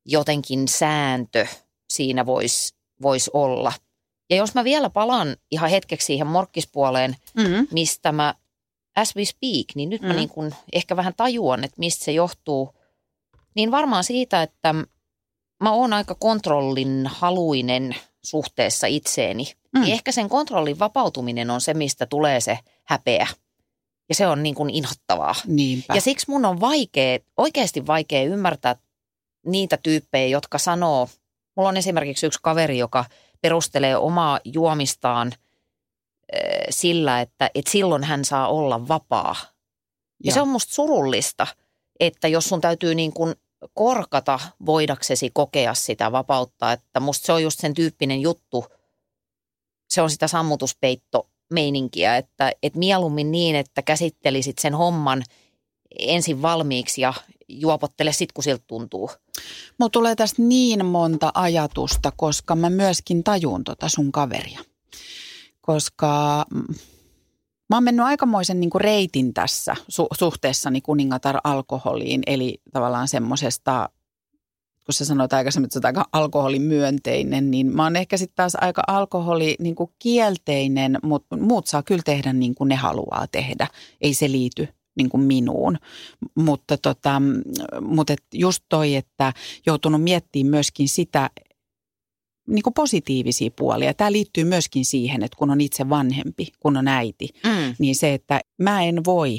jotenkin 0.06 0.68
sääntö 0.68 1.46
siinä 1.90 2.26
voisi 2.26 2.74
vois 3.02 3.30
olla. 3.32 3.72
Ja 4.30 4.36
jos 4.36 4.54
mä 4.54 4.64
vielä 4.64 4.90
palaan 4.90 5.36
ihan 5.50 5.70
hetkeksi 5.70 6.06
siihen 6.06 6.26
morkkispuoleen, 6.26 7.16
Mm. 7.34 7.66
mistä 7.70 8.12
mä 8.12 8.34
as 8.96 9.16
we 9.16 9.24
speak, 9.24 9.66
niin 9.74 9.90
nyt 9.90 10.02
mm. 10.02 10.08
mä 10.08 10.14
niin 10.14 10.28
kun 10.28 10.54
ehkä 10.72 10.96
vähän 10.96 11.14
tajuan, 11.16 11.64
että 11.64 11.78
mistä 11.78 12.04
se 12.04 12.12
johtuu. 12.12 12.74
Niin 13.54 13.70
varmaan 13.70 14.04
siitä, 14.04 14.42
että 14.42 14.74
mä 15.60 15.72
oon 15.72 15.92
aika 15.92 16.14
kontrollin 16.14 17.06
haluinen 17.06 17.96
suhteessa 18.22 18.86
itseeni. 18.86 19.52
Mm. 19.72 19.80
Niin 19.80 19.92
ehkä 19.92 20.12
sen 20.12 20.28
kontrollin 20.28 20.78
vapautuminen 20.78 21.50
on 21.50 21.60
se, 21.60 21.74
mistä 21.74 22.06
tulee 22.06 22.40
se 22.40 22.58
häpeä. 22.84 23.26
Ja 24.08 24.14
se 24.14 24.26
on 24.26 24.42
niin 24.42 24.54
kuin 24.54 24.70
inhottavaa. 24.70 25.34
Niinpä. 25.46 25.94
Ja 25.94 26.00
siksi 26.00 26.26
mun 26.28 26.44
on 26.44 26.60
vaikea, 26.60 27.18
oikeasti 27.36 27.86
vaikea 27.86 28.22
ymmärtää 28.22 28.76
niitä 29.46 29.78
tyyppejä, 29.82 30.26
jotka 30.26 30.58
sanoo, 30.58 31.08
mulla 31.56 31.68
on 31.68 31.76
esimerkiksi 31.76 32.26
yksi 32.26 32.38
kaveri, 32.42 32.78
joka 32.78 33.04
perustelee 33.40 33.96
omaa 33.96 34.40
juomistaan 34.44 35.32
äh, 35.32 36.40
sillä, 36.70 37.20
että, 37.20 37.50
että 37.54 37.70
silloin 37.70 38.04
hän 38.04 38.24
saa 38.24 38.48
olla 38.48 38.88
vapaa. 38.88 39.36
Ja 40.24 40.28
Joo. 40.28 40.34
se 40.34 40.40
on 40.40 40.48
musta 40.48 40.74
surullista, 40.74 41.46
että 42.00 42.28
jos 42.28 42.44
sun 42.44 42.60
täytyy 42.60 42.94
niin 42.94 43.12
kuin 43.12 43.34
korkata 43.74 44.40
voidaksesi 44.66 45.30
kokea 45.34 45.74
sitä 45.74 46.12
vapautta, 46.12 46.72
että 46.72 47.00
musta 47.00 47.26
se 47.26 47.32
on 47.32 47.42
just 47.42 47.60
sen 47.60 47.74
tyyppinen 47.74 48.20
juttu, 48.20 48.66
se 49.88 50.02
on 50.02 50.10
sitä 50.10 50.28
sammutuspeitto 50.28 51.28
meininkiä, 51.52 52.16
että, 52.16 52.52
että 52.62 52.78
mieluummin 52.78 53.30
niin, 53.30 53.56
että 53.56 53.82
käsittelisit 53.82 54.58
sen 54.58 54.74
homman 54.74 55.22
ensin 55.98 56.42
valmiiksi 56.42 57.00
ja 57.00 57.14
juopottele 57.48 58.12
sit, 58.12 58.32
kun 58.32 58.44
siltä 58.44 58.64
tuntuu. 58.66 59.10
Mulla 59.78 59.90
tulee 59.90 60.16
tästä 60.16 60.42
niin 60.42 60.86
monta 60.86 61.30
ajatusta, 61.34 62.12
koska 62.16 62.56
mä 62.56 62.70
myöskin 62.70 63.24
tajun 63.24 63.64
tota 63.64 63.88
sun 63.88 64.12
kaveria. 64.12 64.60
Koska 65.60 66.44
mm, 66.50 66.74
mä 67.68 67.76
oon 67.76 67.84
mennyt 67.84 68.06
aikamoisen 68.06 68.60
niin 68.60 68.70
reitin 68.74 69.34
tässä 69.34 69.76
su- 69.80 70.16
suhteessani 70.18 70.80
kuningatar 70.80 71.40
alkoholiin, 71.44 72.22
eli 72.26 72.60
tavallaan 72.72 73.08
semmoisesta, 73.08 73.88
kun 74.84 74.94
sä 74.94 75.04
sanoit 75.04 75.32
aikaisemmin, 75.32 75.66
että 75.66 75.80
sä 75.80 75.88
aika 75.88 76.04
alkoholimyönteinen, 76.12 77.50
niin 77.50 77.66
mä 77.66 77.82
oon 77.82 77.96
ehkä 77.96 78.16
sitten 78.16 78.36
taas 78.36 78.54
aika 78.60 78.82
alkoholi 78.86 79.56
niin 79.58 79.74
kuin 79.74 79.90
kielteinen, 79.98 80.98
mutta 81.02 81.36
muut 81.36 81.66
saa 81.66 81.82
kyllä 81.82 82.02
tehdä 82.04 82.32
niin 82.32 82.54
kuin 82.54 82.68
ne 82.68 82.74
haluaa 82.74 83.26
tehdä. 83.32 83.68
Ei 84.00 84.14
se 84.14 84.30
liity 84.30 84.68
niin 84.96 85.08
kuin 85.08 85.22
minuun. 85.22 85.78
Mutta, 86.34 86.78
tota, 86.78 87.22
mutta 87.80 88.12
et 88.12 88.24
just 88.34 88.64
toi, 88.68 88.94
että 88.94 89.32
joutunut 89.66 90.02
miettimään 90.02 90.50
myöskin 90.50 90.88
sitä 90.88 91.30
niin 92.48 92.62
kuin 92.62 92.74
positiivisia 92.74 93.50
puolia. 93.56 93.94
Tämä 93.94 94.12
liittyy 94.12 94.44
myöskin 94.44 94.84
siihen, 94.84 95.22
että 95.22 95.36
kun 95.38 95.50
on 95.50 95.60
itse 95.60 95.88
vanhempi, 95.88 96.48
kun 96.60 96.76
on 96.76 96.88
äiti, 96.88 97.28
Mm. 97.44 97.74
niin 97.78 97.96
se, 97.96 98.14
että 98.14 98.40
mä 98.58 98.82
en 98.84 99.04
voi 99.04 99.38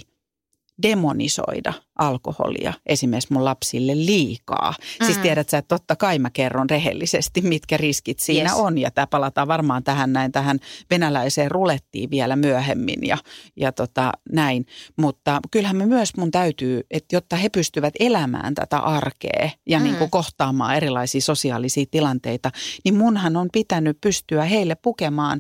demonisoida 0.84 1.74
alkoholia 2.00 2.74
esimerkiksi 2.86 3.34
mun 3.34 3.46
lapsille 3.46 3.96
liikaa. 3.96 4.74
Mm. 5.00 5.06
Siis 5.06 5.18
Mm. 5.18 5.22
tiedät 5.22 5.50
sä, 5.50 5.58
että 5.58 5.76
totta 5.76 5.96
kai 5.96 6.20
mä 6.20 6.30
kerron 6.30 6.70
rehellisesti, 6.70 7.42
mitkä 7.42 7.78
riskit 7.78 8.20
siinä 8.20 8.50
Yes. 8.50 8.60
on. 8.60 8.78
Ja 8.78 8.92
tämä 8.92 9.08
palataan 9.08 9.48
varmaan 9.48 9.84
tähän 9.84 10.14
näin 10.14 10.32
tähän 10.32 10.60
venäläiseen 10.90 11.52
rulettiin 11.52 12.12
vielä 12.12 12.36
myöhemmin 12.36 13.00
ja, 13.08 13.18
ja 13.56 13.72
tota, 13.72 14.12
näin. 14.32 14.66
Mutta 14.98 15.40
kyllähän 15.52 15.76
me 15.78 15.86
myös 15.86 16.18
mun 16.18 16.32
täytyy, 16.32 16.82
että 16.92 17.16
jotta 17.16 17.36
he 17.36 17.50
pystyvät 17.50 17.94
elämään 18.00 18.56
tätä 18.56 18.78
arkea 18.80 19.50
ja 19.68 19.80
Mm. 19.80 19.84
niin 19.84 19.96
kuin 19.96 20.10
kohtaamaan 20.12 20.76
erilaisia 20.76 21.22
sosiaalisia 21.22 21.86
tilanteita, 21.92 22.52
niin 22.86 22.96
munhan 22.96 23.38
on 23.38 23.48
pitänyt 23.54 23.98
pystyä 24.02 24.44
heille 24.44 24.76
pukemaan 24.76 25.40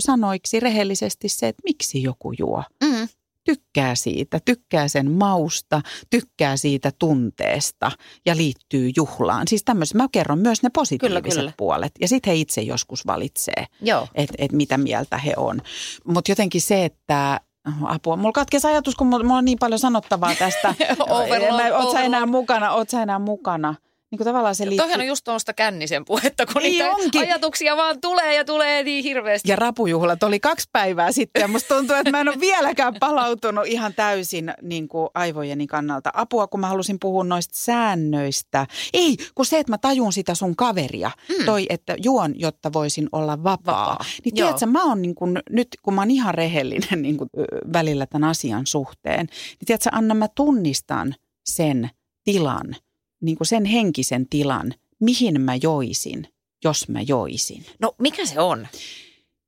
sanoiksi 0.00 0.60
rehellisesti 0.60 1.28
se, 1.28 1.48
että 1.48 1.62
miksi 1.64 2.02
joku 2.02 2.32
juo 2.38 2.62
Mm. 2.84 3.08
Tykkää 3.44 3.94
siitä, 3.94 4.40
tykkää 4.44 4.88
sen 4.88 5.10
mausta, 5.10 5.80
tykkää 6.10 6.56
siitä 6.56 6.92
tunteesta 6.98 7.90
ja 8.26 8.36
liittyy 8.36 8.90
juhlaan. 8.96 9.48
Siis 9.48 9.64
tämmöisen, 9.64 9.96
mä 9.96 10.08
kerron 10.12 10.38
myös 10.38 10.62
ne 10.62 10.70
positiiviset 10.74 11.22
Kyllä, 11.22 11.40
kyllä. 11.40 11.52
puolet 11.56 11.92
ja 12.00 12.08
sitten 12.08 12.30
he 12.30 12.36
itse 12.36 12.60
joskus 12.60 13.06
valitsee, 13.06 13.66
että 14.14 14.34
et 14.38 14.52
mitä 14.52 14.78
mieltä 14.78 15.18
he 15.18 15.32
on. 15.36 15.60
Mutta 16.06 16.30
jotenkin 16.30 16.60
se, 16.60 16.84
että 16.84 17.40
apua, 17.82 18.16
mulla 18.16 18.32
katkesi 18.32 18.66
ajatus, 18.66 18.94
kun 18.94 19.06
mulla, 19.06 19.34
on 19.38 19.44
niin 19.44 19.58
paljon 19.58 19.78
sanottavaa 19.78 20.34
tästä. 20.34 20.74
Overload, 21.08 21.70
Mä- 21.70 21.78
Oot 21.78 21.92
sä 21.92 22.00
enää 22.00 22.26
mukana, 22.26 22.72
oot 22.72 22.90
sä 22.90 23.02
enää 23.02 23.18
mukana? 23.18 23.74
Niin 24.14 24.18
kuin 24.18 24.26
tavallaan 24.26 24.54
se 24.54 24.64
liittyy. 24.64 24.78
Toihan 24.86 25.00
on 25.00 25.06
just 25.06 25.24
tuosta 25.24 25.52
kännisen 25.52 26.04
puhetta, 26.04 26.46
kun 26.46 26.62
Niin 26.62 26.70
niitä 26.72 26.90
onkin. 26.90 27.20
ajatuksia 27.20 27.76
vaan 27.76 28.00
tulee 28.00 28.34
ja 28.34 28.44
tulee 28.44 28.82
niin 28.82 29.04
hirveästi. 29.04 29.50
Ja 29.50 29.56
rapujuhlat 29.56 30.22
oli 30.22 30.40
kaksi 30.40 30.68
päivää 30.72 31.12
sitten 31.12 31.40
ja 31.40 31.48
musta 31.48 31.74
tuntuu, 31.74 31.96
että 31.96 32.10
mä 32.10 32.20
en 32.20 32.28
ole 32.28 32.40
vieläkään 32.40 32.94
palautunut 33.00 33.66
ihan 33.66 33.94
täysin 33.94 34.54
niin 34.62 34.88
kuin 34.88 35.08
aivojeni 35.14 35.66
kannalta. 35.66 36.10
Apua, 36.14 36.46
kun 36.46 36.60
mä 36.60 36.66
halusin 36.68 36.96
puhua 37.00 37.24
noista 37.24 37.54
säännöistä. 37.56 38.66
Ei, 38.92 39.16
kun 39.34 39.46
se, 39.46 39.58
että 39.58 39.72
mä 39.72 39.78
tajun 39.78 40.12
sitä 40.12 40.34
sun 40.34 40.56
kaveria, 40.56 41.10
mm. 41.38 41.44
toi, 41.44 41.66
että 41.68 41.96
juon, 42.02 42.34
jotta 42.36 42.72
voisin 42.72 43.08
olla 43.12 43.42
vapaa. 43.42 43.90
Vapaa, 43.90 44.04
Niin 44.24 44.36
joo. 44.36 44.46
tiedätkö, 44.46 44.66
mä 44.66 44.84
oon 44.84 45.02
niin 45.02 45.14
kuin, 45.14 45.38
nyt, 45.50 45.68
kun 45.82 45.94
mä 45.94 46.00
oon 46.00 46.10
ihan 46.10 46.34
rehellinen 46.34 47.02
niin 47.02 47.16
kuin, 47.16 47.30
välillä 47.72 48.06
tämän 48.06 48.30
asian 48.30 48.66
suhteen, 48.66 49.26
niin 49.26 49.66
tiedätkö, 49.66 49.88
Anna, 49.92 50.14
mä 50.14 50.28
tunnistan 50.34 51.14
sen 51.44 51.90
tilan, 52.24 52.76
niin 53.24 53.36
kuin 53.36 53.46
sen 53.46 53.64
henkisen 53.64 54.28
tilan, 54.28 54.74
mihin 55.00 55.40
mä 55.40 55.54
joisin, 55.62 56.28
jos 56.64 56.88
mä 56.88 57.00
joisin. 57.00 57.64
No 57.80 57.94
mikä 57.98 58.26
se 58.26 58.40
on? 58.40 58.66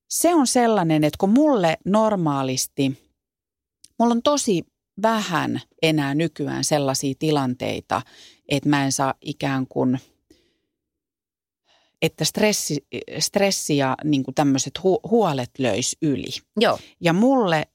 se 0.08 0.34
on 0.34 0.46
sellainen, 0.46 1.04
että 1.04 1.16
kun 1.20 1.30
mulle 1.30 1.76
normaalisti, 1.84 2.98
mulla 3.98 4.12
on 4.12 4.22
tosi 4.22 4.64
vähän 5.02 5.60
enää 5.82 6.14
nykyään 6.14 6.64
sellaisia 6.64 7.14
tilanteita, 7.18 8.02
että 8.48 8.68
mä 8.68 8.84
en 8.84 8.92
saa 8.92 9.14
ikään 9.20 9.66
kuin, 9.66 9.98
että 12.02 12.24
stressi, 12.24 12.86
stressi 13.18 13.76
ja 13.76 13.96
niin 14.04 14.24
kuin 14.24 14.34
tämmöiset 14.34 14.82
hu, 14.82 15.00
huolet 15.10 15.50
löys 15.58 15.96
yli. 16.02 16.30
Joo. 16.60 16.78
Ja 17.00 17.12
mulle 17.12 17.66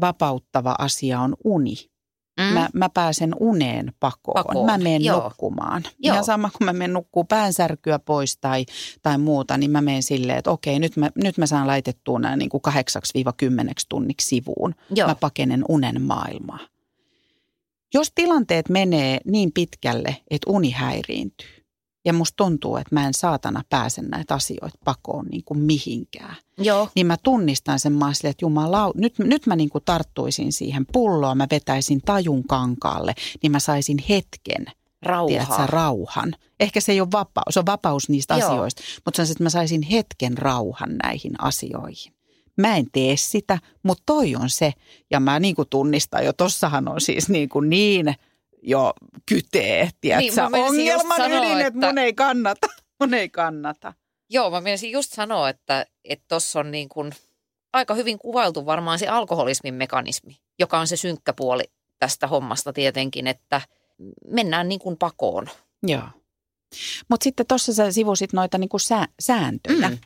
vapauttava 0.00 0.74
asia 0.78 1.20
on 1.20 1.36
uni. 1.44 1.74
Mm. 2.40 2.44
Mä, 2.44 2.68
mä 2.74 2.88
pääsen 2.88 3.34
uneen 3.40 3.92
pakoon. 4.00 4.34
Pakoon, 4.34 4.66
Mä 4.66 4.78
menen 4.78 5.04
joo. 5.04 5.24
nukkumaan. 5.24 5.82
Joo. 5.98 6.14
Ihan 6.14 6.24
sama 6.24 6.50
kuin 6.50 6.64
mä 6.64 6.72
menen 6.72 6.92
nukkuu 6.92 7.24
päänsärkyä 7.24 7.98
pois 7.98 8.36
tai, 8.36 8.66
tai 9.02 9.18
muuta, 9.18 9.58
niin 9.58 9.70
mä 9.70 9.80
menen 9.80 10.02
silleen, 10.02 10.38
että 10.38 10.50
okei, 10.50 10.78
nyt 10.78 10.96
mä, 10.96 11.10
nyt 11.14 11.38
mä 11.38 11.46
saan 11.46 11.66
laitettua 11.66 12.18
nämä 12.18 12.36
niin 12.36 12.50
kuin 12.50 12.62
8-10 12.68 12.72
tunniksi 13.88 14.28
sivuun. 14.28 14.74
Joo. 14.94 15.08
Mä 15.08 15.14
pakenen 15.14 15.64
unen 15.68 16.02
maailmaa. 16.02 16.58
Jos 17.94 18.12
tilanteet 18.14 18.68
menee 18.68 19.18
niin 19.24 19.52
pitkälle, 19.52 20.16
että 20.30 20.50
uni 20.50 20.70
häiriintyy, 20.70 21.53
ja 22.04 22.12
musta 22.12 22.36
tuntuu, 22.36 22.76
että 22.76 22.94
mä 22.94 23.06
en 23.06 23.14
saatana 23.14 23.62
pääse 23.70 24.02
näitä 24.02 24.34
asioita 24.34 24.78
pakoon 24.84 25.26
niin 25.26 25.44
kuin 25.44 25.60
mihinkään, 25.60 26.36
Joo. 26.58 26.88
niin 26.94 27.06
mä 27.06 27.16
tunnistan 27.22 27.80
sen 27.80 27.92
mä 27.92 28.04
oon 28.04 28.14
silleen, 28.14 28.30
että 28.30 28.44
jumala, 28.44 28.92
nyt, 28.94 29.18
nyt 29.18 29.46
mä 29.46 29.56
niin 29.56 29.70
kuin 29.70 29.84
tarttuisin 29.84 30.52
siihen 30.52 30.86
pulloon, 30.92 31.36
mä 31.36 31.46
vetäisin 31.50 32.00
tajun 32.04 32.44
kankaalle, 32.44 33.14
niin 33.42 33.52
mä 33.52 33.58
saisin 33.58 33.98
hetken, 34.08 34.64
tiedätkö, 35.26 35.52
Rauhaa. 35.52 35.66
rauhan. 35.66 36.34
Ehkä 36.60 36.80
se 36.80 36.92
ei 36.92 37.00
ole 37.00 37.08
vapaus, 37.12 37.54
se 37.54 37.60
on 37.60 37.66
vapaus 37.66 38.08
niistä 38.08 38.36
Joo. 38.36 38.50
asioista, 38.50 38.82
mutta 39.04 39.16
se 39.16 39.22
on 39.22 39.26
se, 39.26 39.32
että 39.32 39.44
mä 39.44 39.50
saisin 39.50 39.82
hetken 39.82 40.38
rauhan 40.38 40.96
näihin 41.02 41.32
asioihin. 41.38 42.12
Mä 42.56 42.76
en 42.76 42.86
tee 42.92 43.16
sitä, 43.16 43.58
mutta 43.82 44.02
toi 44.06 44.36
on 44.36 44.50
se. 44.50 44.72
Ja 45.10 45.20
mä 45.20 45.40
niin 45.40 45.54
kuin 45.54 45.68
tunnistan 45.68 46.24
jo, 46.24 46.32
tossahan 46.32 46.88
on 46.88 47.00
siis 47.00 47.28
niin, 47.28 47.48
kuin 47.48 47.70
niin 47.70 48.14
jo 48.64 48.92
kytee, 49.28 49.90
tiedätkö, 50.00 50.42
mä 50.42 50.50
menisin 50.50 50.86
just 50.86 51.04
ongelman 51.04 51.16
sanoa, 51.16 51.38
ydin, 51.38 51.66
että 51.66 51.66
että- 51.66 51.86
mun 51.86 51.98
ei 51.98 52.14
kannata. 52.14 52.66
Mun 53.00 53.14
ei 53.14 53.28
kannata. 53.28 53.92
Joo, 54.30 54.50
mä 54.50 54.60
menisin 54.60 54.90
just 54.90 55.12
sanoa, 55.12 55.48
että 55.48 55.86
tuossa 56.28 56.60
on 56.60 56.70
niin 56.70 56.88
kuin 56.88 57.12
aika 57.72 57.94
hyvin 57.94 58.18
kuvailtu 58.18 58.66
varmaan 58.66 58.98
se 58.98 59.08
alkoholismin 59.08 59.74
mekanismi, 59.74 60.38
joka 60.58 60.78
on 60.78 60.86
se 60.86 60.96
synkkä 60.96 61.32
puoli 61.32 61.62
tästä 61.98 62.26
hommasta 62.26 62.72
tietenkin, 62.72 63.26
että 63.26 63.60
mennään 64.28 64.68
niin 64.68 64.80
kuin 64.80 64.96
pakoon. 64.96 65.46
Joo. 65.82 66.08
Mutta 67.08 67.24
sitten 67.24 67.46
tuossa 67.46 67.74
sä 67.74 67.92
sivusit 67.92 68.32
noita 68.32 68.58
niinku 68.58 68.78
sää, 68.78 69.06
sääntöjä. 69.20 69.88
Mm. 69.88 69.98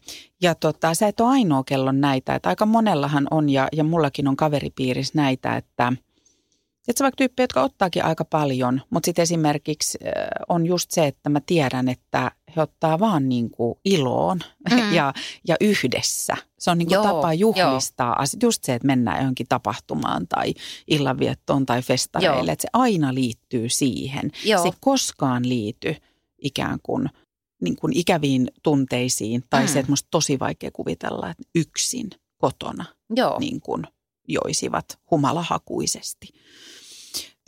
Ja 0.42 0.54
tota, 0.54 0.94
sä 0.94 1.08
et 1.08 1.20
ole 1.20 1.28
ainoa 1.28 1.64
kellon 1.64 2.00
näitä. 2.00 2.34
Että 2.34 2.48
aika 2.48 2.66
monellahan 2.66 3.26
on 3.30 3.48
ja, 3.48 3.68
ja 3.72 3.84
mullakin 3.84 4.28
on 4.28 4.36
kaveripiirissä 4.36 5.12
näitä, 5.16 5.56
että 5.56 5.92
että 6.88 7.04
vaikka 7.04 7.16
tyyppejä, 7.16 7.44
jotka 7.44 7.62
ottaakin 7.62 8.04
aika 8.04 8.24
paljon, 8.24 8.80
mutta 8.90 9.06
sitten 9.06 9.22
esimerkiksi 9.22 9.98
on 10.48 10.66
just 10.66 10.90
se, 10.90 11.06
että 11.06 11.28
mä 11.28 11.40
tiedän, 11.46 11.88
että 11.88 12.30
he 12.56 12.62
ottaa 12.62 12.98
vaan 12.98 13.28
niinku 13.28 13.80
iloon 13.84 14.40
Mm. 14.70 14.92
ja, 14.98 15.12
ja 15.48 15.56
yhdessä. 15.60 16.36
Se 16.58 16.70
on 16.70 16.78
niinku 16.78 16.94
Joo, 16.94 17.02
tapa 17.02 17.34
juhlistaa. 17.34 18.16
Joo. 18.18 18.38
Just 18.42 18.64
se, 18.64 18.74
että 18.74 18.86
mennään 18.86 19.18
johonkin 19.18 19.46
tapahtumaan 19.48 20.28
tai 20.28 20.54
illanviettoon 20.88 21.66
tai 21.66 21.82
festareille. 21.82 22.52
Että 22.52 22.62
se 22.62 22.68
aina 22.72 23.14
liittyy 23.14 23.68
siihen. 23.68 24.30
Joo. 24.44 24.62
Se 24.62 24.70
koskaan 24.80 25.48
liity 25.48 25.94
ikään 26.42 26.78
kuin, 26.82 27.10
niin 27.62 27.76
kuin 27.76 27.96
ikäviin 27.96 28.50
tunteisiin 28.62 29.44
tai 29.50 29.62
Mm. 29.62 29.68
se, 29.68 29.78
että 29.78 29.92
musta 29.92 30.08
tosi 30.10 30.38
vaikea 30.38 30.70
kuvitella, 30.72 31.30
että 31.30 31.42
yksin 31.54 32.10
kotona 32.38 32.84
Joo. 33.16 33.38
niin 33.38 33.60
kuin 33.60 33.82
joisivat 34.28 34.98
humalahakuisesti. 35.10 36.28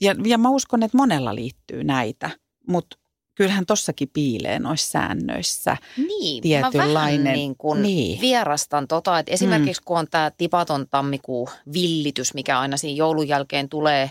Ja, 0.01 0.15
ja 0.25 0.39
mä 0.39 0.49
uskon, 0.49 0.83
että 0.83 0.97
monella 0.97 1.35
liittyy 1.35 1.85
näitä, 1.85 2.31
mutta 2.69 2.97
kyllähän 3.35 3.67
tossakin 3.67 4.11
piilee 4.13 4.59
noissa 4.59 4.91
säännöissä. 4.91 5.77
Niin, 5.97 6.43
tietynlainen- 6.43 6.89
mä 6.89 6.95
vähän 6.95 7.25
niin 7.25 7.57
kuin 7.57 7.83
niin. 7.83 8.21
vierastan 8.21 8.89
tota, 8.89 9.19
että 9.19 9.33
esimerkiksi 9.33 9.83
kun 9.85 9.99
on 9.99 10.07
tämä 10.11 10.31
tipaton 10.31 10.87
tammikuu 10.91 11.49
villitys, 11.73 12.35
mikä 12.35 12.61
aina 12.61 12.77
siinä 12.77 12.97
joulun 12.97 13.29
jälkeen 13.29 13.69
tulee, 13.69 14.11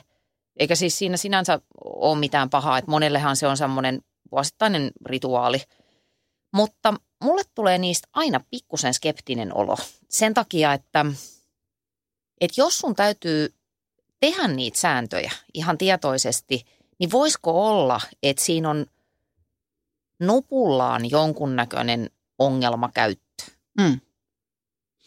eikä 0.60 0.76
siis 0.76 0.98
siinä 0.98 1.18
sinänsä 1.18 1.60
ole 1.84 2.20
mitään 2.20 2.50
pahaa, 2.50 2.78
että 2.78 2.92
monellehan 2.92 3.36
se 3.36 3.48
on 3.48 3.58
semmoinen 3.58 4.02
vuosittainen 4.32 4.92
rituaali, 5.06 5.62
mutta 6.54 6.94
mulle 7.24 7.42
tulee 7.56 7.78
niistä 7.78 8.08
aina 8.14 8.40
pikkusen 8.52 8.94
skeptinen 8.94 9.58
olo 9.58 9.78
sen 10.10 10.34
takia, 10.34 10.74
että, 10.74 11.06
että 12.42 12.62
jos 12.62 12.78
sun 12.80 12.96
täytyy 12.96 13.54
tehdä 14.20 14.48
niitä 14.48 14.80
sääntöjä 14.80 15.32
ihan 15.54 15.78
tietoisesti, 15.78 16.66
niin 17.00 17.12
voisiko 17.12 17.68
olla, 17.68 18.02
että 18.24 18.44
siinä 18.44 18.70
on 18.70 18.86
nupullaan 20.20 21.10
jonkunnäköinen 21.10 22.10
ongelmakäyttö. 22.40 23.44
Mm. 23.82 24.00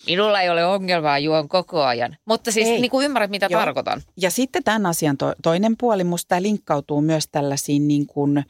Minulla 0.06 0.40
ei 0.40 0.50
ole 0.50 0.66
ongelmaa, 0.66 1.18
juon 1.18 1.48
koko 1.48 1.82
ajan. 1.82 2.16
Mutta 2.24 2.52
siis 2.52 2.68
Ei. 2.68 2.80
niin 2.80 2.90
kuin 2.90 3.04
ymmärrät, 3.04 3.30
mitä 3.30 3.46
Joo. 3.50 3.60
tarkoitan. 3.60 4.02
Ja 4.16 4.30
sitten 4.30 4.64
tämän 4.64 4.86
asian 4.86 5.18
to, 5.18 5.32
toinen 5.42 5.76
puoli, 5.76 6.04
musta 6.04 6.28
tämä 6.28 6.42
linkkautuu 6.42 7.00
myös 7.00 7.28
tällaisiin 7.28 7.88
niin 7.88 8.06
kuin 8.06 8.44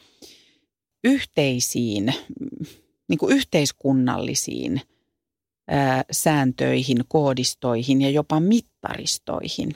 yhteisiin, 1.05 2.15
niin 3.09 3.19
kuin 3.19 3.37
yhteiskunnallisiin 3.37 4.81
ää, 5.69 6.05
sääntöihin, 6.13 6.97
koodistoihin 7.09 8.03
ja 8.03 8.11
jopa 8.11 8.41
mittaristoihin. 8.41 9.73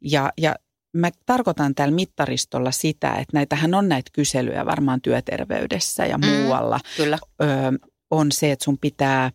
Ja, 0.00 0.32
ja 0.38 0.54
mä 0.96 1.10
tarkoitan 1.26 1.74
tällä 1.74 1.94
mittaristolla 1.94 2.70
sitä, 2.70 3.10
että 3.12 3.36
näitähän 3.36 3.74
on 3.74 3.88
näitä 3.88 4.10
kyselyjä 4.12 4.66
varmaan 4.66 5.00
työterveydessä 5.00 6.06
ja 6.06 6.18
Mm. 6.18 6.26
muualla. 6.26 6.80
Kyllä. 6.96 7.18
Ö, 7.42 7.46
on 8.10 8.32
se, 8.32 8.52
että 8.52 8.64
sun 8.64 8.78
pitää 8.78 9.32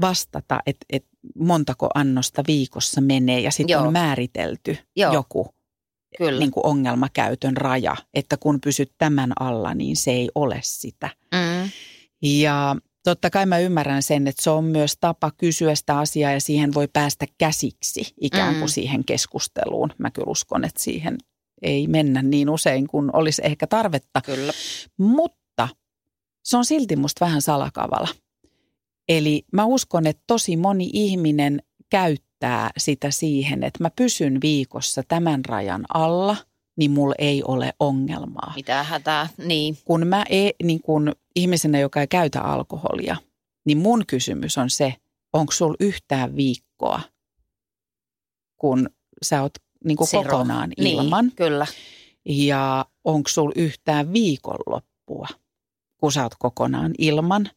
vastata, 0.00 0.60
että, 0.66 0.86
että 0.90 1.08
montako 1.38 1.88
annosta 1.94 2.42
viikossa 2.46 3.00
menee 3.00 3.40
ja 3.40 3.50
sitten 3.50 3.78
on 3.78 3.92
määritelty 3.92 4.78
Joo. 4.96 5.12
joku 5.12 5.54
Kyllä. 6.18 6.38
niin 6.38 6.50
kuin 6.50 6.66
ongelmakäytön 6.66 7.56
raja, 7.56 7.96
että 8.14 8.36
kun 8.36 8.60
pysyt 8.60 8.92
tämän 8.98 9.32
alla, 9.40 9.74
niin 9.74 9.96
se 9.96 10.10
ei 10.10 10.30
ole 10.34 10.60
sitä. 10.62 11.08
Mm. 11.34 11.70
Ja 12.22 12.76
totta 13.04 13.30
kai 13.30 13.46
mä 13.46 13.58
ymmärrän 13.58 14.02
sen, 14.02 14.26
että 14.26 14.42
se 14.42 14.50
on 14.50 14.64
myös 14.64 14.96
tapa 15.00 15.30
kysyä 15.30 15.74
sitä 15.74 15.98
asiaa 15.98 16.32
ja 16.32 16.40
siihen 16.40 16.74
voi 16.74 16.88
päästä 16.92 17.26
käsiksi 17.38 18.14
ikään 18.20 18.54
kuin 18.54 18.64
Mm. 18.64 18.68
siihen 18.68 19.04
keskusteluun. 19.04 19.90
Mä 19.98 20.10
kyllä 20.10 20.30
uskon, 20.30 20.64
että 20.64 20.82
siihen 20.82 21.18
ei 21.62 21.86
mennä 21.86 22.22
niin 22.22 22.50
usein 22.50 22.86
kuin 22.86 23.16
olisi 23.16 23.42
ehkä 23.44 23.66
tarvetta. 23.66 24.20
Kyllä. 24.20 24.52
Mutta 24.98 25.68
se 26.44 26.56
on 26.56 26.64
silti 26.64 26.96
musta 26.96 27.24
vähän 27.24 27.42
salakavala. 27.42 28.08
Eli 29.08 29.44
mä 29.52 29.64
uskon, 29.64 30.06
että 30.06 30.22
tosi 30.26 30.56
moni 30.56 30.90
ihminen 30.92 31.62
käyttää 31.90 32.70
sitä 32.78 33.10
siihen, 33.10 33.64
että 33.64 33.84
mä 33.84 33.90
pysyn 33.96 34.38
viikossa 34.42 35.02
tämän 35.08 35.44
rajan 35.44 35.84
alla, 35.94 36.36
niin 36.76 36.90
mulla 36.90 37.14
ei 37.18 37.42
ole 37.48 37.72
ongelmaa. 37.80 38.52
Mitä 38.56 38.82
hätää. 38.82 39.28
Niin. 39.38 39.78
Kun 39.84 40.06
mä 40.06 40.24
e, 40.30 40.50
niin 40.62 40.80
kun 40.82 41.12
ihmisenä, 41.36 41.78
joka 41.78 42.00
ei 42.00 42.06
käytä 42.06 42.40
alkoholia, 42.40 43.16
niin 43.64 43.78
mun 43.78 44.04
kysymys 44.06 44.58
on 44.58 44.70
se, 44.70 44.94
onko 45.32 45.52
sul 45.52 45.74
yhtään 45.80 46.36
viikkoa, 46.36 47.00
kun 48.56 48.90
sä 49.22 49.42
oot 49.42 49.52
niin 49.84 49.96
kuin 49.96 50.08
Zero. 50.08 50.22
kokonaan 50.22 50.72
ilman. 50.76 51.24
Niin, 51.24 51.36
kyllä. 51.36 51.66
Ja 52.24 52.86
onko 53.04 53.28
sul 53.28 53.52
yhtään 53.56 54.12
viikonloppua, 54.12 55.28
kun 55.96 56.12
sä 56.12 56.22
oot 56.22 56.34
kokonaan 56.38 56.92
ilman. 56.98 57.50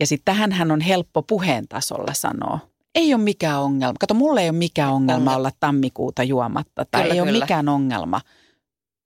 Ja 0.00 0.06
sitten 0.06 0.34
tähänhän 0.34 0.70
on 0.70 0.80
helppo 0.80 1.22
puheen 1.22 1.68
tasolla 1.68 2.14
sanoa. 2.14 2.58
Ei 2.94 3.14
ole 3.14 3.22
mikään 3.22 3.60
ongelma. 3.60 3.96
Kato, 4.00 4.14
mulle 4.14 4.42
ei 4.42 4.48
ole 4.50 4.58
mikään 4.58 4.92
ongelma 4.92 5.36
olla 5.36 5.50
tammikuuta 5.60 6.22
juomatta. 6.22 6.84
Tai 6.90 7.02
Kyllä, 7.02 7.14
ei 7.14 7.20
ole 7.20 7.30
kyllä. 7.30 7.44
mikään 7.44 7.68
ongelma. 7.68 8.20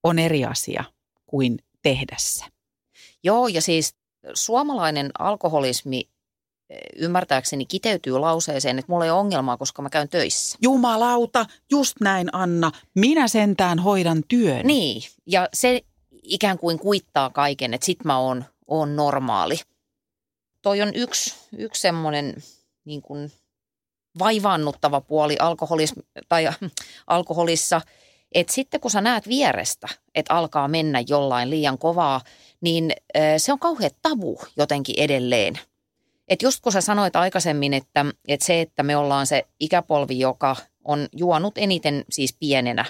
On 0.02 0.18
eri 0.18 0.44
asia 0.44 0.84
kuin 1.26 1.58
tehdä 1.82 2.16
se. 2.18 2.44
Joo, 3.24 3.48
ja 3.48 3.62
siis 3.62 3.94
suomalainen 4.34 5.10
alkoholismi 5.18 6.08
eh, 6.70 6.78
ymmärtääkseni 6.96 7.66
kiteytyy 7.66 8.18
lauseeseen, 8.18 8.78
että 8.78 8.92
mulla 8.92 9.04
ei 9.04 9.10
ole 9.10 9.20
ongelmaa, 9.20 9.56
koska 9.56 9.82
mä 9.82 9.90
käyn 9.90 10.08
töissä. 10.08 10.58
Jumalauta, 10.62 11.46
just 11.70 11.96
näin 12.00 12.28
Anna. 12.32 12.72
Minä 12.94 13.28
sentään 13.28 13.78
hoidan 13.78 14.22
työn. 14.28 14.66
Niin, 14.66 15.02
ja 15.26 15.48
se 15.54 15.80
ikään 16.22 16.58
kuin 16.58 16.78
kuittaa 16.78 17.30
kaiken, 17.30 17.74
että 17.74 17.84
sit 17.84 18.04
mä 18.04 18.18
oon, 18.18 18.44
oon 18.66 18.96
normaali. 18.96 19.60
Toi 20.62 20.82
on 20.82 20.94
yksi, 20.94 21.34
yksi 21.58 21.82
semmoinen 21.82 22.34
niin 22.84 23.02
kuin 23.02 23.32
vaivaannuttava 24.18 25.00
puoli 25.00 25.36
alkoholis, 25.38 25.94
tai 26.28 26.48
alkoholissa, 27.06 27.80
että 28.32 28.52
sitten 28.52 28.80
kun 28.80 28.90
sä 28.90 29.00
näet 29.00 29.28
vierestä, 29.28 29.88
että 30.14 30.34
alkaa 30.34 30.68
mennä 30.68 31.04
jollain 31.08 31.50
liian 31.50 31.78
kovaa, 31.78 32.20
niin 32.60 32.92
se 33.38 33.52
on 33.52 33.58
kauhean 33.58 33.90
tabu 34.02 34.40
jotenkin 34.56 34.94
edelleen. 34.98 35.58
että 36.28 36.46
just 36.46 36.60
kun 36.60 36.72
sä 36.72 36.80
sanoit 36.80 37.16
aikaisemmin, 37.16 37.74
että, 37.74 38.06
että 38.28 38.46
se, 38.46 38.60
että 38.60 38.82
me 38.82 38.96
ollaan 38.96 39.26
se 39.26 39.46
ikäpolvi, 39.60 40.18
joka 40.18 40.56
on 40.84 41.08
juonut 41.12 41.58
eniten 41.58 42.04
siis 42.10 42.36
pienenä, 42.40 42.84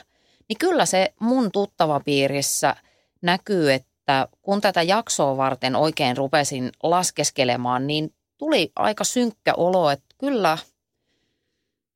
niin 0.48 0.58
kyllä 0.58 0.86
se 0.86 1.14
mun 1.20 1.52
tuttava 1.52 2.00
piirissä 2.00 2.76
näkyy, 3.22 3.72
että 3.72 4.28
kun 4.42 4.60
tätä 4.60 4.82
jaksoa 4.82 5.36
varten 5.36 5.76
oikein 5.76 6.16
rupesin 6.16 6.70
laskeskelemaan, 6.82 7.86
niin 7.86 8.14
tuli 8.38 8.72
aika 8.76 9.04
synkkä 9.04 9.54
olo, 9.54 9.90
että 9.90 10.14
kyllä 10.18 10.58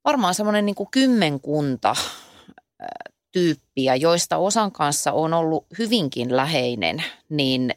varmaan 0.05 0.35
semmoinen 0.35 0.65
niin 0.65 0.75
kuin 0.75 0.89
kymmenkunta 0.91 1.95
tyyppiä, 3.35 3.95
joista 3.95 4.37
osan 4.37 4.71
kanssa 4.71 5.11
on 5.11 5.33
ollut 5.33 5.65
hyvinkin 5.79 6.35
läheinen, 6.35 7.03
niin 7.29 7.73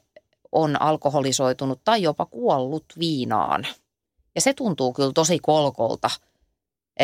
on 0.52 0.82
alkoholisoitunut 0.82 1.80
tai 1.84 2.02
jopa 2.02 2.26
kuollut 2.26 2.84
viinaan. 2.98 3.66
Ja 4.34 4.40
se 4.40 4.54
tuntuu 4.54 4.92
kyllä 4.92 5.12
tosi 5.12 5.38
kolkolta 5.38 6.10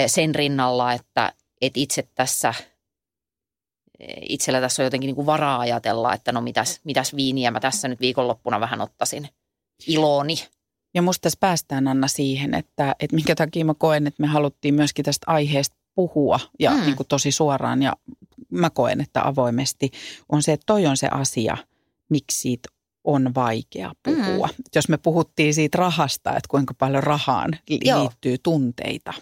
sen 0.06 0.34
rinnalla, 0.34 0.92
että, 0.92 1.32
että 1.60 1.80
itse 1.80 2.08
tässä, 2.14 2.54
itsellä 4.28 4.60
tässä 4.60 4.82
on 4.82 4.84
jotenkin 4.84 5.08
niin 5.08 5.16
kuin 5.16 5.26
varaa 5.26 5.60
ajatella, 5.60 6.14
että 6.14 6.32
no 6.32 6.40
mitäs, 6.40 6.80
mitäs 6.84 7.16
viiniä 7.16 7.50
mä 7.50 7.60
tässä 7.60 7.88
nyt 7.88 8.00
viikonloppuna 8.00 8.60
vähän 8.60 8.80
ottaisin 8.80 9.28
iloni. 9.86 10.36
Ja 10.94 11.02
musta 11.02 11.22
tässä 11.22 11.38
päästään 11.40 11.88
Anna 11.88 12.08
siihen, 12.08 12.54
että, 12.54 12.94
että 13.00 13.16
minkä 13.16 13.34
takia 13.34 13.64
mä 13.64 13.74
koen, 13.74 14.06
että 14.06 14.20
me 14.22 14.26
haluttiin 14.26 14.74
myöskin 14.74 15.04
tästä 15.04 15.24
aiheesta 15.30 15.76
puhua 15.94 16.40
ja 16.58 16.70
mm. 16.70 16.80
niin 16.80 16.96
kuin 16.96 17.06
tosi 17.06 17.32
suoraan 17.32 17.82
ja 17.82 17.92
mä 18.54 18.70
koen, 18.70 19.00
että 19.00 19.28
avoimesti 19.28 19.90
on 20.28 20.42
se, 20.42 20.52
että 20.52 20.64
toi 20.66 20.86
on 20.86 20.96
se 20.96 21.08
asia, 21.10 21.56
miksi 22.08 22.38
siitä 22.40 22.68
on 23.04 23.34
vaikea 23.34 23.92
puhua. 24.02 24.46
Mm. 24.46 24.64
Jos 24.74 24.88
me 24.88 24.98
puhuttiin 24.98 25.54
siitä 25.54 25.78
rahasta, 25.78 26.30
että 26.30 26.48
kuinka 26.48 26.74
paljon 26.74 27.02
rahaan 27.02 27.50
liittyy 27.70 28.32
Joo. 28.32 28.38
tunteita. 28.42 29.12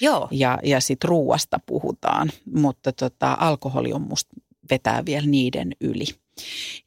Joo. 0.00 0.28
Ja, 0.30 0.58
ja 0.62 0.80
sitten 0.80 1.08
ruuasta 1.08 1.60
puhutaan, 1.66 2.30
mutta 2.54 2.92
tota, 2.92 3.36
alkoholi 3.40 3.92
on 3.92 4.02
musta 4.02 4.36
vetää 4.70 5.04
vielä 5.04 5.26
niiden 5.26 5.72
yli. 5.80 6.04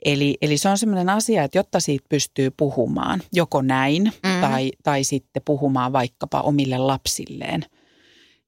Eli, 0.06 0.38
eli 0.42 0.58
se 0.58 0.70
on 0.70 0.78
sellainen 0.78 1.10
asia, 1.10 1.44
että 1.44 1.58
jotta 1.58 1.80
siitä 1.80 2.06
pystyy 2.10 2.52
puhumaan, 2.58 3.22
joko 3.34 3.62
näin 3.62 4.04
mm. 4.04 4.42
tai, 4.42 4.72
tai 4.84 5.04
sitten 5.04 5.42
puhumaan 5.46 5.94
vaikkapa 5.94 6.42
omille 6.42 6.78
lapsilleen, 6.78 7.66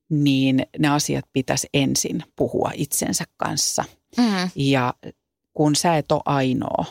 niin 0.10 0.66
ne 0.80 0.88
asiat 0.88 1.26
pitäisi 1.34 1.68
ensin 1.74 2.24
puhua 2.36 2.72
itsensä 2.74 3.24
kanssa. 3.38 3.84
Mm. 4.18 4.50
Ja 4.56 4.94
kun 5.54 5.76
sä 5.76 5.98
et 5.98 6.12
ole 6.12 6.22
ainoa, 6.26 6.86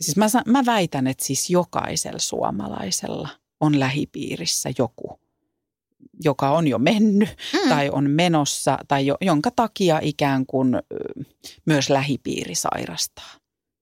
siis 0.00 0.16
mä, 0.16 0.26
mä 0.46 0.66
väitän, 0.66 1.06
että 1.06 1.24
siis 1.24 1.50
jokaisella 1.50 2.18
suomalaisella 2.18 3.28
on 3.60 3.80
lähipiirissä 3.80 4.70
joku, 4.78 5.20
joka 6.24 6.50
on 6.50 6.68
jo 6.68 6.78
mennyt 6.78 7.28
mm. 7.52 7.68
tai 7.68 7.90
on 7.90 8.10
menossa 8.10 8.78
tai 8.88 9.06
jo, 9.06 9.16
jonka 9.20 9.50
takia 9.50 9.98
ikään 10.02 10.46
kuin 10.46 10.76
myös 11.66 11.90
lähipiiri 11.90 12.54
sairastaa. 12.54 13.30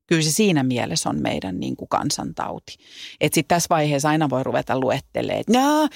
Kyllä 0.07 0.23
se 0.23 0.31
siinä 0.31 0.63
mielessä 0.63 1.09
on 1.09 1.23
meidän 1.23 1.61
niin 1.61 1.77
kuin 1.77 1.89
kansantauti. 1.89 2.77
Että 3.21 3.35
sitten 3.35 3.57
tässä 3.57 3.67
vaiheessa 3.71 4.09
aina 4.09 4.31
voi 4.31 4.45
ruveta 4.45 4.81
luettelemaan, 4.81 5.41
että 5.41 5.53
no, 5.53 5.89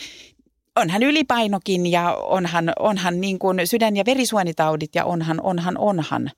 onhan 0.76 1.02
ylipainokin 1.02 1.86
ja 1.86 2.14
onhan, 2.14 2.72
onhan 2.78 3.20
niin 3.20 3.38
kuin 3.38 3.66
sydän- 3.66 3.96
ja 3.96 4.04
verisuonitaudit 4.06 4.94
ja 4.94 5.04
onhan, 5.04 5.40
onhan, 5.40 5.78
onhan. 5.78 6.30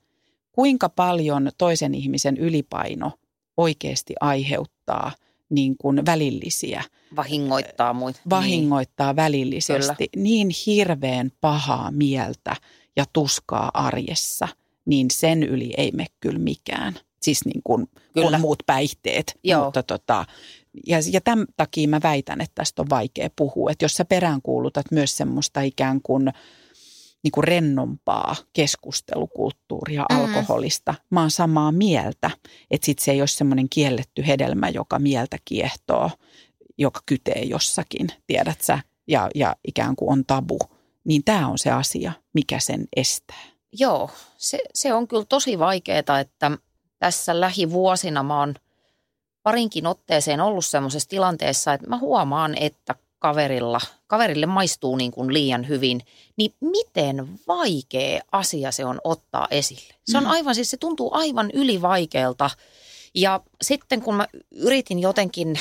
Kuinka 0.53 0.89
paljon 0.89 1.51
toisen 1.59 1.95
ihmisen 1.95 2.37
ylipaino 2.37 3.12
oikeasti 3.57 4.14
aiheuttaa 4.20 5.12
niin 5.51 5.76
kuin 5.78 6.07
välillisiä. 6.07 6.82
Vahingoittaa 7.16 7.93
muita. 7.93 8.20
Vahingoittaa 8.30 9.12
niin. 9.12 9.16
välillisesti. 9.16 10.09
Kyllä. 10.09 10.22
Niin 10.22 10.49
hirveän 10.66 11.32
pahaa 11.41 11.91
mieltä 11.91 12.57
ja 12.97 13.05
tuskaa 13.12 13.70
arjessa, 13.74 14.49
niin 14.87 15.07
sen 15.11 15.43
yli 15.43 15.74
ei 15.76 15.91
me 15.91 16.07
kyllä 16.20 16.39
mikään. 16.39 16.95
Siis 17.22 17.45
niin 17.45 17.61
kuin, 17.64 17.89
kyllä. 18.12 18.39
muut 18.39 18.62
päihteet. 18.66 19.39
Joo. 19.45 19.64
Mutta 19.64 19.82
tota, 19.82 20.24
ja, 20.87 20.99
ja 21.11 21.20
tämän 21.20 21.47
takia 21.57 21.89
mä 21.89 22.01
väitän, 22.03 22.41
että 22.41 22.55
tästä 22.55 22.83
on 22.83 22.91
vaikea 22.91 23.29
puhua. 23.37 23.70
Että 23.70 23.85
jos 23.85 23.95
sä 23.95 24.05
peräänkuulutat 24.05 24.87
myös 24.91 25.16
semmoista 25.16 25.61
ikään 25.61 26.01
kuin, 26.03 26.33
niin 27.22 27.33
kuin 27.33 27.45
rennompaa 27.45 28.37
keskustelukulttuuria 28.53 30.05
mm. 30.11 30.16
alkoholista, 30.16 30.95
mä 31.11 31.20
oon 31.20 31.31
samaa 31.31 31.72
mieltä. 31.72 32.31
Että 32.70 32.87
sit 32.87 32.99
se 32.99 33.12
ei 33.12 33.20
ole 33.20 33.27
semmoinen 33.27 33.68
kielletty 33.68 34.27
hedelmä, 34.27 34.68
joka 34.68 34.99
mieltä 34.99 35.37
kiehtoo, 35.45 36.11
joka 36.79 37.01
kytee 37.07 37.43
jossakin, 37.43 38.09
tiedät 38.27 38.61
sä, 38.61 38.79
ja, 39.09 39.31
ja 39.35 39.57
ikään 39.68 39.97
kuin 39.97 40.12
on 40.12 40.25
tabu. 40.27 40.59
Niin 41.05 41.25
tämä 41.25 41.49
on 41.49 41.59
se 41.59 41.70
asia, 41.70 42.12
mikä 42.33 42.59
sen 42.59 42.85
estää. 42.97 43.45
Joo, 43.72 44.11
se, 44.37 44.59
se 44.75 44.95
on 44.95 45.09
kyllä 45.09 45.25
tosi 45.29 45.59
vaikeaa, 45.59 46.20
että 46.20 46.59
tässä 46.99 47.41
lähivuosina 47.41 48.22
mä 48.22 48.41
oon 48.41 48.55
parinkin 49.45 49.86
otteeseen 49.86 50.40
ollut 50.40 50.64
semmoisessa 50.64 51.09
tilanteessa, 51.09 51.72
että 51.72 51.88
mä 51.88 51.99
huomaan, 51.99 52.55
että 52.61 52.95
kaverilla, 53.18 53.80
kaverille 54.07 54.47
maistuu 54.47 54.97
niin 54.97 55.11
kuin 55.11 55.32
liian 55.32 55.68
hyvin, 55.68 56.01
niin 56.36 56.55
miten 56.61 57.28
vaikea 57.49 58.22
asia 58.32 58.72
se 58.72 58.84
on 58.84 59.01
ottaa 59.05 59.49
esille. 59.51 59.95
Se 60.05 60.18
on 60.18 60.24
mm. 60.24 60.30
aivan, 60.30 60.55
siis 60.55 60.70
se 60.70 60.76
tuntuu 60.76 61.11
aivan 61.12 61.51
ylivaikealta. 61.51 62.51
Ja 63.14 63.40
sitten 63.62 64.03
kun 64.03 64.14
mä 64.14 64.26
yritin 64.51 64.99
jotenkin 64.99 65.59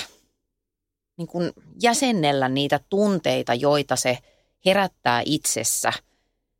niin 1.18 1.28
kuin 1.28 1.52
jäsennellä 1.82 2.50
niitä 2.50 2.80
tunteita, 2.90 3.54
joita 3.54 3.96
se 3.96 4.18
herättää 4.66 5.22
itsessä, 5.26 5.94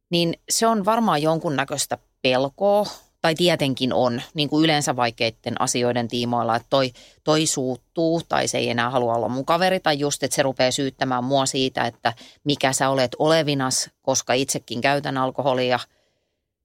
niin 0.10 0.34
se 0.50 0.68
on 0.68 0.86
varmaan 0.86 1.22
jonkunnäköistä 1.22 1.98
pelkoa, 2.22 2.86
tai 3.24 3.36
tietenkin 3.36 3.94
on, 3.94 4.22
niin 4.34 4.50
kuin 4.50 4.64
yleensä 4.64 4.96
vaikeiden 4.96 5.62
asioiden 5.62 6.08
tiimoilla, 6.08 6.56
että 6.56 6.68
toi, 6.70 6.92
toi 7.24 7.46
suuttuu 7.46 8.22
tai 8.30 8.48
se 8.48 8.58
ei 8.58 8.70
enää 8.70 8.90
halua 8.90 9.16
olla 9.16 9.30
mun 9.30 9.46
kaveri 9.46 9.80
tai 9.80 10.00
just, 10.00 10.24
että 10.24 10.36
se 10.36 10.42
rupeaa 10.42 10.72
syyttämään 10.72 11.24
mua 11.24 11.46
siitä, 11.46 11.86
että 11.86 12.14
mikä 12.44 12.74
sä 12.74 12.90
olet 12.90 13.16
olevinas, 13.20 13.90
koska 14.02 14.34
itsekin 14.34 14.82
käytän 14.82 15.18
alkoholia. 15.18 15.80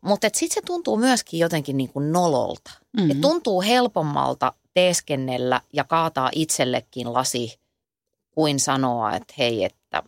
Mutta 0.01 0.29
sitten 0.33 0.55
se 0.55 0.67
tuntuu 0.67 0.97
myöskin 0.97 1.41
jotenkin 1.41 1.77
niin 1.77 1.89
kuin 1.89 2.13
nololta. 2.13 2.71
Mm-hmm. 2.97 3.11
Et 3.11 3.21
tuntuu 3.21 3.63
helpommalta 3.63 4.53
teeskennellä 4.75 5.61
ja 5.73 5.85
kaataa 5.85 6.31
itsellekin 6.35 7.13
lasi 7.13 7.59
kuin 8.31 8.61
sanoa, 8.61 9.17
että 9.17 9.35
hei, 9.39 9.65
että 9.65 10.03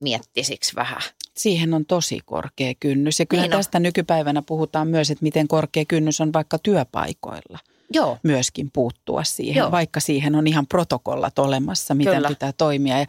miettisiksi 0.00 0.74
vähän 0.74 1.02
siihen 1.36 1.74
on 1.74 1.86
tosi 1.86 2.20
korkea 2.24 2.74
kynnys. 2.80 3.18
Ja 3.18 3.26
kyllä 3.26 3.42
niin 3.42 3.50
tästä 3.50 3.78
on. 3.78 3.82
nykypäivänä 3.82 4.42
puhutaan 4.42 4.88
myös, 4.88 5.10
että 5.10 5.22
miten 5.22 5.48
korkea 5.48 5.84
kynnys 5.88 6.20
on 6.20 6.32
vaikka 6.32 6.58
työpaikoilla. 6.58 7.58
Joo. 7.90 8.18
myöskin 8.22 8.70
puuttua 8.72 9.24
siihen, 9.24 9.60
Joo. 9.60 9.70
vaikka 9.70 10.00
siihen 10.00 10.34
on 10.34 10.46
ihan 10.46 10.66
protokollat 10.66 11.38
olemassa, 11.38 11.94
miten 11.94 12.14
kyllä. 12.14 12.28
pitää 12.28 12.52
toimia. 12.52 12.98
Ja 12.98 13.06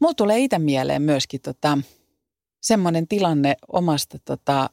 mulla 0.00 0.14
tulee 0.14 0.38
itse 0.38 0.58
mieleen 0.58 1.02
myöskin 1.02 1.40
tota, 1.40 1.78
semmoinen 2.60 3.08
tilanne 3.08 3.56
omasta 3.72 4.18
tota, 4.24 4.70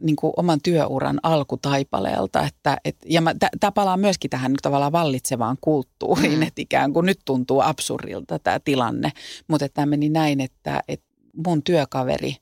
niin 0.00 0.16
kuin 0.16 0.32
oman 0.36 0.60
työuran 0.62 1.20
alkutaipaleelta, 1.22 2.46
että 2.46 2.78
et, 2.84 2.96
ja 3.06 3.22
tämä 3.60 3.72
palaa 3.72 3.96
myöskin 3.96 4.30
tähän 4.30 4.52
niin 4.52 4.58
tavallaan 4.62 4.92
vallitsevaan 4.92 5.56
kulttuuriin, 5.60 6.38
mm. 6.38 6.42
että 6.42 6.62
ikään 6.62 6.92
kuin 6.92 7.06
nyt 7.06 7.18
tuntuu 7.24 7.60
absurdilta 7.60 8.38
tämä 8.38 8.60
tilanne, 8.64 9.12
mutta 9.48 9.68
tämä 9.68 9.86
meni 9.86 10.08
näin, 10.08 10.40
että, 10.40 10.82
että 10.88 11.07
mun 11.36 11.62
työkaveri 11.62 12.36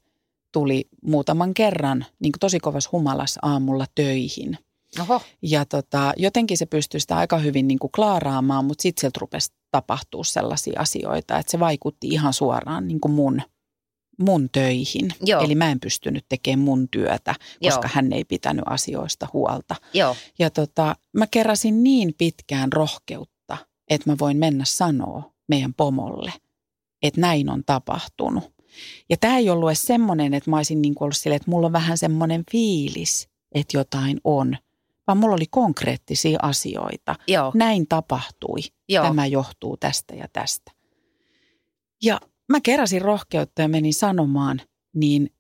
tuli 0.52 0.88
muutaman 1.02 1.54
kerran 1.54 2.06
niin 2.20 2.32
kuin 2.32 2.40
tosi 2.40 2.60
kovas 2.60 2.92
humalas 2.92 3.38
aamulla 3.42 3.86
töihin. 3.94 4.58
Oho. 5.00 5.22
Ja 5.42 5.64
tota, 5.64 6.12
jotenkin 6.16 6.58
se 6.58 6.66
pystyi 6.66 7.00
sitä 7.00 7.16
aika 7.16 7.38
hyvin 7.38 7.68
niin 7.68 7.78
kuin 7.78 7.92
klaaraamaan, 7.92 8.64
mutta 8.64 8.82
sitten 8.82 9.00
sieltä 9.00 9.18
rupesi 9.20 9.52
tapahtua 9.70 10.24
sellaisia 10.24 10.80
asioita, 10.80 11.38
että 11.38 11.50
se 11.50 11.60
vaikutti 11.60 12.08
ihan 12.08 12.32
suoraan 12.32 12.88
niin 12.88 13.00
kuin 13.00 13.12
mun, 13.12 13.42
mun 14.18 14.48
töihin. 14.52 15.12
Joo. 15.24 15.42
Eli 15.42 15.54
mä 15.54 15.70
en 15.70 15.80
pystynyt 15.80 16.24
tekemään 16.28 16.64
mun 16.64 16.88
työtä, 16.88 17.34
koska 17.62 17.86
Joo. 17.86 17.90
hän 17.94 18.12
ei 18.12 18.24
pitänyt 18.24 18.64
asioista 18.66 19.28
huolta. 19.32 19.76
Joo. 19.94 20.16
Ja 20.38 20.50
tota, 20.50 20.96
mä 21.12 21.26
keräsin 21.26 21.82
niin 21.82 22.14
pitkään 22.18 22.72
rohkeutta, 22.72 23.58
että 23.90 24.10
mä 24.10 24.16
voin 24.20 24.36
mennä 24.36 24.64
sanoa 24.64 25.32
meidän 25.48 25.74
pomolle, 25.74 26.32
että 27.02 27.20
näin 27.20 27.50
on 27.50 27.62
tapahtunut. 27.66 28.55
Ja 29.10 29.16
tämä 29.16 29.38
ei 29.38 29.50
ollut 29.50 29.68
edes 29.68 29.82
semmoinen, 29.82 30.34
että 30.34 30.50
mä 30.50 30.56
olisin 30.56 30.82
niin 30.82 30.94
kuin 30.94 31.06
ollut 31.06 31.16
silleen, 31.16 31.36
että 31.36 31.50
mulla 31.50 31.66
on 31.66 31.72
vähän 31.72 31.98
semmoinen 31.98 32.44
fiilis, 32.50 33.28
että 33.52 33.76
jotain 33.76 34.20
on, 34.24 34.56
vaan 35.06 35.18
mulla 35.18 35.34
oli 35.34 35.46
konkreettisia 35.50 36.38
asioita. 36.42 37.14
Joo. 37.26 37.52
Näin 37.54 37.88
tapahtui. 37.88 38.60
Joo. 38.88 39.04
Tämä 39.04 39.26
johtuu 39.26 39.76
tästä 39.76 40.14
ja 40.14 40.28
tästä. 40.32 40.72
Ja 42.02 42.20
mä 42.48 42.60
keräsin 42.60 43.02
rohkeutta 43.02 43.62
ja 43.62 43.68
menin 43.68 43.94
sanomaan, 43.94 44.60
niin 44.94 45.30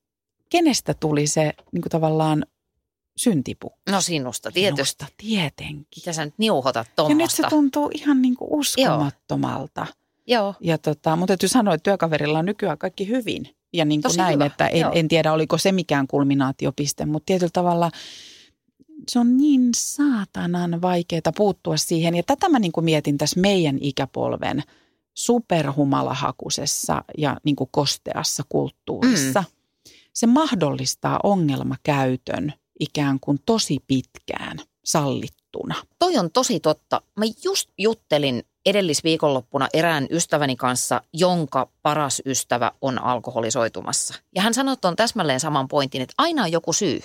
kenestä 0.50 0.94
tuli 0.94 1.26
se 1.26 1.52
niin 1.72 1.82
kuin 1.82 1.90
tavallaan 1.90 2.46
syntipukki? 3.16 3.92
No 3.92 4.00
sinusta 4.00 4.52
tietysti. 4.52 4.76
Sinusta 4.76 5.06
tietenkin. 5.16 5.86
Mitä 5.96 6.12
sä 6.12 6.24
nyt 6.24 6.34
niuhotat 6.38 6.86
tuommoista? 6.96 7.22
Ja 7.22 7.24
nyt 7.24 7.30
se 7.30 7.56
tuntuu 7.56 7.90
ihan 7.94 8.22
niin 8.22 8.36
kuin 8.36 8.48
uskomattomalta. 8.52 9.80
Joo 9.80 10.05
Joo. 10.26 10.54
Ja 10.60 10.78
tota, 10.78 11.16
mutta 11.16 11.30
täytyy 11.30 11.48
sanoa, 11.48 11.74
että 11.74 11.90
työkaverilla 11.90 12.38
on 12.38 12.46
nykyään 12.46 12.78
kaikki 12.78 13.08
hyvin. 13.08 13.56
Ja 13.72 13.84
niin 13.84 14.02
kuin 14.02 14.10
Tosi 14.10 14.18
näin, 14.18 14.34
hyvä, 14.34 14.46
että 14.46 14.68
en, 14.68 14.80
joo. 14.80 14.92
en 14.94 15.08
tiedä 15.08 15.32
oliko 15.32 15.58
se 15.58 15.72
mikään 15.72 16.06
kulminaatiopiste, 16.06 17.06
mutta 17.06 17.26
tietyllä 17.26 17.50
tavalla 17.52 17.90
se 19.08 19.18
on 19.18 19.36
niin 19.36 19.70
saatanan 19.76 20.82
vaikeaa 20.82 21.32
puuttua 21.36 21.76
siihen. 21.76 22.14
Ja 22.14 22.22
tätä 22.22 22.48
mä 22.48 22.58
niin 22.58 22.72
kuin 22.72 22.84
mietin 22.84 23.18
tässä 23.18 23.40
meidän 23.40 23.78
ikäpolven 23.80 24.62
superhumalahakusessa 25.14 27.04
ja 27.18 27.36
niin 27.44 27.56
kuin 27.56 27.68
kosteassa 27.70 28.42
kulttuurissa. 28.48 29.40
Mm. 29.40 29.90
Se 30.12 30.26
mahdollistaa 30.26 31.20
ongelmakäytön 31.22 32.52
ikään 32.80 33.20
kuin 33.20 33.38
tosi 33.46 33.78
pitkään 33.86 34.58
sallittuna. 34.84 35.74
Toi 35.98 36.16
on 36.16 36.30
tosi 36.30 36.60
totta. 36.60 37.02
Mä 37.16 37.24
just 37.44 37.70
juttelin 37.78 38.42
edellisviikonloppuna 38.66 39.68
erään 39.74 40.06
ystäväni 40.10 40.56
kanssa, 40.56 41.00
jonka 41.12 41.68
paras 41.82 42.22
ystävä 42.26 42.72
on 42.80 43.02
alkoholisoitumassa. 43.02 44.14
Ja 44.34 44.42
hän 44.42 44.54
sanoi 44.54 44.76
on 44.84 44.96
täsmälleen 44.96 45.40
saman 45.40 45.68
pointin, 45.68 46.02
että 46.02 46.14
aina 46.18 46.42
on 46.42 46.52
joku 46.52 46.72
syy. 46.72 47.00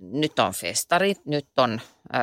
Nyt 0.00 0.38
on 0.38 0.52
festarit, 0.52 1.20
nyt, 1.26 1.46
on, 1.56 1.80
äh, 2.14 2.20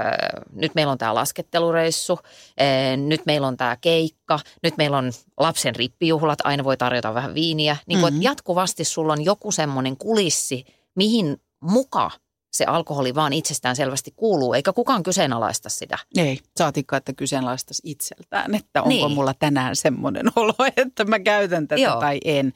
nyt 0.52 0.76
meillä 0.76 0.92
on 0.92 0.98
tämä 0.98 1.16
laskettelureissu, 1.16 2.20
äh, 2.62 2.98
nyt 2.98 3.22
meillä 3.26 3.48
on 3.48 3.58
tämä 3.58 3.78
keikka, 3.82 4.40
nyt 4.64 4.78
meillä 4.78 4.98
on 4.98 5.12
lapsen 5.40 5.76
rippijuhlat, 5.76 6.40
aina 6.44 6.64
voi 6.64 6.78
tarjota 6.78 7.14
vähän 7.14 7.34
viiniä. 7.34 7.78
Niin 7.86 8.00
Mhm. 8.00 8.08
että 8.08 8.20
jatkuvasti 8.22 8.84
sulla 8.84 9.14
on 9.14 9.26
joku 9.26 9.52
semmoinen 9.52 9.98
kulissi, 9.98 10.66
mihin 10.96 11.42
muka 11.62 12.12
se 12.56 12.66
alkoholi 12.66 13.16
vaan 13.16 13.34
itsestään 13.34 13.76
selvästi 13.76 14.14
kuuluu, 14.16 14.54
eikä 14.54 14.74
kukaan 14.74 15.04
kyseenalaista 15.04 15.70
sitä. 15.70 15.98
Ei, 16.18 16.40
saatikka, 16.58 16.98
että 16.98 17.14
kyseenalaistaisi 17.14 17.82
itseltään, 17.86 18.56
että 18.56 18.82
onko 18.82 18.90
Niin. 18.90 19.12
mulla 19.12 19.34
tänään 19.34 19.76
semmoinen 19.76 20.26
olo, 20.36 20.54
että 20.78 21.06
mä 21.06 21.20
käytän 21.20 21.68
tätä 21.68 21.82
Joo. 21.82 22.00
tai 22.00 22.20
en. 22.26 22.54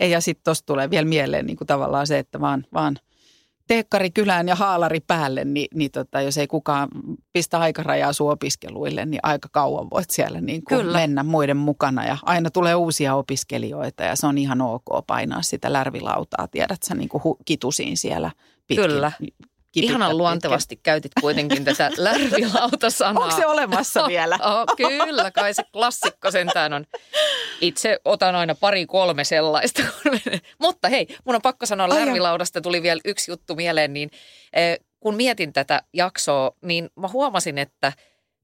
Ja, 0.00 0.20
sitten 0.20 0.44
tuossa 0.44 0.66
tulee 0.66 0.90
vielä 0.90 1.06
mieleen 1.06 1.46
niin 1.46 1.56
kuin 1.56 1.66
tavallaan 1.66 2.06
se, 2.06 2.18
että 2.18 2.40
vaan, 2.40 2.66
vaan 2.72 2.98
teekkari 3.72 4.10
kylään 4.10 4.48
ja 4.48 4.54
haalari 4.54 5.00
päälle, 5.00 5.44
niin, 5.44 5.68
niin 5.74 5.90
tota, 5.90 6.20
jos 6.20 6.38
ei 6.38 6.46
kukaan 6.46 6.88
pistä 7.32 7.58
aikarajaa 7.58 8.12
sun 8.12 8.30
opiskeluille, 8.30 9.06
niin 9.06 9.20
aika 9.22 9.48
kauan 9.52 9.90
voit 9.90 10.10
siellä 10.10 10.40
niin 10.40 10.64
kuin 10.64 10.80
Kyllä. 10.80 10.98
mennä 10.98 11.22
muiden 11.22 11.56
mukana. 11.56 12.06
Ja 12.06 12.16
aina 12.22 12.50
tulee 12.50 12.74
uusia 12.74 13.14
opiskelijoita 13.14 14.02
ja 14.02 14.16
se 14.16 14.26
on 14.26 14.38
ihan 14.38 14.60
ok 14.60 15.06
painaa 15.06 15.42
sitä 15.42 15.72
lärvilautaa, 15.72 16.48
tiedät 16.48 16.82
sä 16.82 16.94
niin 16.94 17.08
kuin 17.08 17.22
hu- 17.22 17.42
kitusiin 17.44 17.96
siellä 17.96 18.30
pitkin. 18.66 18.86
Kyllä. 18.86 19.12
Kipität 19.72 19.90
Ihanan 19.90 20.18
luontevasti 20.18 20.80
käytit 20.82 21.12
kuitenkin 21.20 21.64
tätä 21.64 21.90
lärvilauta-sanaa. 21.96 23.24
Onko 23.24 23.36
se 23.36 23.46
olemassa 23.46 24.06
vielä? 24.08 24.38
Oh, 24.42 24.76
kyllä, 24.76 25.30
kai 25.30 25.54
se 25.54 25.62
klassikko 25.72 26.30
sentään 26.30 26.72
on. 26.72 26.86
Itse 27.60 27.98
otan 28.04 28.34
aina 28.34 28.54
pari 28.54 28.86
kolme 28.86 29.24
sellaista. 29.24 29.82
Mutta 30.58 30.88
hei, 30.88 31.06
mun 31.24 31.34
on 31.34 31.42
pakko 31.42 31.66
sanoa 31.66 31.86
Ai 31.90 32.00
lärvilaudasta 32.00 32.60
tuli 32.60 32.82
vielä 32.82 33.00
yksi 33.04 33.30
juttu 33.30 33.54
mieleen, 33.54 33.92
niin 33.92 34.10
eh, 34.52 34.78
kun 35.00 35.14
mietin 35.14 35.52
tätä 35.52 35.82
jaksoa, 35.92 36.52
niin 36.62 36.90
mä 36.96 37.08
huomasin, 37.08 37.58
että 37.58 37.92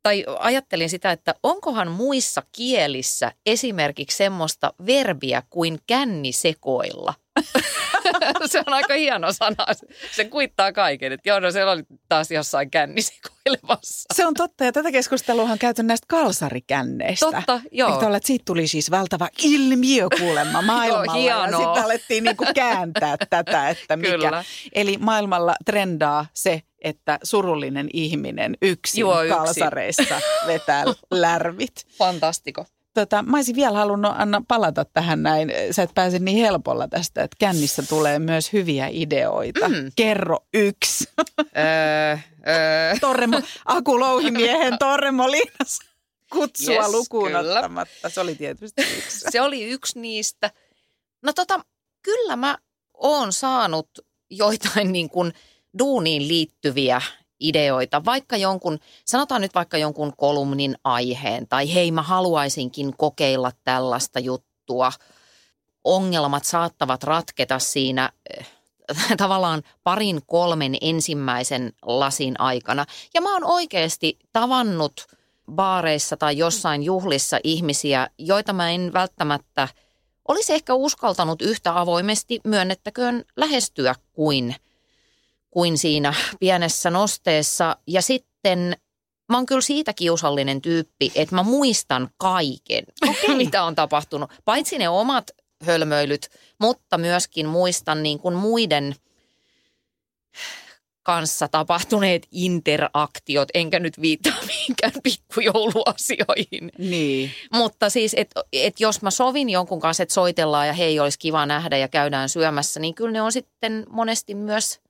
tai 0.03 0.25
ajattelin 0.39 0.91
sitä, 0.91 1.13
että 1.13 1.35
onkohan 1.43 1.91
muissa 1.91 2.43
kielissä 2.53 3.33
esimerkiksi 3.47 4.17
semmoista 4.17 4.73
verbiä 4.87 5.43
kuin 5.51 5.79
kännisekoilla. 5.87 7.15
se 8.47 8.59
on 8.59 8.75
aika 8.75 8.95
hieno 8.95 9.33
sana. 9.33 9.67
Se 10.13 10.25
kuittaa 10.25 10.73
kaiken. 10.73 11.13
Että 11.13 11.29
joo, 11.29 11.41
no 11.41 11.51
se 11.51 11.65
oli 11.65 11.83
taas 12.09 12.31
jossain 12.31 12.71
kännisekoilemassa. 12.71 14.09
Se 14.15 14.27
on 14.27 14.35
totta 14.35 14.65
ja 14.65 14.73
tätä 14.73 14.93
keskustelua 14.93 15.43
on 15.43 15.59
käyty 15.59 15.83
näistä 15.83 16.05
kalsarikänneistä. 16.09 17.27
Totta, 17.27 17.61
joo. 17.73 17.93
Eikö 17.93 18.07
ole, 18.07 18.17
että 18.17 18.27
siitä 18.27 18.43
tuli 18.45 18.67
siis 18.69 18.91
valtava 18.91 19.29
ilmiö 19.43 20.07
kuulemma 20.19 20.63
maailmalla 20.73 21.17
ja 21.29 21.37
hienoa. 21.45 21.65
sitten 21.65 21.85
alettiin 21.85 22.25
niinku 22.25 22.45
kääntää 22.55 23.17
tätä, 23.31 23.69
että 23.69 23.97
mikä. 23.97 24.11
Kyllä. 24.11 24.45
Eli 24.73 24.97
maailmalla 25.01 25.55
trendaa 25.65 26.27
se, 26.35 26.63
että 26.85 27.19
surullinen 27.23 27.89
ihminen 27.93 28.57
yksin 28.63 29.01
Juo 29.01 29.23
yksin. 29.23 29.37
kalsareissa 29.37 30.21
vetää 30.47 30.85
lärvit. 31.11 31.87
Fantastiko. 31.99 32.67
Tota, 32.99 33.23
mä 33.23 33.37
olisin 33.37 33.57
vielä 33.57 33.79
halunnut 33.79 34.13
Anna 34.17 34.43
palata 34.49 34.85
tähän 34.85 35.23
näin. 35.23 35.53
Sä 35.71 35.83
et 35.83 35.91
pääse 35.95 36.19
niin 36.19 36.39
helpolla 36.39 36.89
tästä, 36.89 37.23
että 37.23 37.37
kännissä 37.41 37.83
tulee 37.89 38.19
myös 38.19 38.53
hyviä 38.53 38.89
ideoita. 38.91 39.69
Mm. 39.69 39.93
Kerro 39.97 40.39
yksi. 40.55 41.05
öö, 41.19 42.17
öö. 42.49 42.99
Torremo, 43.01 43.41
Aku 43.65 44.01
Louhimiehen 44.01 44.79
Torremo 44.79 45.31
Liinas 45.31 45.79
kutsua 46.33 46.75
Yes, 46.75 46.89
lukuun 46.89 47.27
kyllä. 47.27 47.55
ottamatta. 47.55 48.09
Se 48.09 48.21
oli 48.21 48.35
tietysti 48.35 48.83
yksi. 48.83 49.27
Se 49.31 49.41
oli 49.41 49.65
yksi 49.65 50.01
niistä. 50.01 50.51
No 51.23 51.33
tota, 51.33 51.61
kyllä 52.03 52.37
mä 52.37 52.59
oon 52.95 53.33
saanut 53.33 53.91
joitain 54.31 54.93
niin 54.93 55.11
kuin 55.11 55.33
duuniin 55.79 56.29
liittyviä 56.29 57.03
ideoita, 57.41 58.05
vaikka 58.05 58.37
jonkun, 58.37 58.79
sanotaan 59.05 59.41
nyt 59.41 59.55
vaikka 59.55 59.79
jonkun 59.79 60.13
kolumnin 60.17 60.77
aiheen, 60.85 61.49
tai 61.49 61.75
hei 61.75 61.91
mä 61.91 62.03
haluaisinkin 62.03 62.97
kokeilla 62.97 63.53
tällaista 63.65 64.19
juttua. 64.19 64.93
Ongelmat 65.85 66.45
saattavat 66.45 67.03
ratketa 67.03 67.59
siinä 67.59 68.11
eh, 68.39 68.47
tavallaan 69.17 69.63
parin 69.85 70.21
kolmen 70.27 70.77
ensimmäisen 70.81 71.73
lasin 71.83 72.41
aikana. 72.41 72.87
Ja 73.15 73.21
mä 73.21 73.35
oon 73.35 73.45
oikeasti 73.45 74.19
tavannut 74.33 75.07
baareissa 75.53 76.17
tai 76.17 76.39
jossain 76.39 76.83
juhlissa 76.83 77.39
ihmisiä, 77.45 78.09
joita 78.19 78.53
mä 78.53 78.71
en 78.71 78.93
välttämättä 78.93 79.69
olisi 80.29 80.55
ehkä 80.55 80.75
uskaltanut 80.75 81.43
yhtä 81.43 81.81
avoimesti 81.81 82.41
myönnettäköön 82.45 83.25
lähestyä 83.37 83.95
kuin, 84.13 84.55
kuin 85.51 85.79
siinä 85.79 86.15
pienessä 86.41 86.91
nosteessa. 86.91 87.77
Ja 87.87 88.03
sitten 88.03 88.77
mä 89.29 89.37
oon 89.37 89.47
kyllä 89.47 89.61
siitä 89.61 89.93
kiusallinen 89.93 90.63
tyyppi, 90.63 91.13
että 91.15 91.35
mä 91.35 91.43
muistan 91.43 92.11
kaiken, 92.17 92.85
okay. 93.09 93.37
mitä 93.37 93.63
on 93.63 93.75
tapahtunut. 93.75 94.31
Paitsi 94.45 94.79
ne 94.79 94.89
omat 94.89 95.31
hölmöilyt, 95.65 96.29
mutta 96.61 96.99
myöskin 96.99 97.47
muistan 97.47 98.03
niin 98.03 98.19
kuin 98.19 98.35
muiden 98.35 98.95
kanssa 101.03 101.49
tapahtuneet 101.49 102.27
interaktiot, 102.33 103.49
enkä 103.55 103.79
nyt 103.79 104.01
viittaa 104.01 104.33
mihinkään 104.47 104.93
pikkujouluasioihin. 105.03 106.73
Niin. 106.79 107.31
Mutta 107.53 107.91
siis, 107.91 108.15
että 108.17 108.41
et 108.53 108.81
jos 108.81 109.03
mä 109.03 109.11
sovin 109.11 109.51
jonkun 109.51 109.81
kanssa, 109.81 110.03
että 110.03 110.13
soitellaan 110.13 110.67
ja 110.67 110.73
hei, 110.73 111.01
olisi 111.01 111.19
kiva 111.19 111.47
nähdä 111.47 111.77
ja 111.77 111.89
käydään 111.89 112.29
syömässä, 112.29 112.81
niin 112.81 112.95
kyllä 112.95 113.13
ne 113.13 113.23
on 113.23 113.33
sitten 113.33 113.87
monesti 113.91 114.35
myös, 114.35 114.81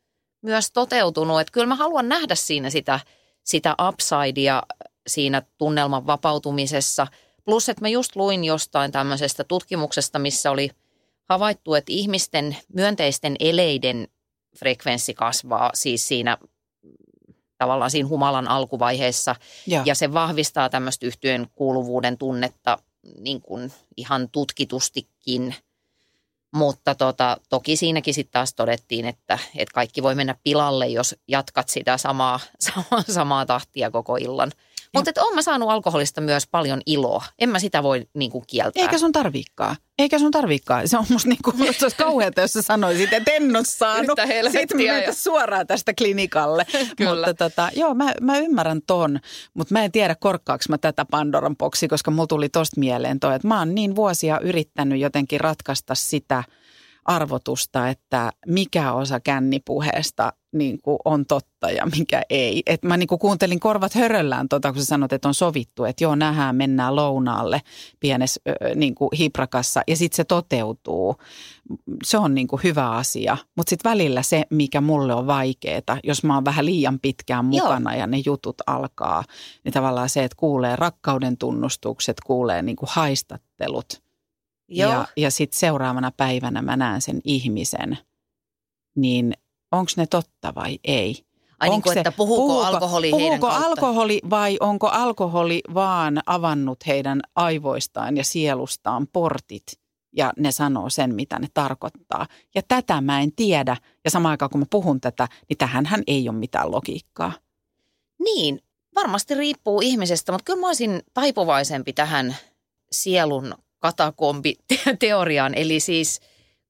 myös 0.43 0.71
toteutunut. 0.73 1.41
Että 1.41 1.53
kyllä 1.53 1.67
mä 1.67 1.75
haluan 1.75 2.09
nähdä 2.09 2.35
siinä 2.35 2.71
sitä, 2.71 3.01
sitä 3.45 3.75
upsidea 3.89 4.63
siinä 5.07 5.43
tunnelman 5.59 6.07
vapautumisessa. 6.07 7.07
Plus, 7.45 7.69
että 7.69 7.85
mä 7.85 7.89
just 7.89 8.17
luin 8.17 8.45
jostain 8.45 8.93
tämmöisestä 8.93 9.45
tutkimuksesta, 9.45 10.19
missä 10.19 10.51
oli 10.51 10.71
havaittu, 11.29 11.75
että 11.75 11.93
ihmisten 11.93 12.57
myönteisten 12.75 13.37
eleiden 13.41 14.09
frekvenssi 14.59 15.15
kasvaa 15.15 15.71
siis 15.75 16.09
siinä 16.09 16.39
tavallaan 17.59 17.91
siinä 17.91 18.09
humalan 18.09 18.49
alkuvaiheessa 18.49 19.37
Ja. 19.67 19.83
ja 19.87 19.95
se 19.95 20.13
vahvistaa 20.13 20.69
tämmöistä 20.69 21.07
yhtyön 21.07 21.47
kuuluvuuden 21.55 22.19
tunnetta 22.19 22.79
niin 23.21 23.41
kuin 23.41 23.73
ihan 23.97 24.29
tutkitustikin. 24.31 25.55
Mutta 26.55 26.95
tota, 26.95 27.37
toki 27.49 27.77
siinäkin 27.77 28.15
sitten 28.15 28.33
taas 28.33 28.55
todettiin, 28.55 29.07
että, 29.07 29.39
että 29.57 29.75
kaikki 29.75 30.03
voi 30.03 30.15
mennä 30.15 30.35
pilalle, 30.45 30.87
jos 30.87 31.17
jatkat 31.29 31.69
sitä 31.69 31.99
samaa, 31.99 32.41
samaa, 32.59 33.03
samaa 33.11 33.47
tahtia 33.47 33.91
koko 33.91 34.17
illan. 34.17 34.53
Mutta 34.95 35.11
että 35.11 35.25
oon 35.25 35.35
mä 35.35 35.43
saanut 35.43 35.71
alkoholista 35.71 36.21
myös 36.21 36.47
paljon 36.51 36.81
iloa. 36.87 37.25
En 37.39 37.49
mä 37.49 37.59
sitä 37.59 37.83
voi 37.83 38.07
niin 38.15 38.31
kuin 38.31 38.45
kieltää. 38.47 38.83
Eikä 38.83 38.99
sun 38.99 39.13
tarviikaan. 39.13 39.77
Eikä 39.99 40.19
sun 40.19 40.31
tarviikaan. 40.31 40.89
Se 40.89 40.99
on 40.99 41.05
musta 41.09 41.29
niinku, 41.29 41.53
se 41.79 41.85
olisi 41.85 41.97
kauheata, 41.97 42.41
jos 42.41 42.53
sä 42.53 42.63
sanoisit, 42.63 43.13
että 43.13 43.31
en 43.31 43.57
ole 43.57 43.65
saanut. 43.65 44.19
Sitten 44.51 44.81
ja- 44.81 45.15
suoraan 45.15 45.67
tästä 45.67 45.93
klinikalle. 45.99 46.67
Kyllä. 46.97 47.27
Mutta 47.27 47.51
tota, 47.51 47.71
joo, 47.77 47.95
mä, 47.95 48.13
mä 48.21 48.39
ymmärrän 48.39 48.81
ton, 48.87 49.21
mutta 49.55 49.75
mä 49.75 49.85
en 49.85 49.93
tiedä 49.93 50.15
korkkaaks 50.15 50.69
mä 50.69 50.79
tätä 50.79 51.05
Pandoran 51.11 51.57
boksi, 51.57 51.89
koska 51.89 52.11
mulla 52.11 52.27
tuli 52.27 52.49
tosta 52.49 52.81
mieleen 52.81 53.21
toi, 53.21 53.35
että 53.35 53.49
mä 53.49 53.59
oon 53.59 53.75
niin 53.75 53.97
vuosia 53.97 54.41
yrittänyt 54.41 55.01
jotenkin 55.01 55.41
ratkaista 55.41 55.95
sitä 55.95 56.45
arvotusta, 57.09 57.89
että 57.89 58.33
mikä 58.47 58.93
osa 58.93 59.21
kännipuheesta 59.21 60.33
niin 60.53 60.79
kuin 60.83 60.99
on 61.05 61.27
totta 61.27 61.71
ja 61.71 61.87
mikä 61.99 62.23
ei. 62.31 62.63
Et 62.67 62.83
mä 62.83 62.97
niin 62.97 63.07
kuin 63.07 63.19
kuuntelin 63.19 63.61
korvat 63.61 63.95
höröllään, 63.95 64.49
tota, 64.49 64.73
kun 64.73 64.83
sä 64.83 64.87
sanot, 64.87 65.13
että 65.13 65.29
on 65.29 65.35
sovittu, 65.35 65.85
että 65.85 66.05
joo, 66.05 66.15
nähdään, 66.15 66.57
mennään 66.57 66.97
lounaalle 66.97 67.63
pienessä 68.01 68.41
niin 68.75 68.95
kuin 68.95 69.09
hiprakassa 69.19 69.83
ja 69.87 69.97
sitten 69.97 70.17
se 70.17 70.25
toteutuu. 70.25 71.17
Se 72.05 72.19
on 72.19 72.35
niin 72.35 72.49
kuin 72.49 72.63
hyvä 72.65 72.91
asia, 72.91 73.37
mutta 73.57 73.71
sitten 73.71 73.91
välillä 73.91 74.23
se, 74.23 74.45
mikä 74.51 74.81
mulle 74.81 75.15
on 75.15 75.27
vaikeaa, 75.27 75.99
jos 76.05 76.25
mä 76.25 76.35
oon 76.35 76.45
vähän 76.45 76.67
liian 76.67 77.01
pitkään 77.01 77.45
mukana 77.45 77.93
joo. 77.93 78.01
ja 78.01 78.07
ne 78.07 78.23
jutut 78.27 78.57
alkaa, 78.67 79.25
niin 79.65 79.73
tavallaan 79.73 80.09
se, 80.09 80.25
että 80.25 80.37
kuulee 80.37 80.77
rakkauden 80.77 81.37
tunnustukset, 81.37 82.17
kuulee 82.27 82.63
niin 82.63 82.77
kuin 82.77 82.89
haistattelut– 82.93 83.87
Joo. 84.69 84.93
Ja, 84.93 85.07
ja 85.17 85.31
sitten 85.31 85.59
seuraavana 85.59 86.13
päivänä 86.17 86.63
mä 86.63 86.77
näen 86.77 87.01
sen 87.01 87.21
ihmisen, 87.25 87.99
niin 88.97 89.33
onko 89.73 89.91
ne 89.97 90.07
totta 90.07 90.55
vai 90.55 90.79
ei? 90.85 91.25
Ai 91.61 91.69
niin 91.69 91.83
kuin, 91.83 91.95
se, 91.95 92.01
että 92.01 92.13
puhuuko, 92.13 92.47
puhuuko 92.47 92.65
alkoholi 92.65 93.11
Puhuuko 93.11 93.51
heidän 93.51 93.65
alkoholi 93.65 94.21
vai 94.31 94.57
onko 94.61 94.89
alkoholi 94.89 95.61
vaan 95.75 96.21
avannut 96.27 96.87
heidän 96.87 97.21
aivoistaan 97.35 98.17
ja 98.17 98.25
sielustaan 98.25 99.07
portit 99.13 99.67
ja 100.17 100.33
ne 100.39 100.53
sanoo 100.53 100.91
sen, 100.91 101.15
mitä 101.15 101.39
ne 101.39 101.49
tarkoittaa. 101.55 102.27
Ja 102.55 102.63
tätä 102.69 103.01
mä 103.01 103.21
en 103.21 103.33
tiedä. 103.33 103.77
Ja 104.05 104.11
samaan 104.11 104.31
aikaan 104.31 104.51
kun 104.51 104.61
mä 104.61 104.67
puhun 104.71 105.01
tätä, 105.01 105.29
niin 105.49 105.57
tähänhän 105.57 106.03
ei 106.07 106.29
ole 106.29 106.37
mitään 106.37 106.73
logiikkaa. 106.73 107.33
Niin, 108.25 108.63
varmasti 108.95 109.35
riippuu 109.35 109.81
ihmisestä, 109.81 110.33
mutta 110.33 110.45
kyllä 110.45 110.61
mä 110.61 110.67
olisin 110.67 111.03
taipuvaisempi 111.15 111.93
tähän 111.93 112.37
sielun 112.93 113.55
katakombi-teoriaan. 113.79 115.55
Eli 115.63 115.81
siis 115.81 116.21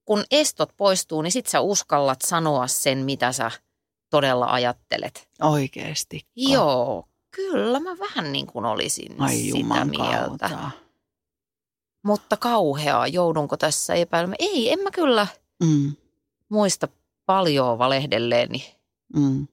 kun 0.04 0.24
estot 0.30 0.70
poistuu, 0.76 1.22
niin 1.22 1.32
sit 1.32 1.46
sä 1.46 1.60
uskallat 1.60 2.22
sanoa 2.22 2.66
sen, 2.66 2.98
mitä 2.98 3.32
sä 3.32 3.50
todella 4.10 4.46
ajattelet. 4.46 5.28
Oikeesti. 5.42 6.26
Joo, 6.36 7.08
kyllä 7.30 7.80
mä 7.80 7.98
vähän 7.98 8.32
niin 8.32 8.46
kuin 8.46 8.64
olisin 8.64 9.14
Ai 9.18 9.36
sitä 9.36 9.84
mieltä. 9.84 10.48
Kautta. 10.48 10.70
Mutta 12.02 12.36
kauheaa, 12.36 13.06
joudunko 13.06 13.56
tässä 13.56 13.94
epäilemään? 13.94 14.36
Ei, 14.38 14.72
en 14.72 14.78
mä 14.78 14.90
kyllä 14.90 15.26
mm. 15.62 15.92
muista 16.48 16.88
paljon 17.26 17.78
valehdelleeni. 17.78 18.74
Mm. 19.16 19.48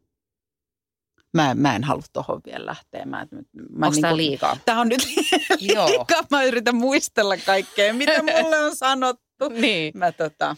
Mä, 1.35 1.55
mä 1.55 1.75
en 1.75 1.83
halua 1.83 2.03
tuohon 2.13 2.41
vielä 2.45 2.65
lähteä. 2.65 3.05
Mä, 3.05 3.27
mä 3.69 3.85
Onko 3.85 3.89
niin 3.89 4.01
tämä 4.01 4.17
liikaa? 4.17 4.57
Tämä 4.65 4.81
on 4.81 4.89
nyt 4.89 5.07
liikaa. 5.59 6.23
Mä 6.31 6.43
yritän 6.43 6.75
muistella 6.75 7.37
kaikkea, 7.37 7.93
mitä 7.93 8.23
mulle 8.23 8.59
on 8.59 8.75
sanottu. 8.75 9.49
niin. 9.61 9.97
Mä, 9.97 10.11
tota, 10.11 10.55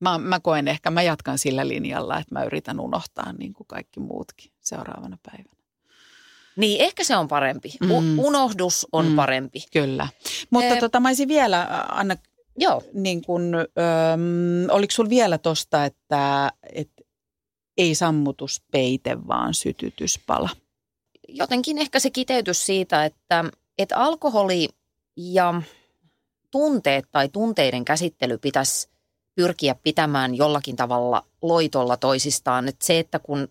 mä, 0.00 0.18
mä 0.18 0.40
koen 0.40 0.68
ehkä, 0.68 0.90
mä 0.90 1.02
jatkan 1.02 1.38
sillä 1.38 1.68
linjalla, 1.68 2.18
että 2.18 2.34
mä 2.34 2.44
yritän 2.44 2.80
unohtaa 2.80 3.32
niin 3.32 3.52
kuin 3.52 3.66
kaikki 3.66 4.00
muutkin 4.00 4.52
seuraavana 4.60 5.18
päivänä. 5.22 5.62
Niin, 6.56 6.80
ehkä 6.80 7.04
se 7.04 7.16
on 7.16 7.28
parempi. 7.28 7.72
mm. 7.80 8.18
Unohdus 8.18 8.86
on 8.92 9.08
mm. 9.08 9.16
parempi. 9.16 9.64
Kyllä. 9.72 10.08
Mutta 10.50 10.74
eh, 10.74 10.78
tota, 10.78 11.00
mä 11.00 11.08
olisin 11.08 11.28
vielä, 11.28 11.86
Anna, 11.88 12.16
Joo. 12.56 12.82
Niin 12.92 13.22
kun, 13.22 13.54
öm, 13.54 14.70
oliko 14.70 14.90
sulla 14.90 15.10
vielä 15.10 15.38
tosta, 15.38 15.84
että, 15.84 16.52
että 16.72 16.91
ei 17.82 17.94
sammutuspeite, 17.94 19.26
vaan 19.28 19.54
sytytyspala. 19.54 20.48
Jotenkin 21.28 21.78
ehkä 21.78 21.98
se 21.98 22.10
kiteytys 22.10 22.66
siitä, 22.66 23.04
että, 23.04 23.44
että 23.78 23.96
alkoholi 23.96 24.68
ja 25.16 25.62
tunteet 26.50 27.04
tai 27.12 27.28
tunteiden 27.28 27.84
käsittely 27.84 28.38
pitäisi 28.38 28.88
pyrkiä 29.34 29.74
pitämään 29.74 30.34
jollakin 30.34 30.76
tavalla 30.76 31.24
loitolla 31.42 31.96
toisistaan. 31.96 32.68
Että 32.68 32.86
se, 32.86 32.98
että 32.98 33.18
kun 33.18 33.48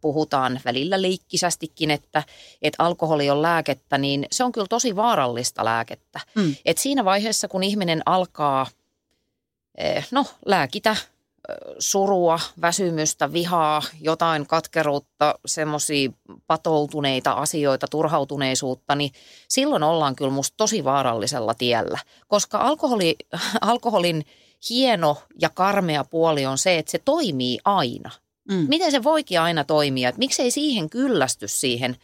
puhutaan 0.00 0.60
välillä 0.64 1.02
leikkisästikin, 1.02 1.90
että, 1.90 2.22
että 2.62 2.84
alkoholi 2.84 3.30
on 3.30 3.42
lääkettä, 3.42 3.98
niin 3.98 4.26
se 4.32 4.44
on 4.44 4.52
kyllä 4.52 4.66
tosi 4.70 4.96
vaarallista 4.96 5.64
lääkettä. 5.64 6.20
Mm. 6.34 6.54
Et 6.64 6.78
siinä 6.78 7.04
vaiheessa, 7.04 7.48
kun 7.48 7.62
ihminen 7.62 8.02
alkaa 8.06 8.66
eh, 9.78 10.06
no, 10.10 10.26
lääkitä 10.46 10.96
surua, 11.78 12.40
väsymystä, 12.60 13.32
vihaa, 13.32 13.82
jotain 14.00 14.46
katkeruutta, 14.46 15.34
semmoisia 15.46 16.10
patoutuneita 16.46 17.32
asioita, 17.32 17.86
turhautuneisuutta, 17.90 18.94
niin 18.94 19.12
silloin 19.48 19.82
ollaan 19.82 20.16
kyllä 20.16 20.30
musta 20.30 20.56
tosi 20.56 20.84
vaarallisella 20.84 21.54
tiellä. 21.54 21.98
Koska 22.26 22.58
alkoholi, 22.58 23.16
alkoholin 23.60 24.26
hieno 24.70 25.16
ja 25.40 25.48
karmea 25.48 26.04
puoli 26.04 26.46
on 26.46 26.58
se, 26.58 26.78
että 26.78 26.92
se 26.92 26.98
toimii 26.98 27.58
aina. 27.64 28.10
Mm. 28.50 28.66
Miten 28.68 28.90
se 28.90 29.02
voikin 29.02 29.40
aina 29.40 29.64
toimia? 29.64 30.08
Että 30.08 30.18
miksei 30.18 30.50
siihen 30.50 30.90
kyllästy 30.90 31.48
siihen 31.48 31.96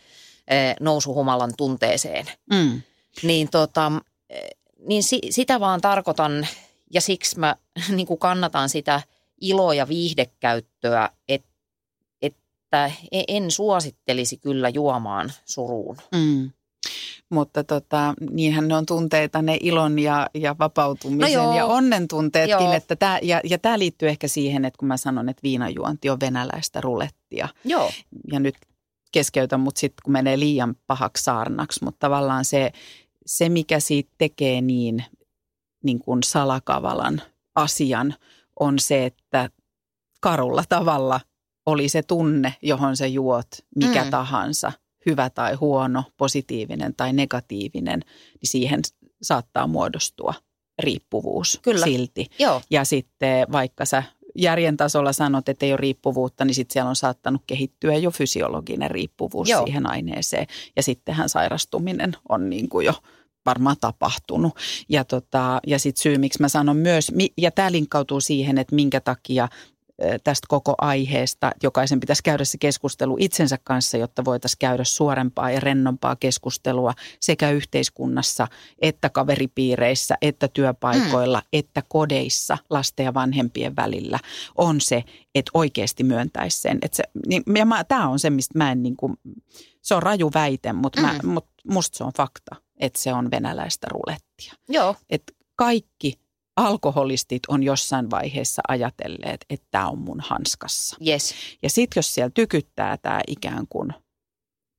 nousuhumalan 0.81 1.53
tunteeseen? 1.57 2.27
Mm. 2.53 2.83
Niin, 3.23 3.49
tota, 3.51 3.93
niin 4.87 5.03
si, 5.03 5.21
sitä 5.31 5.61
vaan 5.61 5.81
tarkoitan 5.81 6.47
ja 6.95 7.01
siksi 7.01 7.39
mä 7.39 7.57
niin 7.97 8.07
kuin 8.07 8.19
kannatan 8.19 8.69
sitä– 8.69 9.03
ilo- 9.41 9.73
ja 9.73 9.89
viihdekäyttöä, 9.89 11.11
et, 11.29 11.45
että 12.23 12.91
e-, 13.13 13.25
en 13.29 13.51
suosittelisi 13.51 14.37
kyllä 14.37 14.69
juomaan 14.69 15.33
suruun. 15.45 15.97
Mm. 16.15 16.51
Mutta 17.31 17.65
tota, 17.65 18.15
niinhän 18.31 18.69
ne 18.69 18.77
on 18.77 18.87
tunteita, 18.87 19.43
ne 19.43 19.59
ilon 19.61 19.99
ja, 19.99 20.31
ja 20.35 20.57
vapautumisen 20.59 21.39
no 21.39 21.57
ja 21.57 21.67
onnen 21.67 22.09
tunteetkin. 22.09 22.73
Että 22.73 22.97
tää, 22.97 23.19
ja, 23.23 23.41
ja 23.45 23.59
tämä 23.59 23.79
liittyy 23.79 24.09
ehkä 24.09 24.29
siihen, 24.29 24.65
että 24.65 24.79
kun 24.79 24.89
mä 24.89 24.97
sanon, 24.97 25.29
että 25.29 25.43
viinajuonti 25.43 26.11
on 26.11 26.21
venäläistä 26.21 26.81
rulettia. 26.81 27.49
Joo. 27.65 27.91
Ja 28.33 28.41
nyt 28.41 28.55
keskeytän 29.13 29.61
mut 29.61 29.77
sitten, 29.77 30.03
kun 30.05 30.13
menee 30.13 30.39
liian 30.39 30.77
pahaksi 30.87 31.25
saarnaksi. 31.25 31.85
Mutta 31.85 31.99
tavallaan 31.99 32.45
se, 32.45 32.73
se, 33.27 33.49
mikä 33.49 33.81
siitä 33.81 34.11
tekee 34.19 34.61
niin, 34.61 35.05
niin 35.83 35.99
kuin 35.99 36.23
salakavalan 36.23 37.23
asian– 37.55 38.15
on 38.61 38.79
se, 38.79 39.07
että 39.07 39.51
karulla 40.21 40.65
tavalla 40.69 41.21
oli 41.67 41.89
se 41.89 42.03
tunne, 42.03 42.55
johon 42.63 42.97
se 42.97 43.07
juot, 43.07 43.47
mikä 43.77 44.05
mm. 44.05 44.11
tahansa, 44.11 44.73
hyvä 45.07 45.31
tai 45.31 45.55
huono, 45.55 46.05
positiivinen 46.17 46.95
tai 46.97 47.13
negatiivinen, 47.13 48.01
niin 48.41 48.51
siihen 48.51 48.81
saattaa 49.23 49.67
muodostua 49.67 50.35
riippuvuus 50.79 51.61
Kyllä. 51.63 51.85
silti. 51.85 52.27
Joo. 52.39 52.63
Ja 52.71 52.85
sitten 52.85 53.47
vaikka 53.53 53.85
sä 53.85 54.03
järjen 54.35 54.77
tasolla 54.77 55.13
sanot, 55.13 55.49
että 55.49 55.67
ei 55.67 55.73
ole 55.73 55.77
riippuvuutta, 55.77 56.45
niin 56.45 56.55
sitten 56.55 56.73
siellä 56.73 56.89
on 56.89 56.97
saattanut 56.97 57.43
kehittyä 57.47 57.95
jo 57.95 58.11
fysiologinen 58.11 58.91
riippuvuus 58.91 59.49
Joo. 59.49 59.65
siihen 59.65 59.91
aineeseen. 59.91 60.47
Ja 60.77 60.83
sittenhän 60.83 61.29
sairastuminen 61.29 62.17
on 62.29 62.51
niin 62.51 62.69
kuin 62.69 62.87
jo 62.87 62.95
varmaan 63.47 63.77
tapahtunut. 63.81 64.55
Ja, 64.89 65.05
tota, 65.05 65.61
ja 65.67 65.79
sitten 65.79 66.03
syy, 66.03 66.19
miksi 66.19 66.41
mä 66.41 66.49
sanon 66.49 66.77
myös, 66.77 67.13
ja 67.39 67.51
tämä 67.51 67.73
linkkautuu 67.73 68.21
siihen, 68.21 68.59
että 68.59 68.75
minkä 68.75 69.01
takia 69.01 69.49
tästä 70.25 70.47
koko 70.49 70.75
aiheesta. 70.79 71.53
Jokaisen 71.63 72.01
pitäisi 72.01 72.23
käydä 72.23 72.45
se 72.45 72.59
keskustelu 72.59 73.17
itsensä 73.21 73.59
kanssa, 73.65 73.97
jotta 73.97 74.25
voitaisiin 74.25 74.59
käydä 74.59 74.85
suorempaa 74.85 75.51
ja 75.51 75.61
rennompaa 75.61 76.17
keskustelua 76.17 76.95
sekä 77.21 77.51
yhteiskunnassa, 77.51 78.49
että 78.79 79.11
kaveripiireissä, 79.11 80.17
että 80.23 80.49
työpaikoilla, 80.49 81.39
mm. 81.39 81.47
että 81.53 81.83
kodeissa 81.89 82.59
lasten 82.71 83.05
ja 83.05 83.15
vanhempien 83.15 83.77
välillä. 83.77 84.19
On 84.55 84.81
se, 84.81 85.05
että 85.35 85.51
oikeasti 85.55 86.05
myöntäisi 86.05 86.61
sen. 86.61 86.79
Että 86.83 86.97
se, 86.97 87.05
niin, 87.27 87.43
ja 87.55 87.67
mä, 87.67 87.85
tämä 87.85 88.09
on 88.09 88.19
se, 88.19 88.31
mistä 88.31 88.59
mä 88.59 88.73
en 88.73 88.83
niin 88.83 88.97
kuin, 88.97 89.17
se 89.83 89.95
on 89.95 90.03
raju 90.03 90.31
väite, 90.35 90.73
mutta 90.73 91.01
mm. 91.01 91.07
mä, 91.07 91.19
mut 91.25 91.47
musta 91.71 91.99
se 91.99 92.05
on 92.05 92.13
fakta 92.17 92.64
että 92.81 93.01
se 93.01 93.13
on 93.13 93.31
venäläistä 93.31 93.87
rulettia. 93.91 94.53
Joo. 94.69 94.97
Et 95.11 95.23
kaikki 95.57 96.15
alkoholistit 96.57 97.43
on 97.49 97.63
jossain 97.63 98.11
vaiheessa 98.11 98.63
ajatelleet, 98.69 99.45
että 99.51 99.67
tämä 99.71 99.89
on 99.89 99.99
mun 99.99 100.21
hanskassa. 100.21 100.97
Yes. 101.07 101.35
Ja 101.63 101.71
sitten 101.71 101.99
jos 101.99 102.15
siellä 102.15 102.31
tykyttää 102.35 102.97
tämä 102.97 103.21
ikään 103.27 103.67
kuin, 103.69 103.95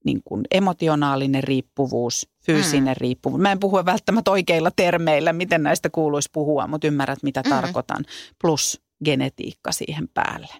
niin 0.05 0.21
kuin 0.25 0.43
emotionaalinen 0.51 1.43
riippuvuus, 1.43 2.29
fyysinen 2.45 2.95
mm. 2.95 3.01
riippuvuus. 3.01 3.41
Mä 3.41 3.51
en 3.51 3.59
puhu 3.59 3.85
välttämättä 3.85 4.31
oikeilla 4.31 4.71
termeillä, 4.75 5.33
miten 5.33 5.63
näistä 5.63 5.89
kuuluisi 5.89 6.29
puhua, 6.33 6.67
mutta 6.67 6.87
ymmärrät 6.87 7.23
mitä 7.23 7.41
mm. 7.41 7.49
tarkoitan. 7.49 8.05
Plus 8.41 8.81
genetiikka 9.05 9.71
siihen 9.71 10.07
päälle. 10.13 10.53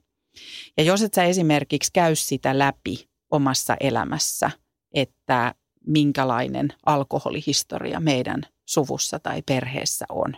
Ja 0.77 0.83
jos 0.83 1.01
et 1.01 1.13
sä 1.13 1.23
esimerkiksi 1.23 1.91
käy 1.93 2.15
sitä 2.15 2.59
läpi 2.59 3.09
omassa 3.31 3.77
elämässä, 3.79 4.51
että 4.93 5.55
minkälainen 5.87 6.73
alkoholihistoria 6.85 7.99
meidän 7.99 8.41
suvussa 8.65 9.19
tai 9.19 9.41
perheessä 9.41 10.05
on, 10.09 10.33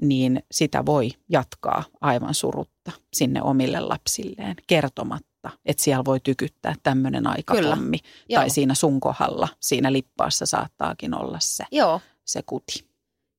niin 0.00 0.42
sitä 0.50 0.86
voi 0.86 1.10
jatkaa 1.28 1.84
aivan 2.00 2.34
surutta 2.34 2.92
sinne 3.12 3.42
omille 3.42 3.80
lapsilleen 3.80 4.56
kertomatta, 4.66 5.50
että 5.64 5.82
siellä 5.82 6.04
voi 6.04 6.20
tykyttää 6.20 6.74
tämmöinen 6.82 7.26
aikapommi. 7.26 7.98
Kyllä. 7.98 8.36
Tai 8.36 8.44
Joo. 8.46 8.54
siinä 8.54 8.74
sun 8.74 9.00
kohdalla, 9.00 9.48
siinä 9.60 9.92
lippaassa 9.92 10.46
saattaakin 10.46 11.14
olla 11.14 11.38
se, 11.40 11.64
Joo. 11.70 12.00
se 12.24 12.42
kuti. 12.46 12.88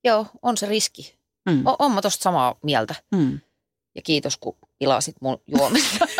Joo, 0.04 0.28
on 0.42 0.58
se 0.58 0.66
riski. 0.66 1.16
Mm. 1.50 1.66
O- 1.68 1.76
oon 1.80 1.92
mä 1.92 2.02
tosta 2.02 2.24
samaa 2.24 2.56
mieltä. 2.64 2.96
Mm. 3.16 3.40
Ja 3.96 4.02
kiitos, 4.02 4.38
kun 4.38 4.56
pilasit 4.80 5.16
mun 5.22 5.38
juomista. 5.48 6.06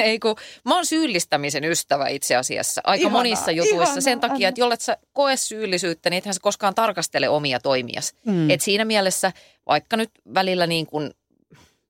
Ei 0.04 0.18
kun, 0.18 0.36
mä 0.64 0.74
oon 0.74 0.86
syyllistämisen 0.86 1.64
ystävä 1.64 2.08
itse 2.08 2.36
asiassa 2.36 2.80
aika 2.84 3.00
Ihanaa, 3.00 3.18
monissa 3.18 3.50
jutuissa 3.50 3.82
ihanaa, 3.82 4.00
sen 4.00 4.20
takia, 4.20 4.48
että 4.48 4.60
jollet 4.60 4.80
sä 4.80 4.96
koe 5.12 5.36
syyllisyyttä, 5.36 6.10
niin 6.10 6.18
ethän 6.18 6.34
sä 6.34 6.40
koskaan 6.42 6.74
tarkastele 6.74 7.28
omia 7.28 7.60
toimias. 7.60 8.14
Mm. 8.26 8.50
Et 8.50 8.60
siinä 8.60 8.84
mielessä, 8.84 9.32
vaikka 9.66 9.96
nyt 9.96 10.10
välillä 10.34 10.66
niin 10.66 10.86
kuin 10.86 11.10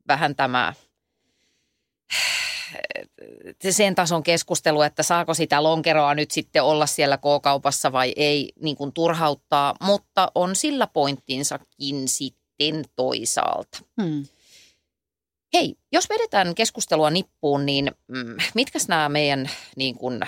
vähän 0.09 0.37
tämä 0.37 0.73
sen 3.71 3.95
tason 3.95 4.23
keskustelu, 4.23 4.83
että 4.83 5.03
saako 5.03 5.35
sitä 5.35 5.63
lonkeroa 5.63 6.15
nyt 6.15 6.31
sitten 6.31 6.63
olla 6.63 6.87
siellä 6.87 7.17
K-kaupassa 7.17 7.93
vai 7.93 8.13
ei, 8.17 8.53
niin 8.61 8.77
kuin 8.77 8.93
turhauttaa, 8.93 9.75
mutta 9.83 10.33
on 10.35 10.57
sillä 10.57 10.87
pointtinsakin 10.87 12.09
sitten 12.09 12.85
toisaalta. 12.97 13.79
Mm. 13.97 14.25
Hei, 15.55 15.77
jos 15.93 16.09
vedetään 16.09 16.55
keskustelua 16.55 17.11
nippuun, 17.11 17.67
niin 17.67 17.91
mm, 18.09 18.37
mitkäs 18.55 18.89
nämä 18.89 19.09
meidän 19.09 19.51
niin 19.77 19.95
kuin 19.95 20.21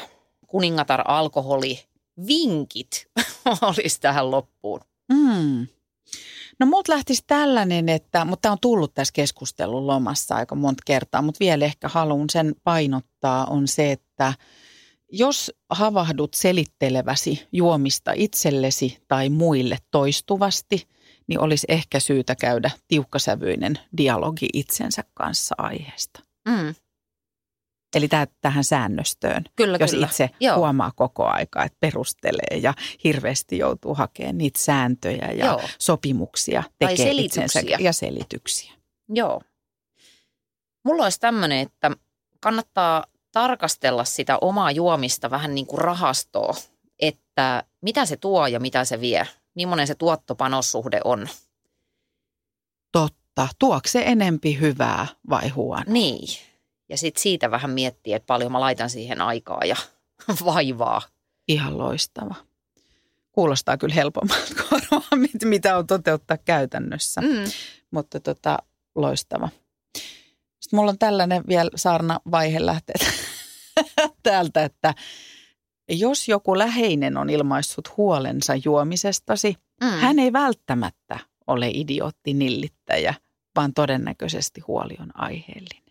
kuningatar 0.47 1.03
alkoholi 1.09 1.81
vinkit 2.27 3.07
olisi 3.63 4.01
tähän 4.01 4.31
loppuun? 4.31 4.81
Mm. 5.13 5.67
No 6.59 6.67
mut 6.67 6.89
lähtisi 6.89 7.25
tällainen, 7.27 7.89
että, 7.89 8.25
mutta 8.25 8.43
tämä 8.43 8.53
on 8.53 8.59
tullut 8.61 8.95
tässä 8.95 9.13
keskustelun 9.13 9.87
lomassa 9.87 10.35
aika 10.35 10.55
monta 10.55 10.83
kertaa, 10.87 11.23
mutta 11.23 11.41
vielä 11.41 11.65
ehkä 11.65 11.89
haluan 11.89 12.31
sen 12.31 12.55
painottaa 12.65 13.47
on 13.47 13.69
se, 13.69 13.93
että 13.93 14.35
jos 15.13 15.53
havahdut 15.71 16.35
selitteleväsi 16.35 17.49
juomista 17.53 18.13
itsellesi 18.15 18.99
tai 19.09 19.29
muille 19.29 19.79
toistuvasti, 19.91 20.89
niin 21.33 21.41
olisi 21.41 21.67
ehkä 21.69 22.01
syytä 22.01 22.35
käydä 22.35 22.71
tiukkasävyinen 22.89 23.79
dialogi 23.97 24.49
itsensä 24.53 25.05
kanssa 25.15 25.55
aiheesta. 25.59 26.21
Mm, 26.49 26.75
Eli 27.95 28.07
täh- 28.07 28.35
tähän 28.41 28.65
säännöstöön, 28.65 29.45
kyllä, 29.57 29.79
jos 29.81 29.91
kyllä. 29.91 30.07
itse 30.07 30.31
Joo. 30.41 30.57
huomaa 30.57 30.91
koko 30.97 31.27
aika, 31.27 31.65
että 31.65 31.77
perustelee 31.81 32.59
ja 32.63 32.75
hirveästi 33.05 33.59
joutuu 33.59 33.95
hakemaan 33.95 34.39
niitä 34.39 34.59
sääntöjä 34.61 35.29
ja 35.33 35.47
Joo. 35.47 35.61
sopimuksia 35.79 36.63
Tai 36.79 36.97
tekee 36.97 37.13
itsensä 37.13 37.53
selityksiä. 37.53 37.87
ja 37.87 37.93
selityksiä. 37.93 38.73
Joo. 39.09 39.41
Mulla 40.85 41.05
olisi 41.05 41.21
tämmöinen, 41.21 41.59
että 41.59 41.91
kannattaa 42.41 43.05
tarkastella 43.33 44.05
sitä 44.05 44.39
omaa 44.41 44.71
juomista 44.71 45.31
vähän 45.31 45.55
niin 45.55 45.67
kuin 45.67 45.79
rahastoa, 45.81 46.55
että 47.01 47.65
mitä 47.83 48.07
se 48.07 48.17
tuo 48.17 48.47
ja 48.47 48.61
mitä 48.61 48.85
se 48.85 49.01
vie. 49.01 49.27
Millainen 49.55 49.87
se 49.87 49.95
tuottopanossuhde 49.95 51.01
on. 51.05 51.29
Totta. 52.93 53.49
Tuoko 53.59 53.89
se 53.89 54.03
enempi 54.07 54.61
hyvää 54.61 55.07
vai 55.31 55.49
huonoa? 55.49 55.85
Niin. 55.93 56.39
Ja 56.89 56.99
sitten 56.99 57.23
siitä 57.23 57.51
vähän 57.51 57.71
miettiä, 57.71 58.17
että 58.17 58.27
paljon 58.27 58.53
mä 58.53 58.61
laitan 58.61 58.91
siihen 58.91 59.21
aikaa 59.21 59.61
ja 59.65 59.77
vaivaa. 60.45 61.03
Ihan 61.49 61.79
loistava. 61.79 62.35
Kuulostaa 63.33 63.77
kyllä 63.77 63.95
helpommalta 63.95 64.55
kuin 65.09 65.29
mitä 65.45 65.77
on 65.77 65.87
toteuttaa 65.87 66.37
käytännössä, 66.37 67.21
Mm. 67.21 67.45
mutta 67.91 68.21
tota, 68.21 68.59
loistava. 68.95 69.49
Sitten 70.61 70.77
mulla 70.79 70.91
on 70.91 70.99
tällainen 70.99 71.45
vielä 71.49 71.71
saarna 71.77 72.21
vaihe 72.31 72.67
lähteä 72.67 72.95
täältä, 74.23 74.65
että 74.65 74.95
jos 75.89 76.29
joku 76.29 76.59
läheinen 76.59 77.17
on 77.17 77.31
ilmaissut 77.31 77.97
huolensa 77.97 78.53
juomisestasi, 78.65 79.57
Mm. 79.81 79.89
hän 79.89 80.19
ei 80.19 80.33
välttämättä 80.33 81.19
ole 81.47 81.69
idiootti 81.75 82.35
nillittäjä, 82.35 83.15
vaan 83.57 83.75
todennäköisesti 83.75 84.61
huoli 84.61 84.95
on 85.01 85.11
aiheellinen. 85.15 85.83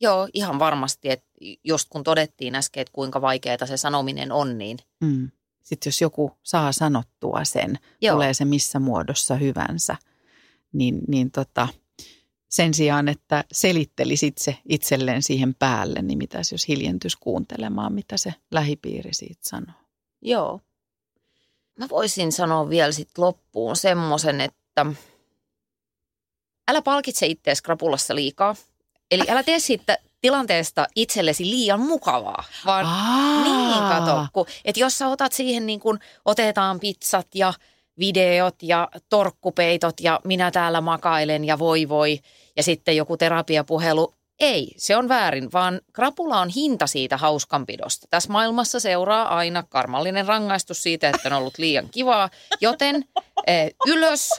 Joo, 0.00 0.28
ihan 0.34 0.58
varmasti. 0.58 1.10
Että 1.10 1.26
just 1.64 1.88
kun 1.90 2.04
todettiin 2.04 2.54
äsken, 2.54 2.80
että 2.80 2.92
kuinka 2.92 3.20
vaikeaa 3.20 3.66
se 3.66 3.76
sanominen 3.76 4.32
on, 4.32 4.58
niin 4.58 4.78
Mm. 5.00 5.30
Sitten 5.62 5.90
jos 5.90 6.00
joku 6.00 6.32
saa 6.42 6.72
sanottua 6.72 7.44
sen, 7.44 7.78
Joo. 8.00 8.14
tulee 8.14 8.34
se 8.34 8.44
missä 8.44 8.78
muodossa 8.78 9.34
hyvänsä, 9.34 9.96
niin, 10.72 11.00
niin 11.08 11.30
tota, 11.30 11.68
sen 12.48 12.74
sijaan, 12.74 13.08
että 13.08 13.44
selittelisit 13.52 14.38
se 14.38 14.58
itselleen 14.68 15.22
siihen 15.22 15.54
päälle, 15.54 16.02
niin 16.02 16.18
mitäs 16.18 16.52
jos 16.52 16.68
hiljentys 16.68 17.16
kuuntelemaan, 17.16 17.92
mitä 17.92 18.16
se 18.16 18.34
lähipiiri 18.50 19.14
siitä 19.14 19.40
sanoo. 19.42 19.74
Joo. 20.22 20.60
Mä 21.78 21.88
voisin 21.88 22.32
sanoa 22.32 22.68
vielä 22.68 22.92
sit 22.92 23.18
loppuun 23.18 23.76
semmoisen, 23.76 24.40
että 24.40 24.86
älä 26.68 26.82
palkitse 26.82 27.26
itseäsi 27.26 27.62
krapulassa 27.62 28.14
liikaa. 28.14 28.56
Eli 29.10 29.22
älä 29.28 29.42
tee 29.42 29.58
siitä 29.58 29.98
tilanteesta 30.20 30.86
itsellesi 30.96 31.44
liian 31.44 31.80
mukavaa, 31.80 32.44
vaan 32.66 32.86
Aa, 32.86 33.42
niin 33.42 33.88
kato, 33.88 34.26
kun, 34.32 34.46
että 34.64 34.80
jos 34.80 34.98
sä 34.98 35.08
otat 35.08 35.32
siihen 35.32 35.66
niin 35.66 35.80
kuin 35.80 35.98
otetaan 36.24 36.80
pizzat 36.80 37.26
ja 37.34 37.54
videot 37.98 38.54
ja 38.62 38.88
torkkupeitot 39.08 40.00
ja 40.00 40.20
minä 40.24 40.50
täällä 40.50 40.80
makailen 40.80 41.44
ja 41.44 41.58
voi 41.58 41.88
voi 41.88 42.18
ja 42.56 42.62
sitten 42.62 42.96
joku 42.96 43.16
terapiapuhelu. 43.16 44.14
Ei, 44.40 44.74
se 44.76 44.96
on 44.96 45.08
väärin, 45.08 45.52
vaan 45.52 45.80
krapula 45.92 46.40
on 46.40 46.48
hinta 46.48 46.86
siitä 46.86 47.16
hauskanpidosta. 47.16 48.06
Tässä 48.10 48.32
maailmassa 48.32 48.80
seuraa 48.80 49.36
aina 49.36 49.62
karmallinen 49.62 50.26
rangaistus 50.26 50.82
siitä, 50.82 51.08
että 51.08 51.28
on 51.28 51.32
ollut 51.32 51.58
liian 51.58 51.88
kivaa, 51.90 52.30
joten 52.60 53.04
eh, 53.46 53.74
ylös, 53.86 54.30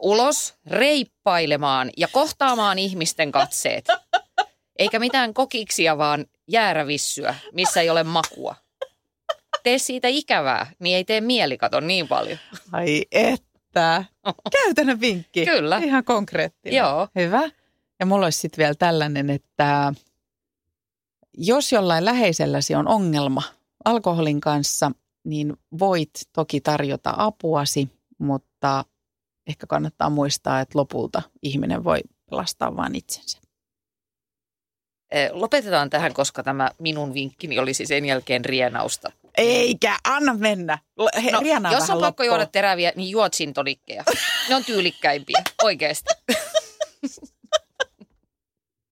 ulos, 0.00 0.54
reippailemaan 0.66 1.90
ja 1.96 2.08
kohtaamaan 2.08 2.78
ihmisten 2.78 3.32
katseet. 3.32 3.84
Eikä 4.78 4.98
mitään 4.98 5.34
kokiksia, 5.34 5.98
vaan 5.98 6.26
jäärävissyä, 6.48 7.34
missä 7.52 7.80
ei 7.80 7.90
ole 7.90 8.02
makua. 8.02 8.63
Tee 9.64 9.78
siitä 9.78 10.08
ikävää, 10.08 10.66
niin 10.78 10.96
ei 10.96 11.04
tee 11.04 11.20
mieli 11.20 11.58
kato 11.58 11.80
niin 11.80 12.08
paljon. 12.08 12.38
Ai 12.72 13.04
että. 13.12 14.04
Käytännön 14.62 15.00
vinkki. 15.00 15.44
Kyllä. 15.44 15.78
Ihan 15.78 16.04
konkreettinen. 16.04 16.76
Joo. 16.76 17.08
Hyvä. 17.14 17.50
Ja 18.00 18.06
mulla 18.06 18.26
olisi 18.26 18.38
sitten 18.38 18.62
vielä 18.62 18.74
tällainen, 18.74 19.30
että 19.30 19.92
jos 21.36 21.72
jollain 21.72 22.04
läheiselläsi 22.04 22.74
on 22.74 22.88
ongelma 22.88 23.42
alkoholin 23.84 24.40
kanssa, 24.40 24.90
niin 25.24 25.56
voit 25.78 26.10
toki 26.32 26.60
tarjota 26.60 27.14
apuasi, 27.16 27.88
mutta 28.18 28.84
ehkä 29.46 29.66
kannattaa 29.66 30.10
muistaa, 30.10 30.60
että 30.60 30.78
lopulta 30.78 31.22
ihminen 31.42 31.84
voi 31.84 32.00
pelastaa 32.30 32.76
vain 32.76 32.94
itsensä. 32.94 33.38
Eh, 35.10 35.30
Lopetetaan 35.32 35.90
tähän, 35.90 36.14
koska 36.14 36.42
tämä 36.42 36.70
minun 36.78 37.14
vinkkini 37.14 37.58
olisi 37.58 37.86
sen 37.86 38.04
jälkeen 38.04 38.44
rienausta. 38.44 39.12
Eikä, 39.36 39.96
anna 40.04 40.34
mennä. 40.34 40.78
He, 41.24 41.30
No, 41.30 41.40
jos 41.72 41.82
on 41.82 41.86
pakko 41.88 42.00
loppuun. 42.00 42.26
juoda 42.26 42.46
teräviä, 42.46 42.92
niin 42.96 43.10
juot 43.10 43.34
sintonikkeja. 43.34 44.04
Ne 44.48 44.54
on 44.54 44.64
tyylikkäimpiä, 44.64 45.42
oikeasti. 45.62 46.08